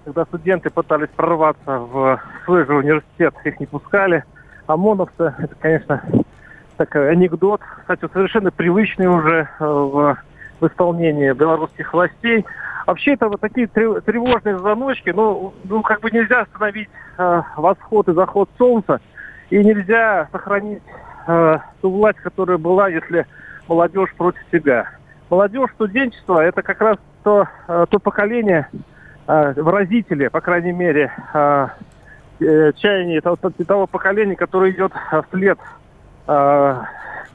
когда 0.04 0.26
студенты 0.26 0.70
пытались 0.70 1.10
прорваться 1.10 1.80
в 1.80 2.20
свой 2.46 2.66
же 2.66 2.76
университет, 2.76 3.34
их 3.44 3.60
не 3.60 3.66
пускали. 3.66 4.24
ОМОНовцы, 4.68 5.34
это, 5.38 5.56
конечно, 5.60 6.02
такой 6.78 7.12
анекдот, 7.12 7.62
кстати, 7.82 8.08
совершенно 8.12 8.52
привычный 8.52 9.08
уже 9.08 9.48
э, 9.60 9.66
в, 9.66 10.18
в 10.60 10.68
исполнении 10.68 11.32
белорусских 11.34 11.94
властей. 11.94 12.46
Вообще 12.86 13.14
это 13.14 13.30
вот 13.30 13.42
такие 13.42 13.68
трев- 13.68 14.02
тревожные 14.02 14.58
звоночки, 14.58 15.10
ну, 15.10 15.54
ну 15.66 15.82
как 15.82 16.02
бы 16.02 16.12
нельзя 16.12 16.42
остановить 16.42 16.90
э, 17.18 17.42
восход 17.58 18.08
и 18.10 18.14
заход 18.14 18.50
солнца, 18.58 19.00
и 19.50 19.58
нельзя 19.58 20.28
сохранить 20.32 20.84
э, 21.28 21.58
ту 21.82 21.92
власть, 21.92 22.20
которая 22.20 22.58
была, 22.58 22.90
если 22.90 23.26
молодежь 23.68 24.14
против 24.18 24.42
тебя. 24.52 24.90
Молодежь, 25.30 25.72
студенчество, 25.76 26.40
это 26.40 26.62
как 26.62 26.82
раз 26.82 26.98
то, 27.24 27.48
э, 27.68 27.86
то 27.90 28.00
поколение, 28.00 28.68
выразители, 29.28 30.28
по 30.28 30.42
крайней 30.42 30.74
мере, 30.74 31.12
э, 31.34 31.68
э, 32.42 32.72
чаяний 32.74 33.22
того, 33.22 33.38
того 33.38 33.88
поколения, 33.88 34.36
которое 34.36 34.72
идет 34.72 34.92
э, 35.12 35.22
вслед 35.30 35.60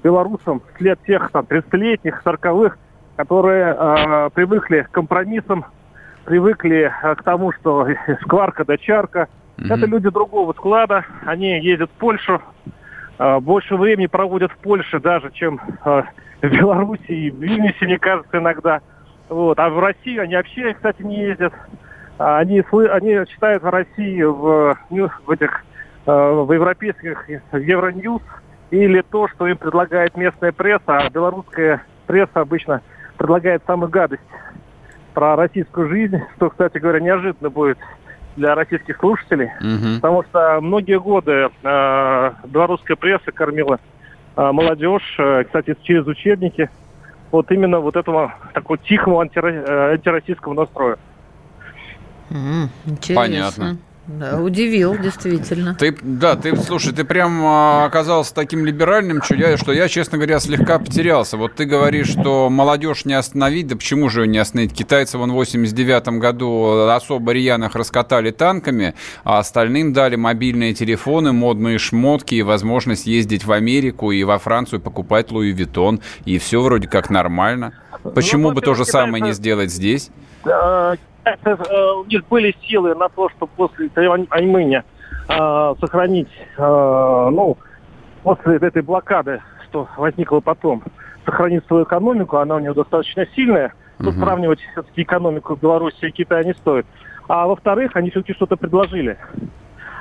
белорусам, 0.03 0.63
вслед 0.75 0.99
тех 1.07 1.31
там 1.31 1.45
30-летних, 1.45 2.23
40-х, 2.25 2.77
которые 3.17 4.31
привыкли 4.31 4.83
к 4.83 4.91
компромиссам, 4.93 5.67
привыкли 6.25 6.91
к 7.03 7.23
тому, 7.23 7.53
что 7.53 7.87
скварка 8.23 8.65
да 8.65 8.79
чарка. 8.79 9.29
Мгм. 9.59 9.73
Это 9.73 9.87
люди 9.87 10.09
другого 10.09 10.55
склада, 10.55 11.05
они 11.27 11.61
ездят 11.61 11.91
в 11.91 11.99
Польшу, 11.99 12.41
больше 13.43 13.77
времени 13.77 14.07
проводят 14.07 14.53
в 14.53 14.57
Польше 14.57 15.01
даже, 15.01 15.31
чем 15.33 15.61
в 15.85 16.07
Беларуси 16.41 17.11
и 17.11 17.31
в 17.31 17.37
Вильнюсе, 17.37 17.85
мне 17.85 17.99
кажется, 17.99 18.39
иногда. 18.39 18.81
Вот. 19.29 19.59
А 19.59 19.69
в 19.69 19.79
Россию 19.79 20.23
они 20.23 20.37
вообще, 20.37 20.75
кстати, 20.75 21.03
не 21.03 21.21
ездят. 21.21 21.53
А 22.19 22.39
Они, 22.39 22.63
они 22.73 23.27
читают 23.27 23.63
в 23.63 23.69
России 23.71 24.23
в, 24.23 24.77
ну, 24.91 25.09
в 25.27 25.31
этих 25.31 25.65
э, 26.07 26.11
в 26.11 26.53
европейских 26.53 27.29
Евроньюз 27.53 28.23
или 28.71 29.03
то, 29.03 29.29
что 29.29 29.47
им 29.47 29.57
предлагает 29.57 30.17
местная 30.17 30.53
пресса, 30.53 30.83
а 30.87 31.11
белорусская 31.11 31.83
пресса 32.07 32.41
обычно 32.41 32.83
предлагает 33.17 33.63
самую 33.67 33.89
гадость 33.91 34.23
про 35.15 35.37
российскую 35.37 35.89
жизнь, 35.89 36.21
что, 36.37 36.51
кстати 36.51 36.79
говоря, 36.79 37.01
неожиданно 37.01 37.51
будет 37.51 37.79
для 38.37 38.55
российских 38.55 38.99
слушателей, 38.99 39.51
Мгм. 39.61 39.97
потому 40.01 40.23
что 40.25 40.61
многие 40.61 40.99
годы 41.01 41.51
э, 41.63 42.31
белорусская 42.47 42.97
пресса 42.97 43.33
кормила 43.33 43.79
э, 44.37 44.53
молодежь, 44.53 45.17
э, 45.19 45.45
кстати, 45.45 45.77
через 45.83 46.07
учебники, 46.07 46.69
вот 47.31 47.51
именно 47.51 47.81
вот 47.81 47.97
этого 47.97 48.35
такого 48.55 48.79
тихого 48.79 49.23
антиро- 49.25 49.51
э, 49.67 49.93
антироссийского 49.95 50.55
настроя. 50.55 50.97
М, 52.31 52.69
Интересно. 52.87 53.23
Понятно. 53.23 53.79
Да, 54.09 54.41
удивил, 54.41 54.97
действительно. 54.97 55.75
Ты, 55.75 55.95
да, 56.01 56.35
ты, 56.35 56.57
слушай, 56.57 56.95
ты 56.95 57.05
прям 57.05 57.45
а, 57.45 57.85
оказался 57.85 58.35
таким 58.35 58.65
либеральным, 58.65 59.23
что 59.23 59.35
я, 59.35 59.59
что 59.59 59.71
я, 59.73 59.87
честно 59.87 60.17
говоря, 60.17 60.41
слегка 60.41 60.79
потерялся. 60.79 61.37
Вот 61.37 61.55
ты 61.57 61.67
говоришь, 61.67 62.09
что 62.09 62.49
молодежь 62.49 63.05
не 63.05 63.13
остановить, 63.13 63.67
да 63.67 63.77
почему 63.77 64.09
же 64.09 64.23
ее 64.23 64.27
не 64.29 64.39
остановить? 64.39 64.73
Китайцы 64.73 65.19
вон 65.19 65.33
в 65.33 65.35
89 65.35 66.09
году 66.21 66.89
особо 66.89 67.33
рьяных 67.33 67.75
раскатали 67.75 68.31
танками, 68.31 68.95
а 69.25 69.41
остальным 69.41 69.93
дали 69.93 70.17
мобильные 70.17 70.73
телефоны, 70.73 71.33
модные 71.33 71.77
шмотки 71.77 72.35
и 72.35 72.43
возможность 72.43 73.07
ездить 73.07 73.45
в 73.45 73.53
Америку 73.53 74.11
и 74.11 74.25
во 74.25 74.39
Францию 74.39 74.81
покупать 74.81 75.31
Луи 75.31 75.53
Виттон, 75.53 76.01
и 76.25 76.39
все 76.39 76.63
вроде 76.63 76.89
как 76.89 77.11
нормально. 77.11 77.75
Почему 78.15 78.49
Ну, 78.49 78.55
бы 78.55 78.63
то 78.63 78.73
же 78.73 78.87
самое 78.87 79.23
не 79.23 79.33
сделать 79.33 79.71
здесь? 79.71 80.09
Э, 81.45 81.93
у 81.93 82.05
них 82.05 82.27
были 82.29 82.55
силы 82.63 82.95
на 82.95 83.09
то, 83.09 83.29
чтобы 83.31 83.53
после 83.57 83.89
Тайвань-Аймыня 83.89 84.85
э, 85.29 85.75
сохранить, 85.81 86.29
э, 86.57 87.29
ну, 87.33 87.57
после 88.23 88.57
этой 88.57 88.83
блокады, 88.83 89.41
что 89.69 89.89
возникло 89.97 90.41
потом, 90.41 90.83
сохранить 91.25 91.67
свою 91.67 91.85
экономику, 91.85 92.37
она 92.39 92.57
у 92.57 92.59
них 92.59 92.75
достаточно 92.75 93.27
сильная. 93.35 93.73
Тут 93.99 94.15
Мгм. 94.15 94.25
сравнивать 94.25 94.61
все-таки 94.73 95.03
экономику 95.03 95.57
Беларуси 95.57 96.07
и 96.07 96.11
Китая 96.11 96.45
не 96.45 96.55
стоит. 96.55 96.87
А 97.29 97.47
во-вторых, 97.47 97.97
они 97.97 98.11
все-таки 98.11 98.33
что-то 98.35 98.57
предложили. 98.57 99.19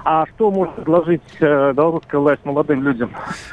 А 0.10 0.26
что 0.34 0.52
может 0.52 0.74
предложить 0.76 1.22
э, 1.42 1.74
белорусская 1.74 2.22
власть 2.22 2.40
молодым 2.46 2.82
людям? 2.82 3.12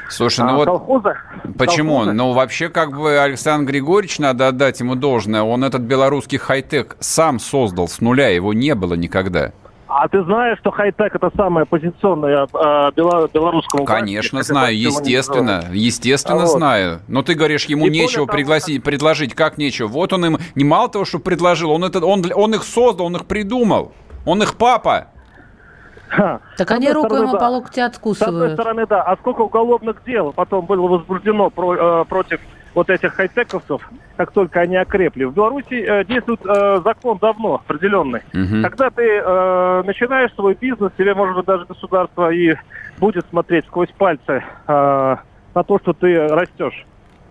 Слушай, 0.09 0.45
ну 0.45 0.51
А, 0.51 0.55
вот 0.55 0.65
колхозы? 0.65 1.17
Почему? 1.57 1.95
Колхозы? 1.95 2.13
Ну, 2.13 2.31
вообще, 2.31 2.69
как 2.69 2.97
бы 2.97 3.19
Александр 3.19 3.69
Григорьевич, 3.73 4.19
надо 4.19 4.47
отдать 4.47 4.79
ему 4.79 4.95
должное, 4.95 5.41
он 5.43 5.65
этот 5.65 5.81
белорусский 5.81 6.37
хай-тек 6.37 6.95
сам 7.01 7.39
создал 7.39 7.89
с 7.89 7.99
нуля, 7.99 8.29
его 8.29 8.53
не 8.53 8.73
было 8.73 8.93
никогда. 8.93 9.51
А 9.89 10.07
ты 10.07 10.23
знаешь, 10.23 10.57
что 10.59 10.71
хай-тек 10.71 11.13
это 11.13 11.29
самое 11.35 11.63
оппозиционное 11.63 12.45
э, 12.45 12.47
бело- 12.95 13.29
белорусскому 13.33 13.83
власти, 13.83 13.99
Конечно, 13.99 14.39
как 14.39 14.45
это 14.45 14.53
знаю, 14.53 14.79
естественно, 14.79 15.65
естественно 15.73 16.43
А 16.43 16.45
вот. 16.45 16.51
знаю. 16.51 16.99
Но 17.09 17.21
ты 17.21 17.33
говоришь, 17.33 17.65
ему 17.65 17.87
И 17.87 17.89
нечего 17.89 18.27
того, 18.27 18.37
пригласить, 18.37 18.81
предложить, 18.81 19.35
как 19.35 19.57
нечего. 19.57 19.87
Вот 19.87 20.13
он 20.13 20.25
им, 20.25 20.37
не 20.55 20.63
мало 20.63 20.87
того, 20.87 21.03
что 21.03 21.19
предложил, 21.19 21.71
он, 21.71 21.83
это, 21.83 21.99
он, 22.05 22.23
он 22.33 22.55
их 22.55 22.63
создал, 22.63 23.07
он 23.07 23.17
их 23.17 23.25
придумал. 23.25 23.91
Он 24.25 24.41
их 24.41 24.55
папа. 24.55 25.07
Так 26.09 26.71
они 26.71 26.91
руку 26.91 27.07
стороны, 27.07 27.23
ему 27.23 27.33
да. 27.33 27.39
по 27.39 27.45
локте 27.45 27.81
С 27.81 27.85
одной 27.85 27.87
откусывают. 27.87 28.53
стороны, 28.53 28.85
да. 28.87 29.01
А 29.01 29.15
сколько 29.17 29.41
уголовных 29.41 30.03
дел 30.05 30.31
потом 30.33 30.65
было 30.65 30.87
возбуждено 30.87 31.49
про- 31.49 32.01
э, 32.01 32.05
против 32.05 32.39
вот 32.73 32.89
этих 32.89 33.13
хай-тековцев, 33.13 33.81
как 34.17 34.31
только 34.31 34.59
они 34.59 34.75
окрепли. 34.75 35.23
В 35.23 35.33
Беларуси 35.33 35.81
э, 35.87 36.03
действует 36.05 36.41
э, 36.45 36.81
закон 36.83 37.17
давно 37.19 37.55
определенный. 37.55 38.21
Мгм. 38.33 38.63
Когда 38.63 38.89
ты 38.89 39.03
э, 39.07 39.83
начинаешь 39.85 40.33
свой 40.35 40.55
бизнес, 40.55 40.91
тебе, 40.97 41.13
может 41.15 41.35
быть, 41.37 41.45
даже 41.45 41.65
государство 41.65 42.29
и 42.31 42.55
будет 42.97 43.25
смотреть 43.29 43.65
сквозь 43.65 43.89
пальцы 43.97 44.43
э, 44.67 45.15
на 45.55 45.63
то, 45.63 45.79
что 45.79 45.93
ты 45.93 46.27
растешь. 46.27 46.85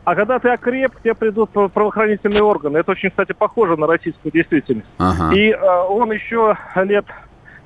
А 0.04 0.14
когда 0.14 0.38
ты 0.38 0.50
окреп, 0.50 0.96
к 0.96 1.00
тебе 1.00 1.14
придут 1.14 1.48
прав- 1.50 1.72
правоохранительные 1.72 2.42
органы. 2.42 2.76
Это 2.78 2.92
очень, 2.92 3.08
кстати, 3.08 3.32
похоже 3.32 3.76
на 3.76 3.86
российскую 3.86 4.32
действительность. 4.32 4.86
Ага. 4.98 5.34
И 5.34 5.50
э, 5.50 5.56
он 5.88 6.10
еще 6.12 6.56
лет 6.76 7.04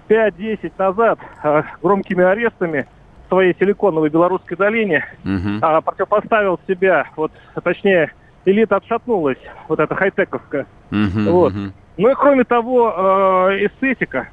5-10 0.09 0.73
назад 0.79 1.19
э, 1.43 1.63
громкими 1.83 2.25
арестами 2.25 2.87
своей 3.29 3.55
силиконовой 3.59 4.09
белорусской 4.09 4.57
долине, 4.57 5.05
угу. 5.25 5.59
а, 5.61 5.81
противопоставил 5.81 6.59
себя, 6.67 7.07
вот, 7.15 7.31
точнее, 7.63 8.13
элита 8.45 8.77
отшатнулась, 8.77 9.39
вот 9.69 9.79
эта 9.81 9.95
хай-тековская. 9.95 10.67
Угу, 10.91 11.31
вот. 11.31 11.53
Угу. 11.53 11.73
Ну 11.99 12.11
и 12.11 12.15
кроме 12.15 12.45
того, 12.45 13.49
э, 13.51 13.67
эстетика. 13.67 14.29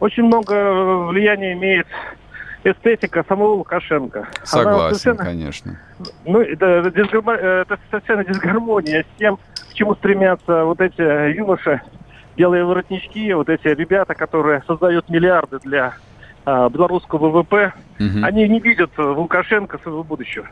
Очень 0.00 0.24
много 0.24 1.06
влияния 1.06 1.52
имеет 1.52 1.86
эстетика 2.64 3.24
самого 3.28 3.54
Лукашенко. 3.54 4.26
Согласен, 4.42 5.16
конечно. 5.16 5.78
Ну, 6.24 6.40
это, 6.40 6.66
это 6.66 7.78
совершенно 7.90 8.24
дисгармония 8.24 9.02
с 9.04 9.18
тем, 9.18 9.36
к 9.36 9.74
чему 9.74 9.94
стремятся 9.94 10.64
вот 10.64 10.80
эти 10.80 11.34
юноши, 11.36 11.80
белые 12.36 12.64
воротнички, 12.64 13.32
вот 13.32 13.48
эти 13.48 13.68
ребята, 13.68 14.14
которые 14.14 14.62
создают 14.66 15.08
миллиарды 15.08 15.58
для 15.60 15.94
э, 16.46 16.68
белорусского 16.70 17.28
ВВП, 17.30 17.72
угу. 17.98 18.18
они 18.22 18.48
не 18.48 18.60
видят 18.60 18.90
в 18.96 19.18
Лукашенко 19.18 19.78
своего 19.78 20.02
будущего. 20.02 20.46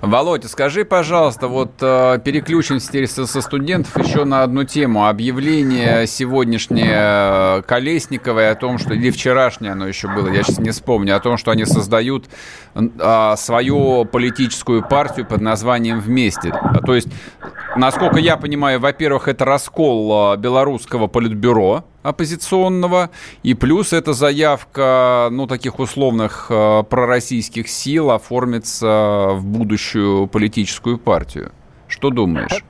Володя, 0.00 0.48
скажи, 0.48 0.84
пожалуйста, 0.84 1.48
вот 1.48 1.72
э, 1.80 2.18
переключимся 2.24 2.88
теперь 2.88 3.06
со, 3.06 3.26
со 3.26 3.40
студентов 3.40 3.96
еще 3.96 4.24
на 4.24 4.42
одну 4.42 4.64
тему. 4.64 5.06
Объявление 5.06 6.06
сегодняшнее 6.06 6.92
э, 6.92 7.62
Колесниковой 7.62 8.50
о 8.50 8.54
том, 8.54 8.78
что, 8.78 8.94
или 8.94 9.10
вчерашнее 9.10 9.72
оно 9.72 9.86
еще 9.86 10.08
было, 10.08 10.28
я 10.28 10.42
сейчас 10.42 10.58
не 10.58 10.70
вспомню, 10.70 11.16
о 11.16 11.20
том, 11.20 11.36
что 11.36 11.50
они 11.50 11.64
создают 11.64 12.26
э, 12.74 13.34
свою 13.36 14.04
политическую 14.04 14.82
партию 14.86 15.26
под 15.26 15.40
названием 15.40 16.00
«Вместе». 16.00 16.52
То 16.84 16.94
есть, 16.94 17.08
насколько 17.76 18.18
я 18.18 18.36
понимаю, 18.36 18.80
во-первых, 18.80 19.28
это 19.28 19.44
раскол 19.44 20.34
э, 20.34 20.36
белорусского 20.36 21.06
политбюро, 21.06 21.84
оппозиционного, 22.02 23.10
и 23.42 23.54
плюс 23.54 23.92
эта 23.92 24.12
заявка, 24.12 25.28
ну, 25.30 25.46
таких 25.46 25.78
условных 25.78 26.46
э, 26.50 26.82
пророссийских 26.88 27.68
сил 27.68 28.10
оформится 28.10 29.30
в 29.32 29.44
будущую 29.44 30.26
политическую 30.26 30.98
партию. 30.98 31.52
Что 31.88 32.10
думаешь? 32.10 32.64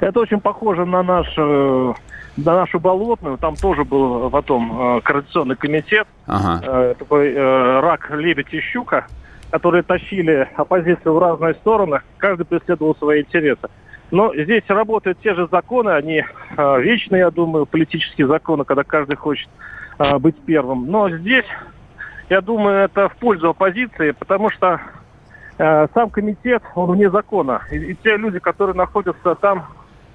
Это 0.00 0.20
очень 0.20 0.40
похоже 0.40 0.86
на 0.86 1.02
наш 1.02 1.26
э, 1.36 1.94
на 2.36 2.54
нашу 2.54 2.80
болотную, 2.80 3.36
там 3.36 3.56
тоже 3.56 3.84
был 3.84 4.30
потом 4.30 4.96
э, 4.96 5.00
координационный 5.02 5.56
комитет, 5.56 6.06
ага. 6.26 6.62
э, 6.64 6.94
такой 6.98 7.34
рак, 7.34 8.10
лебедь 8.10 8.52
и 8.52 8.60
щука, 8.60 9.06
которые 9.50 9.82
тащили 9.82 10.48
оппозицию 10.56 11.14
в 11.14 11.18
разные 11.18 11.54
стороны, 11.54 12.00
каждый 12.16 12.44
преследовал 12.46 12.94
свои 12.96 13.22
интересы. 13.22 13.68
Но 14.10 14.34
здесь 14.34 14.64
работают 14.68 15.20
те 15.20 15.34
же 15.34 15.48
законы, 15.50 15.90
они 15.90 16.24
э, 16.56 16.80
вечные, 16.80 17.20
я 17.20 17.30
думаю, 17.30 17.66
политические 17.66 18.26
законы, 18.26 18.64
когда 18.64 18.82
каждый 18.82 19.16
хочет 19.16 19.48
э, 19.98 20.18
быть 20.18 20.36
первым. 20.46 20.86
Но 20.90 21.10
здесь, 21.10 21.44
я 22.30 22.40
думаю, 22.40 22.84
это 22.84 23.08
в 23.10 23.16
пользу 23.16 23.50
оппозиции, 23.50 24.12
потому 24.12 24.50
что 24.50 24.80
э, 25.58 25.88
сам 25.92 26.08
комитет, 26.08 26.62
он 26.74 26.92
вне 26.92 27.10
закона. 27.10 27.62
И, 27.70 27.76
и 27.76 27.94
те 27.94 28.16
люди, 28.16 28.38
которые 28.38 28.74
находятся 28.74 29.34
там, 29.34 29.66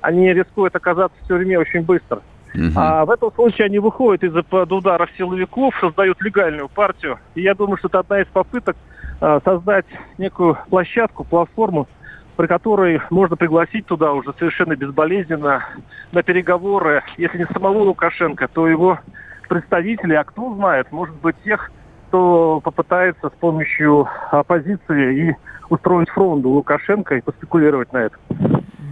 они 0.01 0.33
рискуют 0.33 0.75
оказаться 0.75 1.17
в 1.23 1.27
тюрьме 1.27 1.59
очень 1.59 1.81
быстро. 1.81 2.21
Uh-huh. 2.55 2.71
А 2.75 3.05
в 3.05 3.09
этом 3.09 3.31
случае 3.33 3.65
они 3.65 3.79
выходят 3.79 4.23
из-под 4.23 4.71
ударов 4.71 5.09
силовиков, 5.17 5.73
создают 5.79 6.21
легальную 6.21 6.69
партию. 6.69 7.19
И 7.35 7.41
я 7.41 7.55
думаю, 7.55 7.77
что 7.77 7.87
это 7.87 7.99
одна 7.99 8.21
из 8.21 8.27
попыток 8.27 8.75
э, 9.21 9.39
создать 9.43 9.85
некую 10.17 10.57
площадку, 10.69 11.23
платформу, 11.23 11.87
при 12.35 12.47
которой 12.47 13.01
можно 13.09 13.35
пригласить 13.35 13.85
туда 13.85 14.13
уже 14.13 14.33
совершенно 14.37 14.75
безболезненно 14.75 15.65
на 16.11 16.23
переговоры, 16.23 17.03
если 17.17 17.37
не 17.39 17.45
самого 17.45 17.79
Лукашенко, 17.83 18.47
то 18.47 18.67
его 18.67 18.99
представителей, 19.47 20.15
а 20.15 20.23
кто 20.23 20.55
знает, 20.55 20.91
может 20.91 21.15
быть, 21.15 21.35
тех, 21.43 21.71
кто 22.07 22.61
попытается 22.63 23.29
с 23.29 23.39
помощью 23.39 24.07
оппозиции 24.31 25.29
и 25.29 25.35
устроить 25.69 26.09
фронт 26.09 26.45
Лукашенко 26.45 27.15
и 27.15 27.21
поспекулировать 27.21 27.91
на 27.93 27.97
этом. 27.97 28.19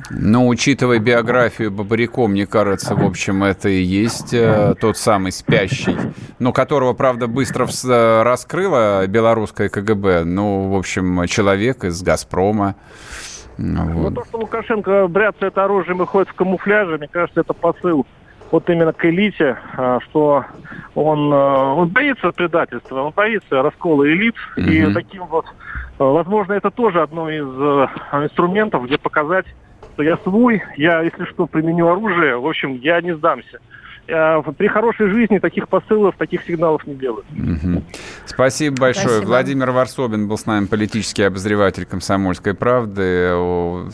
Но 0.10 0.48
учитывая 0.48 1.00
биографию 1.00 1.72
Бабаряко, 1.72 2.28
мне 2.28 2.46
кажется, 2.46 2.96
в 2.96 3.06
общем, 3.06 3.44
это 3.44 3.70
и 3.70 3.82
есть 3.82 4.34
э, 4.34 4.74
тот 4.80 4.98
самый 4.98 5.32
спящий, 5.32 5.96
но 6.40 6.52
которого, 6.52 6.94
правда, 6.94 7.28
быстро 7.28 7.66
э, 7.66 8.24
раскрыла 8.24 9.06
белорусская 9.08 9.70
КГБ. 9.70 10.24
Ну, 10.26 10.70
в 10.70 10.76
общем, 10.76 11.26
человек 11.28 11.84
из 11.84 12.02
«Газпрома». 12.02 12.76
Ну, 13.58 13.84
вот. 13.94 14.10
Ну, 14.10 14.16
то, 14.16 14.26
что 14.26 14.38
Лукашенко 14.40 15.08
бряцает 15.08 15.58
оружием 15.58 16.02
и 16.02 16.06
ходит 16.06 16.30
в 16.30 16.34
камуфляже, 16.34 16.98
мне 16.98 17.08
кажется, 17.08 17.42
это 17.42 17.54
посыл 17.54 18.06
вот 18.52 18.70
именно 18.70 18.92
к 18.94 19.06
элите, 19.06 19.58
а, 19.78 20.00
что 20.02 20.46
он, 20.94 21.32
а, 21.34 21.74
он 21.74 21.88
боится 21.88 22.32
предательства, 22.32 23.02
он 23.04 23.14
боится 23.16 23.62
раскола 23.62 24.08
элит. 24.08 24.36
Mm-hmm. 24.58 24.70
И 24.72 24.94
таким 24.94 25.26
вот, 25.26 25.46
а, 25.98 26.04
возможно, 26.04 26.54
это 26.54 26.70
тоже 26.70 27.02
одно 27.02 27.30
из 27.30 27.46
инструментов, 28.12 28.86
где 28.86 28.98
показать, 28.98 29.46
что 29.94 30.04
я 30.04 30.18
свой, 30.18 30.62
я, 30.76 31.02
если 31.02 31.24
что, 31.26 31.48
применю 31.48 31.88
оружие, 31.88 32.38
в 32.38 32.46
общем, 32.46 32.74
я 32.76 33.02
не 33.02 33.16
сдамся. 33.16 33.60
А, 34.12 34.42
при 34.42 34.68
хорошей 34.68 35.10
жизни 35.10 35.40
таких 35.40 35.70
посылов, 35.70 36.16
таких 36.18 36.44
сигналов 36.44 36.86
не 36.86 36.96
делают. 36.96 37.26
Угу. 37.32 37.84
Спасибо 38.26 38.76
большое. 38.78 39.08
Спасибо. 39.08 39.28
Владимир 39.28 39.72
Варсобин 39.72 40.28
был 40.28 40.38
с 40.38 40.46
нами, 40.46 40.66
политический 40.66 41.24
обозреватель 41.24 41.86
«Комсомольской 41.86 42.54
правды». 42.54 43.32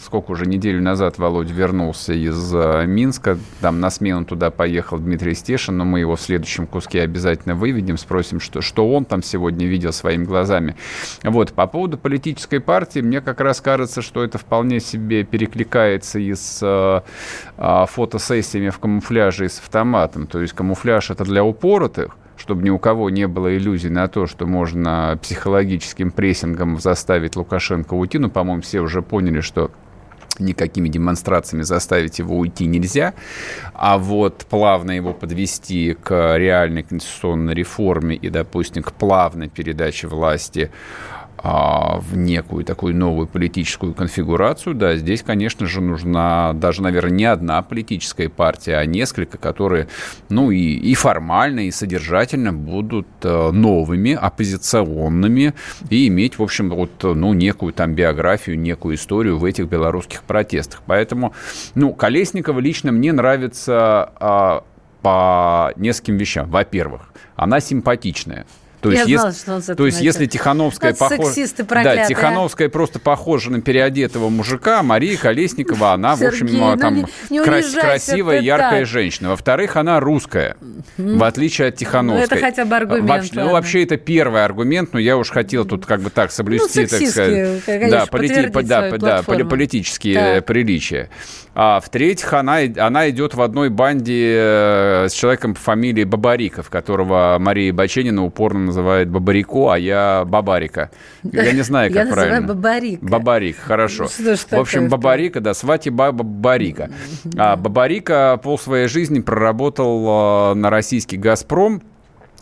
Сколько 0.03 0.31
уже 0.31 0.45
неделю 0.45 0.81
назад 0.81 1.17
Володь 1.17 1.51
вернулся 1.51 2.13
из 2.13 2.51
а, 2.53 2.85
Минска. 2.85 3.37
Там 3.61 3.79
на 3.79 3.89
смену 3.89 4.25
туда 4.25 4.49
поехал 4.49 4.97
Дмитрий 4.97 5.35
Стешин, 5.35 5.77
но 5.77 5.85
мы 5.85 5.99
его 5.99 6.15
в 6.15 6.21
следующем 6.21 6.65
куске 6.65 7.01
обязательно 7.01 7.53
выведем, 7.55 7.97
спросим, 7.97 8.39
что, 8.39 8.61
что 8.61 8.91
он 8.91 9.05
там 9.05 9.21
сегодня 9.21 9.67
видел 9.67 9.93
своими 9.93 10.23
глазами. 10.23 10.75
Вот, 11.23 11.53
по 11.53 11.67
поводу 11.67 11.97
политической 11.97 12.59
партии, 12.59 12.99
мне 12.99 13.21
как 13.21 13.39
раз 13.41 13.61
кажется, 13.61 14.01
что 14.01 14.23
это 14.23 14.37
вполне 14.37 14.79
себе 14.79 15.23
перекликается 15.23 16.17
и 16.19 16.33
с 16.33 16.59
э, 16.61 17.85
фотосессиями 17.87 18.69
в 18.69 18.79
камуфляже 18.79 19.45
и 19.45 19.49
с 19.49 19.59
автоматом 19.59 20.06
автоматом. 20.07 20.27
То 20.27 20.41
есть 20.41 20.53
камуфляж 20.53 21.11
это 21.11 21.23
для 21.23 21.43
упоротых, 21.43 22.17
чтобы 22.37 22.63
ни 22.63 22.69
у 22.69 22.79
кого 22.79 23.09
не 23.09 23.27
было 23.27 23.55
иллюзий 23.55 23.89
на 23.89 24.07
то, 24.07 24.25
что 24.25 24.45
можно 24.45 25.17
психологическим 25.21 26.11
прессингом 26.11 26.79
заставить 26.79 27.35
Лукашенко 27.35 27.93
уйти. 27.93 28.17
Ну, 28.17 28.29
по-моему, 28.29 28.61
все 28.61 28.79
уже 28.79 29.01
поняли, 29.01 29.41
что 29.41 29.71
никакими 30.39 30.87
демонстрациями 30.87 31.63
заставить 31.63 32.19
его 32.19 32.37
уйти 32.37 32.67
нельзя, 32.67 33.15
а 33.73 33.97
вот 33.97 34.45
плавно 34.47 34.91
его 34.91 35.11
подвести 35.11 35.95
к 35.95 36.37
реальной 36.37 36.83
конституционной 36.83 37.55
реформе 37.55 38.15
и, 38.15 38.29
допустим, 38.29 38.83
к 38.83 38.91
плавной 38.93 39.49
передаче 39.49 40.07
власти 40.07 40.69
в 41.47 42.17
некую 42.17 42.65
такую 42.65 42.95
новую 42.95 43.27
политическую 43.27 43.93
конфигурацию, 43.93 44.75
да, 44.75 44.97
здесь, 44.97 45.23
конечно 45.23 45.65
же, 45.65 45.79
нужна 45.79 46.51
даже, 46.53 46.81
наверное, 46.81 47.11
не 47.11 47.25
одна 47.25 47.61
политическая 47.61 48.27
партия, 48.27 48.75
а 48.75 48.85
несколько, 48.85 49.37
которые, 49.37 49.87
ну, 50.29 50.51
и, 50.51 50.57
и 50.57 50.93
формально, 50.93 51.67
и 51.67 51.71
содержательно 51.71 52.51
будут 52.51 53.07
э, 53.23 53.51
новыми, 53.51 54.13
оппозиционными 54.13 55.53
и 55.89 56.07
иметь, 56.09 56.37
в 56.37 56.43
общем, 56.43 56.69
вот, 56.69 56.91
ну, 57.03 57.33
некую 57.33 57.71
там 57.71 57.93
биографию, 57.93 58.59
некую 58.59 58.95
историю 58.95 59.37
в 59.37 59.45
этих 59.45 59.67
белорусских 59.67 60.23
протестах. 60.23 60.81
Поэтому, 60.85 61.33
ну, 61.75 61.93
Колесникова 61.93 62.59
лично 62.59 62.91
мне 62.91 63.13
нравится 63.13 64.11
а, 64.19 64.63
по 65.01 65.71
нескольким 65.77 66.17
вещам. 66.17 66.49
Во-первых, 66.49 67.13
она 67.35 67.61
симпатичная. 67.61 68.45
То 68.81 68.91
есть, 68.91 69.07
Я 69.07 69.17
знала, 69.17 69.29
если, 69.29 69.41
что 69.41 69.53
он 69.55 69.61
с 69.63 69.75
то 69.75 69.85
есть 69.85 70.01
если 70.01 70.25
Тихановская 70.27 70.93
похожа... 70.93 71.33
Да, 71.83 72.05
Тихановская 72.05 72.69
просто 72.69 72.99
похожа 72.99 73.51
на 73.51 73.61
переодетого 73.61 74.29
мужика, 74.29 74.83
Мария 74.83 75.17
Колесникова, 75.17 75.93
она, 75.93 76.15
Сергей, 76.15 76.29
в 76.29 76.43
общем, 76.43 76.59
ну, 76.59 76.77
там 76.77 76.95
не, 76.95 77.05
не 77.29 77.43
крас- 77.43 77.73
красивая, 77.73 78.39
яркая 78.39 78.81
так. 78.81 78.87
женщина. 78.87 79.29
Во-вторых, 79.29 79.77
она 79.77 79.99
русская, 79.99 80.57
в 80.97 81.23
отличие 81.23 81.69
от 81.69 81.75
Тихановской. 81.75 82.19
Ну, 82.19 82.25
это 82.25 82.37
хотя 82.37 82.65
бы 82.65 82.75
аргумент. 82.75 83.09
Вообще, 83.09 83.31
ну, 83.33 83.51
вообще, 83.51 83.83
это 83.83 83.97
первый 83.97 84.45
аргумент, 84.45 84.93
но 84.93 84.99
я 84.99 85.17
уж 85.17 85.31
хотел 85.31 85.65
тут 85.65 85.85
как 85.85 86.01
бы 86.01 86.09
так 86.09 86.31
соблюсти, 86.31 86.81
ну, 86.81 86.87
так 86.87 87.07
сказать, 87.07 87.63
конечно, 87.65 87.89
да, 87.89 88.05
полити- 88.05 88.63
да, 88.63 89.21
да, 89.23 89.23
политические 89.23 90.35
да. 90.35 90.41
приличия. 90.41 91.09
А 91.59 91.79
в-третьих, 91.79 92.31
она, 92.33 92.59
она 92.77 93.09
идет 93.09 93.33
в 93.33 93.41
одной 93.41 93.69
банде 93.69 94.35
э, 94.37 95.07
с 95.09 95.13
человеком 95.13 95.55
по 95.55 95.59
фамилии 95.59 96.03
Бабариков, 96.03 96.69
которого 96.69 97.37
Мария 97.39 97.73
Баченина 97.73 98.23
упорно 98.23 98.66
называет 98.67 99.09
Бабарико, 99.09 99.71
а 99.71 99.77
я 99.77 100.23
Бабарика. 100.25 100.91
Я 101.23 101.51
не 101.51 101.63
знаю, 101.63 101.91
как 101.93 102.07
я 102.07 102.13
правильно. 102.13 102.35
Я 102.35 102.41
Бабарик. 102.41 103.01
Бабарик, 103.01 103.57
хорошо. 103.57 104.07
Ну, 104.19 104.35
в 104.35 104.59
общем, 104.59 104.89
Бабарика, 104.89 105.41
да, 105.41 105.53
Свати 105.53 105.89
Баба 105.89 106.23
Бабарика. 106.23 106.91
А 107.35 107.55
Бабарика 107.55 108.39
пол 108.43 108.59
своей 108.59 108.87
жизни 108.87 109.19
проработал 109.19 110.51
э, 110.51 110.53
на 110.55 110.69
российский 110.69 111.17
«Газпром», 111.17 111.81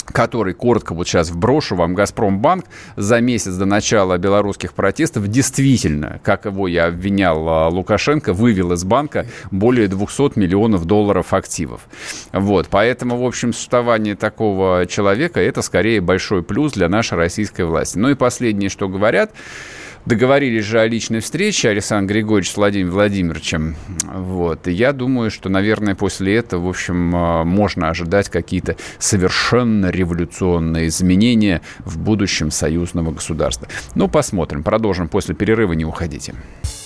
который, 0.05 0.53
коротко 0.53 0.93
вот 0.93 1.07
сейчас 1.07 1.29
вброшу 1.29 1.75
вам, 1.75 1.95
Газпромбанк 1.95 2.65
за 2.95 3.19
месяц 3.21 3.55
до 3.55 3.65
начала 3.65 4.17
белорусских 4.17 4.73
протестов 4.73 5.27
действительно, 5.27 6.19
как 6.23 6.45
его 6.45 6.67
я 6.67 6.87
обвинял 6.87 7.47
а, 7.47 7.67
Лукашенко, 7.69 8.33
вывел 8.33 8.73
из 8.73 8.83
банка 8.83 9.25
более 9.51 9.87
200 9.87 10.37
миллионов 10.37 10.85
долларов 10.85 11.33
активов. 11.33 11.81
Вот, 12.31 12.67
поэтому, 12.69 13.17
в 13.17 13.25
общем, 13.25 13.53
существование 13.53 14.15
такого 14.15 14.85
человека– 14.85 15.39
это 15.41 15.61
скорее 15.61 16.01
большой 16.01 16.43
плюс 16.43 16.73
для 16.73 16.89
нашей 16.89 17.17
российской 17.17 17.63
власти. 17.63 17.97
Ну 17.97 18.09
и 18.09 18.15
последнее, 18.15 18.69
что 18.69 18.87
говорят– 18.87 19.31
Договорились 20.05 20.65
же 20.65 20.79
о 20.79 20.87
личной 20.87 21.19
встрече 21.19 21.69
Александр 21.69 22.13
Григорьевич 22.13 22.51
с 22.51 22.57
Владимиром 22.57 22.91
Владимировичем. 22.91 23.75
Вот. 24.03 24.67
И 24.67 24.71
я 24.71 24.93
думаю, 24.93 25.31
что, 25.31 25.49
наверное, 25.49 25.95
после 25.95 26.35
этого, 26.35 26.67
в 26.67 26.69
общем, 26.69 27.15
а, 27.15 27.43
можно 27.43 27.89
ожидать 27.89 28.29
какие-то 28.29 28.77
совершенно 28.99 29.89
революционные 29.89 30.89
изменения 30.89 31.61
в 31.79 31.97
будущем 31.97 32.51
союзного 32.51 33.11
государства. 33.11 33.67
Ну, 33.95 34.07
посмотрим. 34.07 34.61
Продолжим 34.61 35.07
после 35.07 35.33
перерыва. 35.33 35.73
Не 35.73 35.85
уходите. 35.85 36.35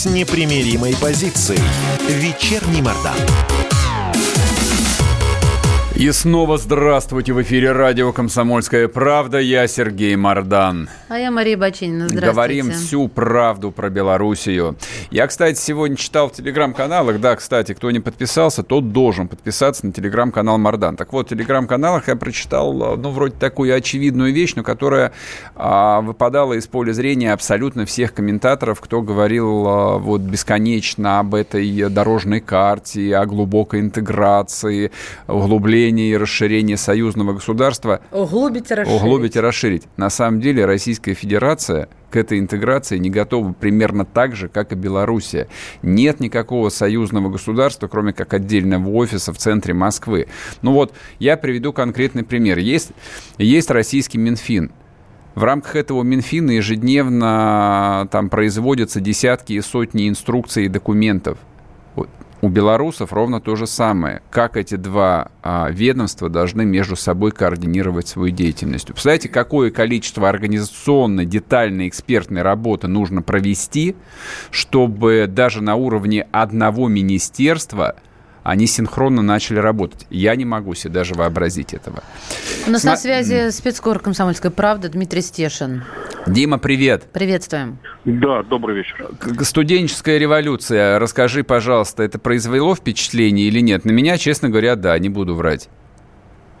с 0.00 0.06
непримиримой 0.06 0.96
позицией. 0.96 1.60
Вечерний 2.08 2.80
Мордан. 2.80 3.18
И 6.00 6.10
снова 6.12 6.56
здравствуйте 6.56 7.34
в 7.34 7.42
эфире 7.42 7.72
радио 7.72 8.10
«Комсомольская 8.10 8.88
правда». 8.88 9.38
Я 9.38 9.66
Сергей 9.66 10.16
Мордан. 10.16 10.88
А 11.10 11.18
я 11.18 11.30
Мария 11.30 11.58
Бачинина. 11.58 12.08
Здравствуйте. 12.08 12.30
Говорим 12.30 12.70
всю 12.70 13.06
правду 13.08 13.70
про 13.70 13.90
Белоруссию. 13.90 14.78
Я, 15.10 15.26
кстати, 15.26 15.58
сегодня 15.58 15.98
читал 15.98 16.30
в 16.30 16.32
телеграм-каналах, 16.32 17.20
да, 17.20 17.36
кстати, 17.36 17.74
кто 17.74 17.90
не 17.90 18.00
подписался, 18.00 18.62
тот 18.62 18.92
должен 18.92 19.28
подписаться 19.28 19.84
на 19.84 19.92
телеграм-канал 19.92 20.56
Мордан. 20.56 20.96
Так 20.96 21.12
вот, 21.12 21.26
в 21.26 21.28
телеграм-каналах 21.28 22.08
я 22.08 22.16
прочитал, 22.16 22.96
ну, 22.96 23.10
вроде 23.10 23.34
такую 23.34 23.76
очевидную 23.76 24.32
вещь, 24.32 24.54
но 24.56 24.62
которая 24.62 25.12
а, 25.54 26.00
выпадала 26.00 26.54
из 26.54 26.66
поля 26.66 26.94
зрения 26.94 27.34
абсолютно 27.34 27.84
всех 27.84 28.14
комментаторов, 28.14 28.80
кто 28.80 29.02
говорил 29.02 29.68
а, 29.68 29.98
вот 29.98 30.22
бесконечно 30.22 31.18
об 31.18 31.34
этой 31.34 31.90
дорожной 31.90 32.40
карте, 32.40 33.14
о 33.18 33.26
глубокой 33.26 33.80
интеграции, 33.80 34.92
углублении 35.28 35.89
углубление 35.90 36.12
и 36.12 36.16
расширение 36.16 36.76
союзного 36.76 37.34
государства. 37.34 38.00
Углубить 38.12 38.70
и 38.70 38.74
расширить. 38.74 39.02
Углубить 39.02 39.36
и 39.36 39.40
расширить. 39.40 39.82
На 39.96 40.10
самом 40.10 40.40
деле 40.40 40.64
Российская 40.64 41.14
Федерация 41.14 41.88
к 42.10 42.16
этой 42.16 42.38
интеграции 42.38 42.98
не 42.98 43.10
готова 43.10 43.52
примерно 43.52 44.04
так 44.04 44.34
же, 44.34 44.48
как 44.48 44.72
и 44.72 44.74
Белоруссия. 44.74 45.48
Нет 45.82 46.20
никакого 46.20 46.70
союзного 46.70 47.28
государства, 47.28 47.88
кроме 47.88 48.12
как 48.12 48.34
отдельного 48.34 48.88
офиса 48.90 49.32
в 49.32 49.38
центре 49.38 49.74
Москвы. 49.74 50.26
Ну 50.62 50.72
вот, 50.72 50.92
я 51.18 51.36
приведу 51.36 51.72
конкретный 51.72 52.24
пример. 52.24 52.58
Есть, 52.58 52.92
есть 53.38 53.70
российский 53.70 54.18
Минфин. 54.18 54.70
В 55.34 55.44
рамках 55.44 55.76
этого 55.76 56.02
Минфина 56.02 56.50
ежедневно 56.50 58.08
там 58.10 58.28
производятся 58.28 59.00
десятки 59.00 59.54
и 59.54 59.60
сотни 59.60 60.08
инструкций 60.08 60.64
и 60.64 60.68
документов. 60.68 61.38
У 62.42 62.48
белорусов 62.48 63.12
ровно 63.12 63.40
то 63.40 63.54
же 63.54 63.66
самое. 63.66 64.22
Как 64.30 64.56
эти 64.56 64.76
два 64.76 65.30
а, 65.42 65.68
ведомства 65.70 66.30
должны 66.30 66.64
между 66.64 66.96
собой 66.96 67.32
координировать 67.32 68.08
свою 68.08 68.30
деятельность. 68.30 68.86
Представляете, 68.86 69.28
какое 69.28 69.70
количество 69.70 70.28
организационной, 70.28 71.26
детальной, 71.26 71.88
экспертной 71.88 72.40
работы 72.40 72.88
нужно 72.88 73.20
провести, 73.20 73.94
чтобы 74.50 75.26
даже 75.28 75.62
на 75.62 75.74
уровне 75.74 76.26
одного 76.32 76.88
министерства– 76.88 77.96
они 78.42 78.66
синхронно 78.66 79.22
начали 79.22 79.58
работать. 79.58 80.06
Я 80.10 80.34
не 80.34 80.44
могу 80.44 80.74
себе 80.74 80.94
даже 80.94 81.14
вообразить 81.14 81.74
этого. 81.74 82.02
У 82.66 82.70
нас 82.70 82.82
Сма... 82.82 82.92
на 82.92 82.96
связи 82.96 83.50
спецкор 83.50 83.98
«Комсомольская 84.00 84.50
правда» 84.50 84.88
Дмитрий 84.88 85.22
Стешин. 85.22 85.84
Дима, 86.26 86.58
привет. 86.58 87.08
Приветствуем. 87.12 87.78
Да, 88.04 88.42
добрый 88.42 88.76
вечер. 88.76 89.08
Студенческая 89.40 90.18
революция. 90.18 90.98
Расскажи, 90.98 91.42
пожалуйста, 91.42 92.02
это 92.02 92.18
произвело 92.18 92.74
впечатление 92.74 93.46
или 93.46 93.60
нет? 93.60 93.84
На 93.84 93.90
меня, 93.92 94.18
честно 94.18 94.50
говоря, 94.50 94.76
да, 94.76 94.98
не 94.98 95.08
буду 95.08 95.34
врать. 95.34 95.68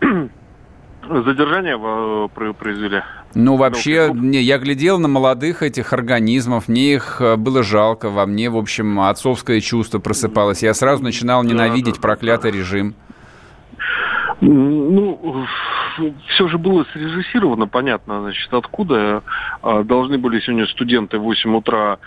Задержание 0.00 1.76
э, 1.76 2.52
произвели. 2.52 3.02
Ну, 3.34 3.56
вообще, 3.56 4.10
не, 4.14 4.40
я 4.40 4.58
глядел 4.58 4.98
на 4.98 5.08
молодых 5.08 5.62
этих 5.62 5.92
организмов, 5.92 6.68
мне 6.68 6.94
их 6.94 7.20
э, 7.20 7.36
было 7.36 7.62
жалко, 7.62 8.08
во 8.08 8.26
мне, 8.26 8.48
в 8.48 8.56
общем, 8.56 9.00
отцовское 9.00 9.60
чувство 9.60 9.98
просыпалось. 9.98 10.62
Я 10.62 10.72
сразу 10.72 11.02
начинал 11.02 11.44
ненавидеть 11.44 11.94
да, 11.94 12.00
да, 12.00 12.00
проклятый 12.00 12.52
да. 12.52 12.58
режим. 12.58 12.94
Ну, 14.40 15.46
все 16.28 16.48
же 16.48 16.56
было 16.56 16.84
срежиссировано, 16.92 17.66
понятно, 17.66 18.22
значит, 18.22 18.52
откуда. 18.52 19.22
Э, 19.62 19.82
должны 19.84 20.18
были 20.18 20.40
сегодня 20.40 20.66
студенты 20.66 21.18
в 21.18 21.22
8 21.22 21.56
утра 21.56 21.98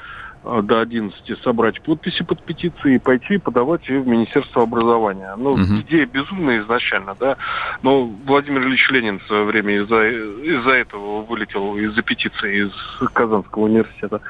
до 0.43 0.81
11 0.81 1.39
собрать 1.41 1.81
подписи 1.81 2.23
под 2.23 2.43
петицией 2.43 2.95
и 2.95 2.99
пойти 2.99 3.37
подавать 3.37 3.87
ее 3.87 4.01
в 4.01 4.07
Министерство 4.07 4.63
образования. 4.63 5.33
Ну, 5.37 5.53
угу. 5.53 5.61
идея 5.61 6.05
безумная 6.05 6.61
изначально, 6.61 7.15
да. 7.19 7.37
Но 7.81 8.05
Владимир 8.25 8.61
Ильич 8.67 8.89
Ленин 8.89 9.19
в 9.19 9.23
свое 9.27 9.43
время 9.45 9.75
из-за 9.77 10.03
из 10.07 10.67
этого 10.67 11.23
вылетел 11.23 11.77
из-за 11.77 12.01
петиции 12.01 12.65
из 12.65 12.71
Казанского 13.13 13.63
университета, 13.63 14.21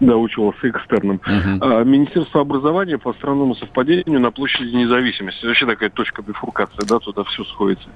да, 0.00 0.16
учился 0.16 0.68
экстерном. 0.68 1.16
Угу. 1.16 1.58
А 1.60 1.84
Министерство 1.84 2.42
образования 2.42 2.98
по 2.98 3.12
странному 3.14 3.54
совпадению 3.54 4.20
на 4.20 4.30
площади 4.30 4.74
независимости. 4.74 5.46
Вообще 5.46 5.66
такая 5.66 5.90
точка 5.90 6.22
бифуркации, 6.22 6.86
да, 6.86 6.98
туда 6.98 7.24
все 7.24 7.44
сходится. 7.44 7.88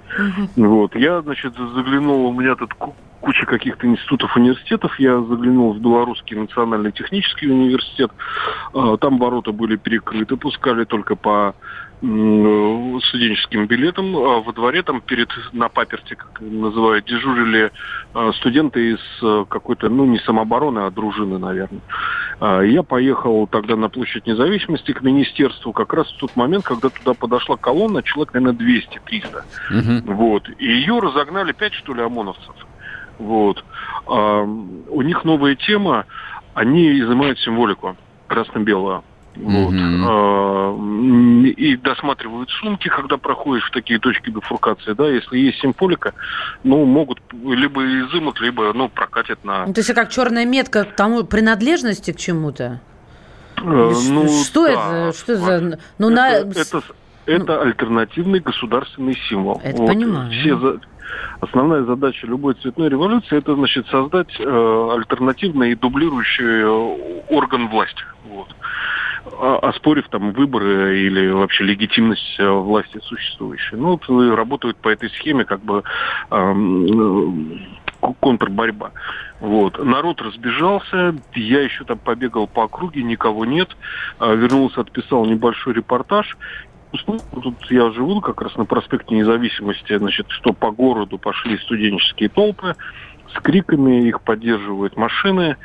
Угу. 0.57 0.67
Вот. 0.67 0.97
Я, 0.97 1.21
значит, 1.23 1.55
заглянул, 1.75 2.27
у 2.27 2.33
меня 2.33 2.55
тут 2.55 2.73
куча 3.21 3.47
каких-то 3.47 3.87
институтов, 3.87 4.37
университетов. 4.37 4.99
Я 4.99 5.21
заглянул 5.21 5.73
в 5.73 5.81
Белорусский 5.81 6.37
национальный 6.37 6.93
технический 6.93 7.51
университет. 7.51 8.11
А, 8.75 8.97
там 8.97 9.19
ворота 9.19 9.53
были 9.53 9.77
перекрыты, 9.77 10.37
пускали 10.37 10.85
только 10.85 11.17
по 11.17 11.55
студенческим 12.01 13.67
билетам. 13.67 14.17
А 14.17 14.41
во 14.41 14.53
дворе 14.53 14.83
там 14.85 15.01
перед, 15.01 15.31
на 15.53 15.69
паперте, 15.69 16.15
как 16.15 16.41
называют, 16.41 17.07
дежурили 17.07 17.73
а, 18.15 18.33
студенты 18.35 18.93
из 18.93 19.01
какой-то, 19.49 19.89
ну, 19.89 20.07
не 20.07 20.19
самообороны, 20.21 20.81
а 20.81 20.91
дружины, 20.91 21.39
наверное. 21.39 21.81
Я 22.41 22.85
поехал 22.85 23.49
тогда 23.49 23.75
на 23.75 23.89
площадь 23.89 24.29
независимости 24.29 24.93
к 24.93 25.03
министерству 25.03 25.73
как 25.73 25.93
раз 25.93 26.07
в 26.13 26.19
тот 26.19 26.37
момент, 26.37 26.65
когда 26.65 26.89
туда 26.89 27.15
подошла 27.15 27.57
колонна, 27.57 28.05
человек, 28.05 28.33
наверное, 28.33 28.57
200-300. 28.57 30.05
Угу. 30.05 30.15
Вот. 30.15 30.49
И 30.59 30.67
ее 30.67 31.01
разогнали 31.01 31.51
5, 31.51 31.75
что 31.75 31.95
ли, 31.95 32.03
ОМОНовцев. 32.03 32.55
Вот. 33.19 33.65
А, 34.07 34.43
у 34.43 35.03
них 35.03 35.25
новая 35.25 35.55
тема, 35.55 36.07
они 36.55 37.01
изымают 37.01 37.39
символику 37.41 37.97
красно-белую. 38.27 39.03
Вот. 39.37 39.73
Mm-hmm. 39.73 41.51
И 41.51 41.77
досматривают 41.77 42.51
сумки, 42.51 42.89
когда 42.89 43.19
проходишь 43.19 43.69
в 43.69 43.71
такие 43.71 44.01
точки 44.01 44.31
бифуркации, 44.31 44.95
да, 44.95 45.09
если 45.09 45.39
есть 45.39 45.61
символика, 45.61 46.15
ну, 46.65 46.85
могут 46.85 47.21
либо 47.33 47.85
изымут, 47.85 48.41
либо, 48.41 48.73
ну, 48.73 48.89
прокатят 48.89 49.45
на... 49.45 49.67
Ну, 49.67 49.73
то 49.73 49.81
есть, 49.81 49.95
как 49.95 50.11
черная 50.11 50.45
метка 50.45 50.85
к 50.85 50.97
тому, 50.97 51.23
принадлежности 51.23 52.13
к 52.13 52.17
чему-то? 52.17 52.81
Э, 53.59 53.61
ну, 53.63 54.29
что 54.45 54.67
да. 54.67 54.73
это? 54.73 55.17
Что 55.17 55.37
за... 55.37 55.79
Ну, 55.99 56.11
это, 56.11 56.17
на... 56.17 56.31
это, 56.31 56.83
это 57.27 57.55
ну... 57.55 57.61
альтернативный 57.61 58.41
государственный 58.41 59.17
символ. 59.29 59.61
Это 59.63 59.79
вот. 59.79 59.87
понимаю. 59.87 60.33
Все, 60.33 60.81
основная 61.41 61.85
задача 61.85 62.27
любой 62.27 62.55
цветной 62.55 62.89
революции 62.89 63.39
это 63.39 63.55
значит 63.55 63.87
создать 63.89 64.35
э, 64.39 64.89
альтернативный 64.97 65.73
и 65.73 65.75
дублирующий 65.75 66.45
э, 66.45 67.25
орган 67.29 67.69
власти. 67.69 68.03
Вот. 68.29 68.49
оспорив 69.63 70.09
там 70.09 70.33
выборы 70.33 71.01
или 71.01 71.31
вообще 71.31 71.65
легитимность 71.65 72.39
э, 72.39 72.49
власти 72.49 73.01
существующей. 73.03 73.77
Ну, 73.77 73.93
вот 73.93 74.09
э, 74.09 74.35
работают 74.35 74.77
по 74.79 74.89
этой 74.89 75.11
схеме 75.11 75.45
как 75.45 75.61
бы 75.61 75.83
эм, 76.31 77.61
контрборьба. 78.21 78.93
Вот. 79.41 79.83
Народ 79.85 80.21
разбежался, 80.21 81.15
я 81.35 81.61
еще 81.63 81.85
там 81.85 81.99
побегал 81.99 82.47
по 82.47 82.65
округе, 82.65 83.03
никого 83.03 83.45
нет. 83.45 83.69
Вернулся, 84.21 84.81
отписал 84.81 85.25
небольшой 85.27 85.75
репортаж. 85.75 86.37
Тут 86.93 87.71
я 87.71 87.91
живу 87.91 88.21
как 88.21 88.41
раз 88.43 88.57
на 88.57 88.65
проспекте 88.65 89.15
Независимости, 89.15 89.97
значит, 89.97 90.27
что 90.31 90.53
по 90.53 90.71
городу 90.71 91.19
пошли 91.19 91.59
студенческие 91.59 92.29
толпы 92.29 92.75
с 93.35 93.41
криками, 93.41 94.09
их 94.09 94.23
поддерживают 94.23 94.97
машины. 94.97 95.57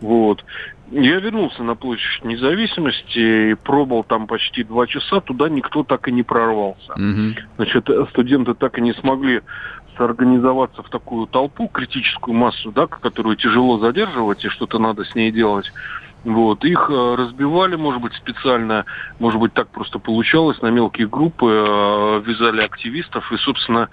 Вот. 0.00 0.44
Я 0.90 1.20
вернулся 1.20 1.62
на 1.62 1.74
площадь 1.74 2.24
независимости 2.24 3.52
и 3.52 3.54
пробовал 3.54 4.04
там 4.04 4.26
почти 4.26 4.62
два 4.62 4.86
часа, 4.86 5.20
туда 5.20 5.48
никто 5.48 5.84
так 5.84 6.06
и 6.08 6.12
не 6.12 6.22
прорвался. 6.22 6.92
Угу. 6.92 7.34
Значит, 7.56 7.88
студенты 8.10 8.54
так 8.54 8.78
и 8.78 8.82
не 8.82 8.92
смогли 8.92 9.40
соорганизоваться 9.96 10.82
в 10.82 10.90
такую 10.90 11.26
толпу, 11.26 11.68
критическую 11.68 12.34
массу, 12.34 12.72
да, 12.72 12.86
которую 12.86 13.36
тяжело 13.36 13.78
задерживать, 13.78 14.44
и 14.44 14.48
что-то 14.48 14.78
надо 14.78 15.04
с 15.04 15.14
ней 15.14 15.30
делать. 15.30 15.72
Вот. 16.24 16.64
Их 16.64 16.88
э, 16.88 17.14
разбивали, 17.16 17.76
может 17.76 18.00
быть, 18.00 18.14
специально, 18.14 18.84
может 19.18 19.40
быть, 19.40 19.54
так 19.54 19.68
просто 19.68 19.98
получалось, 19.98 20.60
на 20.62 20.68
мелкие 20.68 21.08
группы 21.08 21.46
э, 21.46 22.22
вязали 22.24 22.62
активистов, 22.62 23.30
и, 23.32 23.36
собственно, 23.38 23.88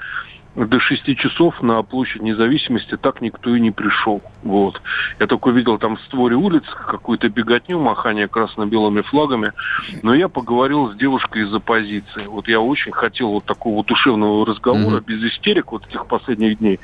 до 0.56 0.80
6 0.80 1.16
часов 1.16 1.62
на 1.62 1.82
площадь 1.84 2.22
независимости 2.22 2.98
так 2.98 3.22
никто 3.22 3.56
и 3.56 3.60
не 3.60 3.72
пришел. 3.72 4.22
Вот. 4.44 4.82
Я 5.20 5.28
только 5.28 5.52
видел 5.52 5.78
там 5.78 5.98
в 5.98 6.02
створе 6.02 6.36
улиц 6.36 6.64
какую-то 6.88 7.30
беготню, 7.30 7.80
махание 7.80 8.28
красно-белыми 8.28 9.02
флагами. 9.02 9.54
Но 10.02 10.14
я 10.14 10.28
поговорил 10.28 10.92
с 10.92 10.96
девушкой 10.96 11.44
из 11.44 11.54
оппозиции. 11.54 12.26
Вот 12.26 12.48
я 12.48 12.60
очень 12.62 12.92
хотел 12.92 13.30
вот 13.30 13.46
такого 13.46 13.84
душевного 13.84 14.46
разговора, 14.46 14.98
mm-hmm. 14.98 15.06
без 15.06 15.32
истерик 15.32 15.72
вот 15.72 15.86
этих 15.88 16.08
последних 16.08 16.58
дней. 16.58 16.80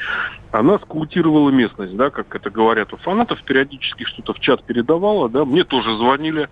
Она 0.51 0.80
скаутировала 0.80 1.49
местность, 1.49 1.97
да, 1.97 2.09
как 2.09 2.34
это 2.34 2.49
говорят 2.49 2.93
у 2.93 2.97
фанатов, 2.97 3.43
периодически 3.43 4.05
что-то 4.05 4.34
в 4.34 4.39
чат 4.39 4.63
передавала, 4.63 5.28
да. 5.28 5.43
Мне 5.43 5.66
тоже 5.66 5.97
звонили 5.97 6.47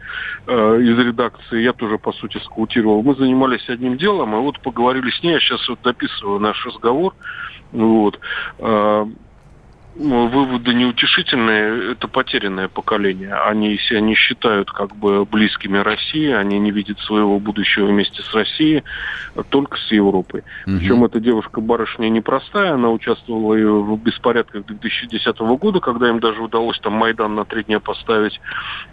э, 0.45 0.81
из 0.81 0.99
редакции, 0.99 1.61
я 1.61 1.71
тоже, 1.71 1.97
по 1.97 2.11
сути, 2.11 2.37
скаутировал. 2.39 3.01
Мы 3.01 3.15
занимались 3.15 3.69
одним 3.69 3.97
делом, 3.97 4.35
и 4.35 4.39
вот 4.39 4.59
поговорили 4.59 5.09
с 5.09 5.23
ней, 5.23 5.33
я 5.33 5.39
сейчас 5.39 5.67
вот 5.69 5.79
дописываю 5.83 6.39
наш 6.39 6.65
разговор. 6.65 7.02
Вот. 7.71 8.19
Э, 8.59 9.05
ну, 9.95 10.27
выводы 10.27 10.73
неутешительные. 10.73 11.91
Это 11.91 12.07
потерянное 12.07 12.67
поколение. 12.67 13.33
Они 13.33 13.77
себя 13.77 14.01
не 14.01 14.15
считают 14.15 14.71
как 14.71 14.95
бы 14.95 15.25
близкими 15.25 15.77
России, 15.77 16.31
они 16.31 16.59
не 16.59 16.71
видят 16.71 16.99
своего 16.99 17.39
будущего 17.39 17.85
вместе 17.85 18.23
с 18.23 18.33
Россией, 18.33 18.83
только 19.49 19.77
с 19.77 19.91
Европой. 19.91 20.43
Угу. 20.65 20.77
Причем 20.77 21.03
эта 21.03 21.19
девушка-барышня 21.19 22.09
непростая, 22.09 22.73
она 22.73 22.89
участвовала 22.89 23.53
и 23.53 23.63
в 23.63 23.97
беспорядках 23.97 24.65
2010 24.65 25.39
года, 25.39 25.79
когда 25.79 26.09
им 26.09 26.19
даже 26.19 26.41
удалось 26.41 26.79
там 26.79 26.93
Майдан 26.93 27.35
на 27.35 27.45
три 27.45 27.63
дня 27.63 27.79
поставить. 27.79 28.39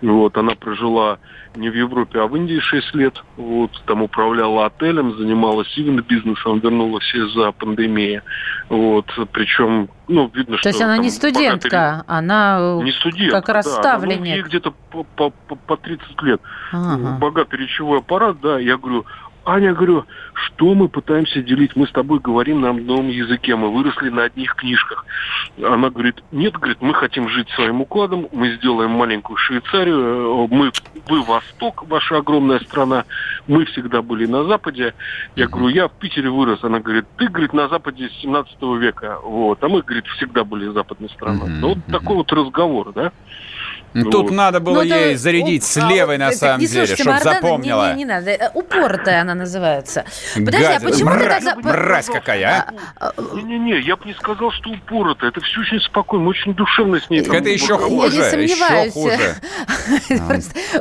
Вот, 0.03 0.37
она 0.37 0.55
прожила 0.55 1.19
не 1.57 1.69
в 1.69 1.75
Европе, 1.75 2.21
а 2.21 2.27
в 2.27 2.37
Индии 2.37 2.61
6 2.61 2.95
лет. 2.95 3.23
Вот, 3.37 3.71
там 3.87 4.03
управляла 4.03 4.67
отелем, 4.67 5.17
занималась 5.17 5.73
именно 5.77 6.03
бизнесом, 6.03 6.61
вернулась 6.61 7.15
из-за 7.15 7.53
пандемии. 7.53 8.23
Вот, 8.69 9.07
причем, 9.33 9.89
ну, 10.09 10.31
видно, 10.33 10.57
То 10.57 10.59
что... 10.59 10.63
То 10.65 10.69
есть 10.71 10.83
она 10.83 10.99
не 10.99 11.11
студентка, 11.11 11.69
перед... 11.69 12.05
она 12.07 12.81
не 12.83 12.93
студентка, 12.93 13.41
как 13.41 13.49
раз 13.49 13.67
да, 13.67 13.81
ставленник. 13.81 14.37
Ей 14.37 14.43
где-то 14.43 14.73
по, 14.91 15.05
по, 15.05 15.31
по 15.31 15.77
30 15.77 16.23
лет. 16.23 16.41
Ага. 16.73 17.19
Богатый 17.19 17.59
речевой 17.59 17.99
аппарат, 17.99 18.41
да, 18.41 18.59
я 18.59 18.77
говорю, 18.77 19.05
Аня, 19.45 19.72
говорю, 19.72 20.05
что 20.34 20.74
мы 20.74 20.88
пытаемся 20.88 21.43
делить? 21.43 21.74
Мы 21.74 21.86
с 21.86 21.91
тобой 21.91 22.18
говорим 22.18 22.61
на 22.61 22.70
одном 22.70 23.09
языке, 23.09 23.57
мы 23.57 23.72
выросли 23.72 24.11
на 24.11 24.24
одних 24.24 24.55
книжках. 24.55 25.07
Она 25.62 25.91
говорит, 25.91 26.22
нет, 26.30 26.55
говорит, 26.55 26.78
мы 26.80 26.93
хотим 26.95 27.28
жить 27.28 27.49
своим 27.51 27.80
укладом, 27.80 28.28
мы 28.32 28.55
сделаем 28.57 28.91
маленькую 28.91 29.36
Швейцарию, 29.38 30.45
э, 30.45 30.49
мы, 30.51 30.72
вы 31.09 31.22
Восток, 31.22 31.88
ваша 31.88 32.18
огромная 32.18 32.61
страна, 32.61 33.05
мы 33.47 33.64
всегда 33.66 34.03
были 34.03 34.26
на 34.26 34.45
Западе. 34.45 34.95
Я 35.36 35.49
говорю, 35.49 35.68
я 35.68 35.88
в 35.88 35.93
Питере 35.93 36.30
вырос. 36.30 36.62
Она 36.62 36.80
говорит, 36.80 37.07
ты, 37.16 37.28
говорит, 37.28 37.53
на 37.53 37.68
Западе 37.68 38.09
с 38.09 38.20
17 38.22 38.61
века, 38.78 39.18
вот, 39.22 39.62
а 39.64 39.68
мы, 39.68 39.82
говорит, 39.82 40.07
всегда 40.16 40.45
были 40.45 40.68
западной 40.68 41.09
страной. 41.11 41.49
Ну, 41.49 41.68
вот 41.68 41.78
такой 41.86 42.16
вот 42.16 42.32
разговор, 42.32 42.93
да. 42.93 43.12
Ну, 43.93 44.11
Тут 44.11 44.26
вот. 44.26 44.32
надо 44.32 44.61
было 44.61 44.76
ну, 44.76 44.82
ей 44.82 45.12
это, 45.12 45.18
зарядить 45.18 45.64
с 45.64 45.76
левой, 45.76 46.16
на 46.18 46.32
самом 46.32 46.61
деле, 46.61 46.86
чтобы 46.86 47.18
запомнила. 47.18 47.88
Не, 47.88 47.93
не, 47.93 47.99
не 47.99 48.05
надо. 48.05 48.30
Э, 48.30 48.51
упоротая 48.55 49.22
она 49.22 49.34
называется. 49.34 50.05
Подожди, 50.34 50.64
а 50.64 50.80
почему 50.80 51.11
ты 51.18 51.28
так... 51.28 51.64
Мразь 51.64 52.07
какая, 52.07 52.72
а? 53.01 53.12
Не-не-не, 53.34 53.80
я 53.80 53.97
бы 53.97 54.07
не 54.07 54.14
сказал, 54.14 54.53
что 54.53 54.70
упоротая. 54.70 55.30
Это 55.30 55.41
все 55.41 55.61
очень 55.61 55.80
спокойно, 55.80 56.28
очень 56.28 56.55
душевно 56.55 57.01
с 57.01 57.11
ней. 57.11 57.22
Так 57.22 57.34
это 57.34 57.49
еще 57.49 57.76
хуже, 57.76 58.16
я 58.16 58.36
не 58.36 58.45
еще 58.45 58.91
хуже. 58.91 59.34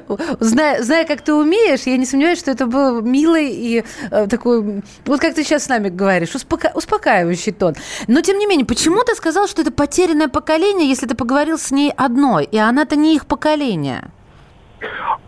зная, 0.39 0.83
зная, 0.83 1.05
как 1.05 1.21
ты 1.21 1.33
умеешь, 1.33 1.81
я 1.85 1.97
не 1.97 2.05
сомневаюсь, 2.05 2.39
что 2.39 2.51
это 2.51 2.67
был 2.67 3.01
милый 3.01 3.49
и 3.49 3.83
э, 4.11 4.27
такой... 4.27 4.83
Вот 5.05 5.19
как 5.19 5.33
ты 5.33 5.43
сейчас 5.43 5.65
с 5.65 5.69
нами 5.69 5.89
говоришь, 5.89 6.35
успока... 6.35 6.71
успокаивающий 6.75 7.53
тон. 7.53 7.75
Но, 8.07 8.21
тем 8.21 8.37
не 8.37 8.45
менее, 8.45 8.65
почему 8.65 9.03
ты 9.03 9.15
сказал, 9.15 9.47
что 9.47 9.61
это 9.63 9.71
потерянное 9.71 10.27
поколение, 10.27 10.87
если 10.87 11.07
ты 11.07 11.15
поговорил 11.15 11.57
с 11.57 11.71
ней 11.71 11.91
одной, 11.95 12.45
и 12.45 12.57
она-то 12.57 12.98
не 13.01 13.15
их 13.15 13.25
поколение? 13.25 14.11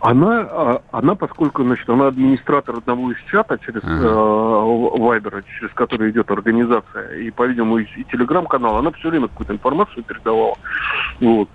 Она, 0.00 0.40
а, 0.40 0.82
она, 0.90 1.14
поскольку, 1.14 1.62
значит, 1.62 1.88
она 1.88 2.08
администратор 2.08 2.78
одного 2.78 3.12
из 3.12 3.18
чата 3.30 3.58
через 3.58 3.82
uh-huh. 3.82 4.96
э, 4.96 4.98
Вайбера, 4.98 5.42
через 5.42 5.72
который 5.74 6.10
идет 6.10 6.30
организация, 6.30 7.18
и, 7.18 7.30
по-видимому, 7.30 7.78
и, 7.78 7.84
и 7.84 8.04
телеграм-канал, 8.04 8.78
она 8.78 8.90
все 8.92 9.10
время 9.10 9.28
какую-то 9.28 9.52
информацию 9.52 10.02
передавала. 10.02 10.56
Вот. 11.20 11.48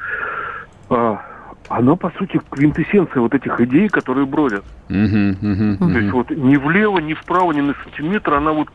А, 0.90 1.22
она, 1.70 1.96
по 1.96 2.10
сути, 2.12 2.40
квинтэссенция 2.50 3.20
вот 3.20 3.34
этих 3.34 3.60
идей, 3.60 3.90
которые 3.90 4.26
бродят. 4.26 4.64
Uh-huh, 4.90 5.38
uh-huh, 5.42 5.78
uh-huh. 5.80 5.92
То 5.92 6.00
есть 6.00 6.14
вот 6.14 6.30
ни 6.30 6.56
влево, 6.56 7.00
ни 7.00 7.14
вправо, 7.14 7.52
ни 7.52 7.62
на 7.62 7.74
сантиметр, 7.84 8.36
она 8.36 8.54
вот 8.54 8.70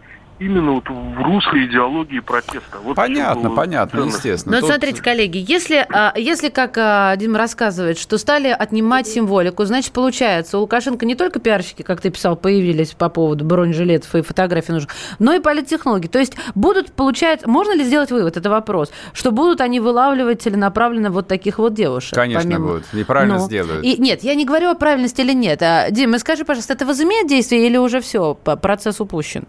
именно 0.45 0.73
вот 0.73 0.89
в 0.89 1.23
русле 1.23 1.67
идеологии 1.67 2.21
протеста. 2.21 2.79
Вот 2.83 2.97
понятно, 2.97 3.51
понятно, 3.51 4.01
ценность. 4.01 4.19
естественно. 4.19 4.57
Но 4.57 4.61
Тут... 4.61 4.71
смотрите, 4.71 5.03
коллеги, 5.03 5.45
если, 5.47 5.87
а, 5.93 6.13
если, 6.17 6.49
как 6.49 6.77
а, 6.77 7.15
Дима 7.17 7.39
рассказывает, 7.39 7.99
что 7.99 8.19
стали 8.19 8.49
отнимать 8.49 9.07
символику, 9.07 9.65
значит, 9.65 9.93
получается, 9.93 10.59
у 10.59 10.63
Лукашенко 10.63 11.07
не 11.07 11.15
только 11.15 11.39
пиарщики, 11.39 11.83
как 11.83 12.01
ты 12.01 12.11
писал, 12.11 12.37
появились 12.37 12.91
по 12.91 13.09
поводу 13.09 13.45
бронежилетов 13.45 14.15
и 14.15 14.23
фотографий 14.23 14.73
нужных, 14.73 14.93
но 15.19 15.33
и 15.35 15.41
политтехнологи. 15.41 16.09
То 16.09 16.19
есть 16.19 16.35
будут, 16.55 16.93
получается, 16.93 17.49
можно 17.49 17.75
ли 17.75 17.85
сделать 17.85 18.11
вывод, 18.11 18.37
это 18.37 18.51
вопрос, 18.51 18.91
что 19.13 19.31
будут 19.31 19.61
они 19.61 19.81
вылавливать 19.81 20.43
целенаправленно 20.43 21.11
вот 21.11 21.29
таких 21.29 21.59
вот 21.59 21.75
девушек? 21.75 22.15
Конечно 22.15 22.43
помимо... 22.43 22.67
будут, 22.67 22.93
неправильно 22.93 23.39
ну, 23.39 23.45
сделают. 23.45 23.85
И, 23.85 23.97
нет, 24.01 24.23
я 24.23 24.35
не 24.35 24.45
говорю 24.45 24.71
о 24.71 24.75
правильности 24.75 25.21
или 25.21 25.33
нет. 25.33 25.63
А, 25.63 25.91
Дима, 25.91 26.19
скажи, 26.19 26.45
пожалуйста, 26.45 26.73
это 26.73 26.87
возымеет 26.87 27.29
действие 27.29 27.67
или 27.67 27.77
уже 27.77 28.01
все, 28.01 28.35
процесс 28.35 29.01
упущен? 29.01 29.47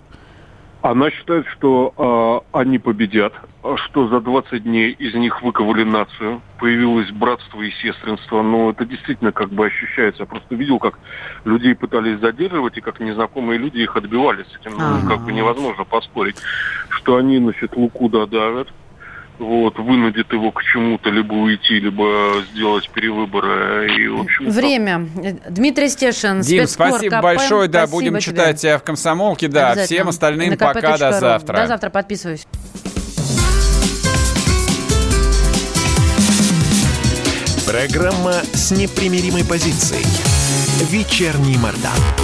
Она 0.84 1.12
считает, 1.12 1.48
что 1.48 2.44
э, 2.54 2.58
они 2.58 2.78
победят, 2.78 3.32
что 3.86 4.10
за 4.10 4.20
20 4.20 4.64
дней 4.64 4.92
из 4.92 5.14
них 5.14 5.42
выковали 5.42 5.86
нацию, 5.86 6.42
появилось 6.60 7.10
братство 7.10 7.62
и 7.62 7.72
сестринство, 7.72 8.42
но 8.42 8.72
это 8.72 8.84
действительно 8.84 9.32
как 9.32 9.50
бы 9.50 9.66
ощущается. 9.66 10.24
Я 10.24 10.26
просто 10.26 10.54
видел, 10.56 10.80
как 10.80 11.00
людей 11.46 11.74
пытались 11.74 12.20
задерживать, 12.20 12.78
и 12.78 12.82
как 12.82 13.00
незнакомые 13.00 13.60
люди 13.60 13.78
их 13.78 13.96
отбивали. 13.96 14.44
С 14.44 14.60
этим 14.60 14.78
ну, 14.78 15.08
как 15.08 15.22
бы 15.22 15.32
невозможно 15.32 15.86
поспорить, 15.86 16.36
что 16.90 17.16
они, 17.16 17.38
значит, 17.38 17.78
Луку 17.78 18.10
додавят, 18.10 18.68
вот, 19.40 19.78
вынудит 19.80 20.32
его 20.32 20.52
к 20.52 20.64
чему-то, 20.64 21.10
либо 21.10 21.34
уйти, 21.34 21.80
либо 21.80 22.44
сделать 22.52 22.90
перевыборы. 22.90 23.96
И, 23.96 24.08
в 24.08 24.22
общем, 24.22 24.50
Время. 24.50 25.08
Дмитрий 25.50 25.90
Стешин, 25.90 26.42
Дим, 26.42 26.68
спасибо 26.68 27.18
КП. 27.18 27.24
большое. 27.24 27.68
Да, 27.68 27.80
спасибо 27.88 27.98
будем 27.98 28.12
тебе. 28.14 28.22
читать 28.22 28.62
тебя 28.62 28.78
в 28.78 28.84
комсомолке. 28.84 29.48
Да, 29.48 29.76
всем 29.76 30.10
остальным 30.10 30.58
пока, 30.58 30.98
до 30.98 31.12
завтра. 31.12 31.58
До 31.58 31.68
завтра, 31.68 31.90
подписываюсь. 31.90 32.46
Программа 37.66 38.34
с 38.54 38.72
непримиримой 38.72 39.46
позицией. 39.46 40.06
Вечерний 40.92 41.58
Мордан. 41.58 42.23